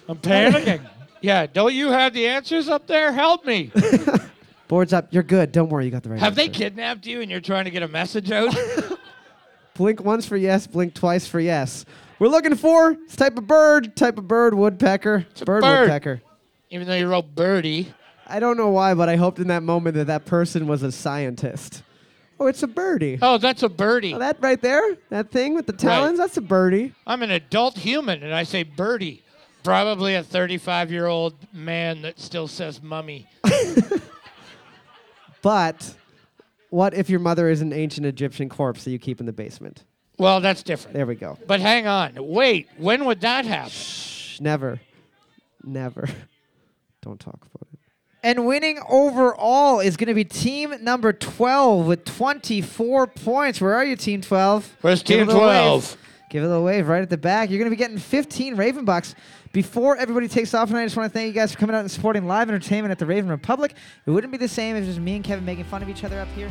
I'm 0.09 0.17
panicking. 0.17 0.81
yeah, 1.21 1.45
don't 1.45 1.73
you 1.73 1.89
have 1.91 2.13
the 2.13 2.27
answers 2.27 2.67
up 2.67 2.85
there? 2.85 3.13
Help 3.13 3.45
me. 3.45 3.71
Boards 4.67 4.91
up. 4.91 5.07
You're 5.11 5.23
good. 5.23 5.53
Don't 5.53 5.69
worry. 5.69 5.85
You 5.85 5.91
got 5.91 6.03
the 6.03 6.09
right 6.09 6.19
have 6.19 6.35
they 6.35 6.47
answer. 6.47 6.57
kidnapped 6.63 7.05
you 7.05 7.21
and 7.21 7.31
you're 7.31 7.39
trying 7.39 7.63
to 7.63 7.71
get 7.71 7.81
a 7.81 7.87
message 7.87 8.29
out? 8.29 8.53
Blink 9.75 10.03
once 10.03 10.25
for 10.25 10.37
yes, 10.37 10.67
blink 10.67 10.93
twice 10.93 11.27
for 11.27 11.39
yes. 11.39 11.85
We're 12.19 12.27
looking 12.27 12.55
for 12.55 12.93
this 12.93 13.15
type 13.15 13.37
of 13.37 13.47
bird, 13.47 13.95
type 13.95 14.17
of 14.17 14.27
bird, 14.27 14.53
woodpecker. 14.53 15.25
a 15.41 15.45
bird, 15.45 15.61
bird. 15.61 15.79
woodpecker. 15.81 16.21
Even 16.69 16.87
though 16.87 16.95
you 16.95 17.07
wrote 17.07 17.33
birdie. 17.33 17.93
I 18.27 18.39
don't 18.39 18.57
know 18.57 18.69
why, 18.69 18.93
but 18.93 19.09
I 19.09 19.15
hoped 19.15 19.39
in 19.39 19.47
that 19.47 19.63
moment 19.63 19.95
that 19.95 20.07
that 20.07 20.25
person 20.25 20.67
was 20.67 20.83
a 20.83 20.91
scientist. 20.91 21.83
Oh, 22.39 22.47
it's 22.47 22.63
a 22.63 22.67
birdie. 22.67 23.19
Oh, 23.21 23.37
that's 23.37 23.63
a 23.63 23.69
birdie. 23.69 24.13
Oh, 24.13 24.19
that 24.19 24.37
right 24.39 24.61
there, 24.61 24.97
that 25.09 25.31
thing 25.31 25.53
with 25.53 25.67
the 25.67 25.73
talons, 25.73 26.17
that's 26.17 26.37
a 26.37 26.41
birdie. 26.41 26.93
I'm 27.05 27.23
an 27.23 27.31
adult 27.31 27.77
human 27.77 28.23
and 28.23 28.33
I 28.33 28.43
say 28.43 28.63
birdie. 28.63 29.23
Probably 29.63 30.15
a 30.15 30.23
35 30.23 30.91
year 30.91 31.07
old 31.07 31.35
man 31.53 32.01
that 32.01 32.19
still 32.19 32.47
says 32.47 32.81
mummy. 32.81 33.27
But 35.41 35.95
what 36.71 36.93
if 36.93 37.09
your 37.09 37.19
mother 37.19 37.49
is 37.49 37.61
an 37.61 37.71
ancient 37.73 38.07
Egyptian 38.07 38.49
corpse 38.49 38.85
that 38.85 38.91
you 38.91 38.97
keep 38.97 39.19
in 39.19 39.25
the 39.27 39.33
basement? 39.33 39.83
Well, 40.17 40.41
that's 40.41 40.63
different. 40.63 40.95
There 40.95 41.05
we 41.05 41.15
go. 41.15 41.37
But 41.45 41.59
hang 41.59 41.85
on. 41.85 42.13
Wait, 42.17 42.69
when 42.77 43.05
would 43.05 43.21
that 43.21 43.45
happen? 43.45 43.71
Shh, 43.71 44.39
never, 44.39 44.79
never. 45.63 46.07
Don't 47.01 47.19
talk 47.19 47.35
about 47.53 47.67
it. 47.73 47.79
And 48.23 48.45
winning 48.45 48.79
overall 48.87 49.79
is 49.79 49.97
going 49.97 50.07
to 50.07 50.13
be 50.13 50.23
team 50.23 50.75
number 50.81 51.11
12 51.11 51.87
with 51.87 52.05
24 52.05 53.07
points. 53.07 53.59
Where 53.59 53.73
are 53.73 53.83
you, 53.83 53.95
team 53.95 54.21
12? 54.21 54.77
Where's 54.81 55.01
Give 55.01 55.21
it 55.21 55.25
Team 55.25 55.29
a 55.29 55.33
little 55.33 55.47
wave. 55.47 55.57
12? 55.57 55.97
Give 56.29 56.43
it 56.43 56.45
a 56.45 56.49
little 56.49 56.63
wave 56.63 56.87
right 56.87 57.01
at 57.01 57.09
the 57.09 57.17
back. 57.17 57.49
You're 57.49 57.57
going 57.57 57.71
to 57.71 57.75
be 57.75 57.79
getting 57.79 57.97
15 57.97 58.55
Raven 58.55 58.85
Bucks. 58.85 59.15
Before 59.53 59.97
everybody 59.97 60.29
takes 60.29 60.53
off 60.53 60.69
tonight, 60.69 60.83
I 60.83 60.85
just 60.85 60.95
want 60.95 61.11
to 61.11 61.13
thank 61.13 61.27
you 61.27 61.33
guys 61.33 61.51
for 61.51 61.59
coming 61.59 61.75
out 61.75 61.81
and 61.81 61.91
supporting 61.91 62.25
live 62.25 62.47
entertainment 62.47 62.93
at 62.93 62.99
the 62.99 63.05
Raven 63.05 63.29
Republic. 63.29 63.73
It 64.05 64.09
wouldn't 64.11 64.31
be 64.31 64.37
the 64.37 64.47
same 64.47 64.77
if 64.77 64.85
it 64.85 64.87
was 64.87 64.97
me 64.97 65.17
and 65.17 65.25
Kevin 65.25 65.43
making 65.43 65.65
fun 65.65 65.83
of 65.83 65.89
each 65.89 66.05
other 66.05 66.21
up 66.21 66.29
here. 66.29 66.49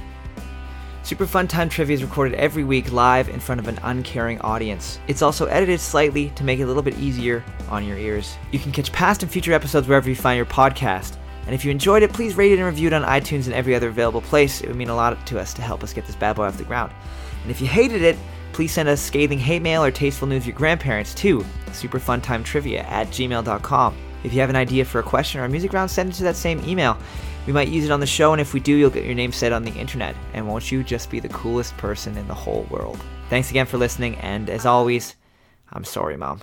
Super 1.02 1.24
Fun 1.24 1.48
Time 1.48 1.70
Trivia 1.70 1.94
is 1.94 2.02
recorded 2.02 2.34
every 2.34 2.62
week 2.62 2.92
live 2.92 3.30
in 3.30 3.40
front 3.40 3.58
of 3.58 3.68
an 3.68 3.78
uncaring 3.84 4.38
audience. 4.42 5.00
It's 5.08 5.22
also 5.22 5.46
edited 5.46 5.80
slightly 5.80 6.28
to 6.36 6.44
make 6.44 6.60
it 6.60 6.64
a 6.64 6.66
little 6.66 6.82
bit 6.82 6.98
easier 6.98 7.42
on 7.70 7.86
your 7.86 7.96
ears. 7.96 8.36
You 8.52 8.58
can 8.58 8.70
catch 8.70 8.92
past 8.92 9.22
and 9.22 9.32
future 9.32 9.54
episodes 9.54 9.88
wherever 9.88 10.10
you 10.10 10.14
find 10.14 10.36
your 10.36 10.44
podcast. 10.44 11.16
And 11.46 11.54
if 11.54 11.64
you 11.64 11.70
enjoyed 11.70 12.02
it, 12.02 12.12
please 12.12 12.34
rate 12.34 12.52
it 12.52 12.58
and 12.58 12.66
review 12.66 12.88
it 12.88 12.92
on 12.92 13.02
iTunes 13.04 13.46
and 13.46 13.54
every 13.54 13.74
other 13.74 13.88
available 13.88 14.20
place. 14.20 14.60
It 14.60 14.66
would 14.66 14.76
mean 14.76 14.90
a 14.90 14.94
lot 14.94 15.26
to 15.26 15.40
us 15.40 15.54
to 15.54 15.62
help 15.62 15.82
us 15.82 15.94
get 15.94 16.06
this 16.06 16.16
bad 16.16 16.36
boy 16.36 16.44
off 16.44 16.58
the 16.58 16.64
ground. 16.64 16.92
And 17.40 17.50
if 17.50 17.62
you 17.62 17.66
hated 17.66 18.02
it, 18.02 18.18
please 18.52 18.72
send 18.72 18.88
us 18.88 19.00
scathing 19.00 19.38
hate 19.38 19.62
mail 19.62 19.84
or 19.84 19.90
tasteful 19.90 20.28
news 20.28 20.42
of 20.42 20.48
your 20.48 20.56
grandparents 20.56 21.14
to 21.14 21.44
superfuntimetrivia 21.68 22.84
at 22.84 23.08
gmail.com. 23.08 23.96
If 24.22 24.34
you 24.34 24.40
have 24.40 24.50
an 24.50 24.56
idea 24.56 24.84
for 24.84 24.98
a 24.98 25.02
question 25.02 25.40
or 25.40 25.44
a 25.44 25.48
music 25.48 25.72
round, 25.72 25.90
send 25.90 26.10
it 26.10 26.14
to 26.16 26.24
that 26.24 26.36
same 26.36 26.62
email. 26.68 26.98
We 27.46 27.52
might 27.52 27.68
use 27.68 27.84
it 27.84 27.90
on 27.90 28.00
the 28.00 28.06
show, 28.06 28.32
and 28.32 28.40
if 28.40 28.52
we 28.52 28.60
do, 28.60 28.74
you'll 28.74 28.90
get 28.90 29.04
your 29.04 29.14
name 29.14 29.32
said 29.32 29.52
on 29.52 29.64
the 29.64 29.72
internet. 29.72 30.14
And 30.34 30.46
won't 30.46 30.70
you 30.70 30.84
just 30.84 31.10
be 31.10 31.20
the 31.20 31.28
coolest 31.30 31.76
person 31.78 32.16
in 32.16 32.28
the 32.28 32.34
whole 32.34 32.66
world? 32.70 33.02
Thanks 33.30 33.50
again 33.50 33.66
for 33.66 33.78
listening, 33.78 34.16
and 34.16 34.50
as 34.50 34.66
always, 34.66 35.16
I'm 35.72 35.84
sorry, 35.84 36.16
Mom. 36.16 36.42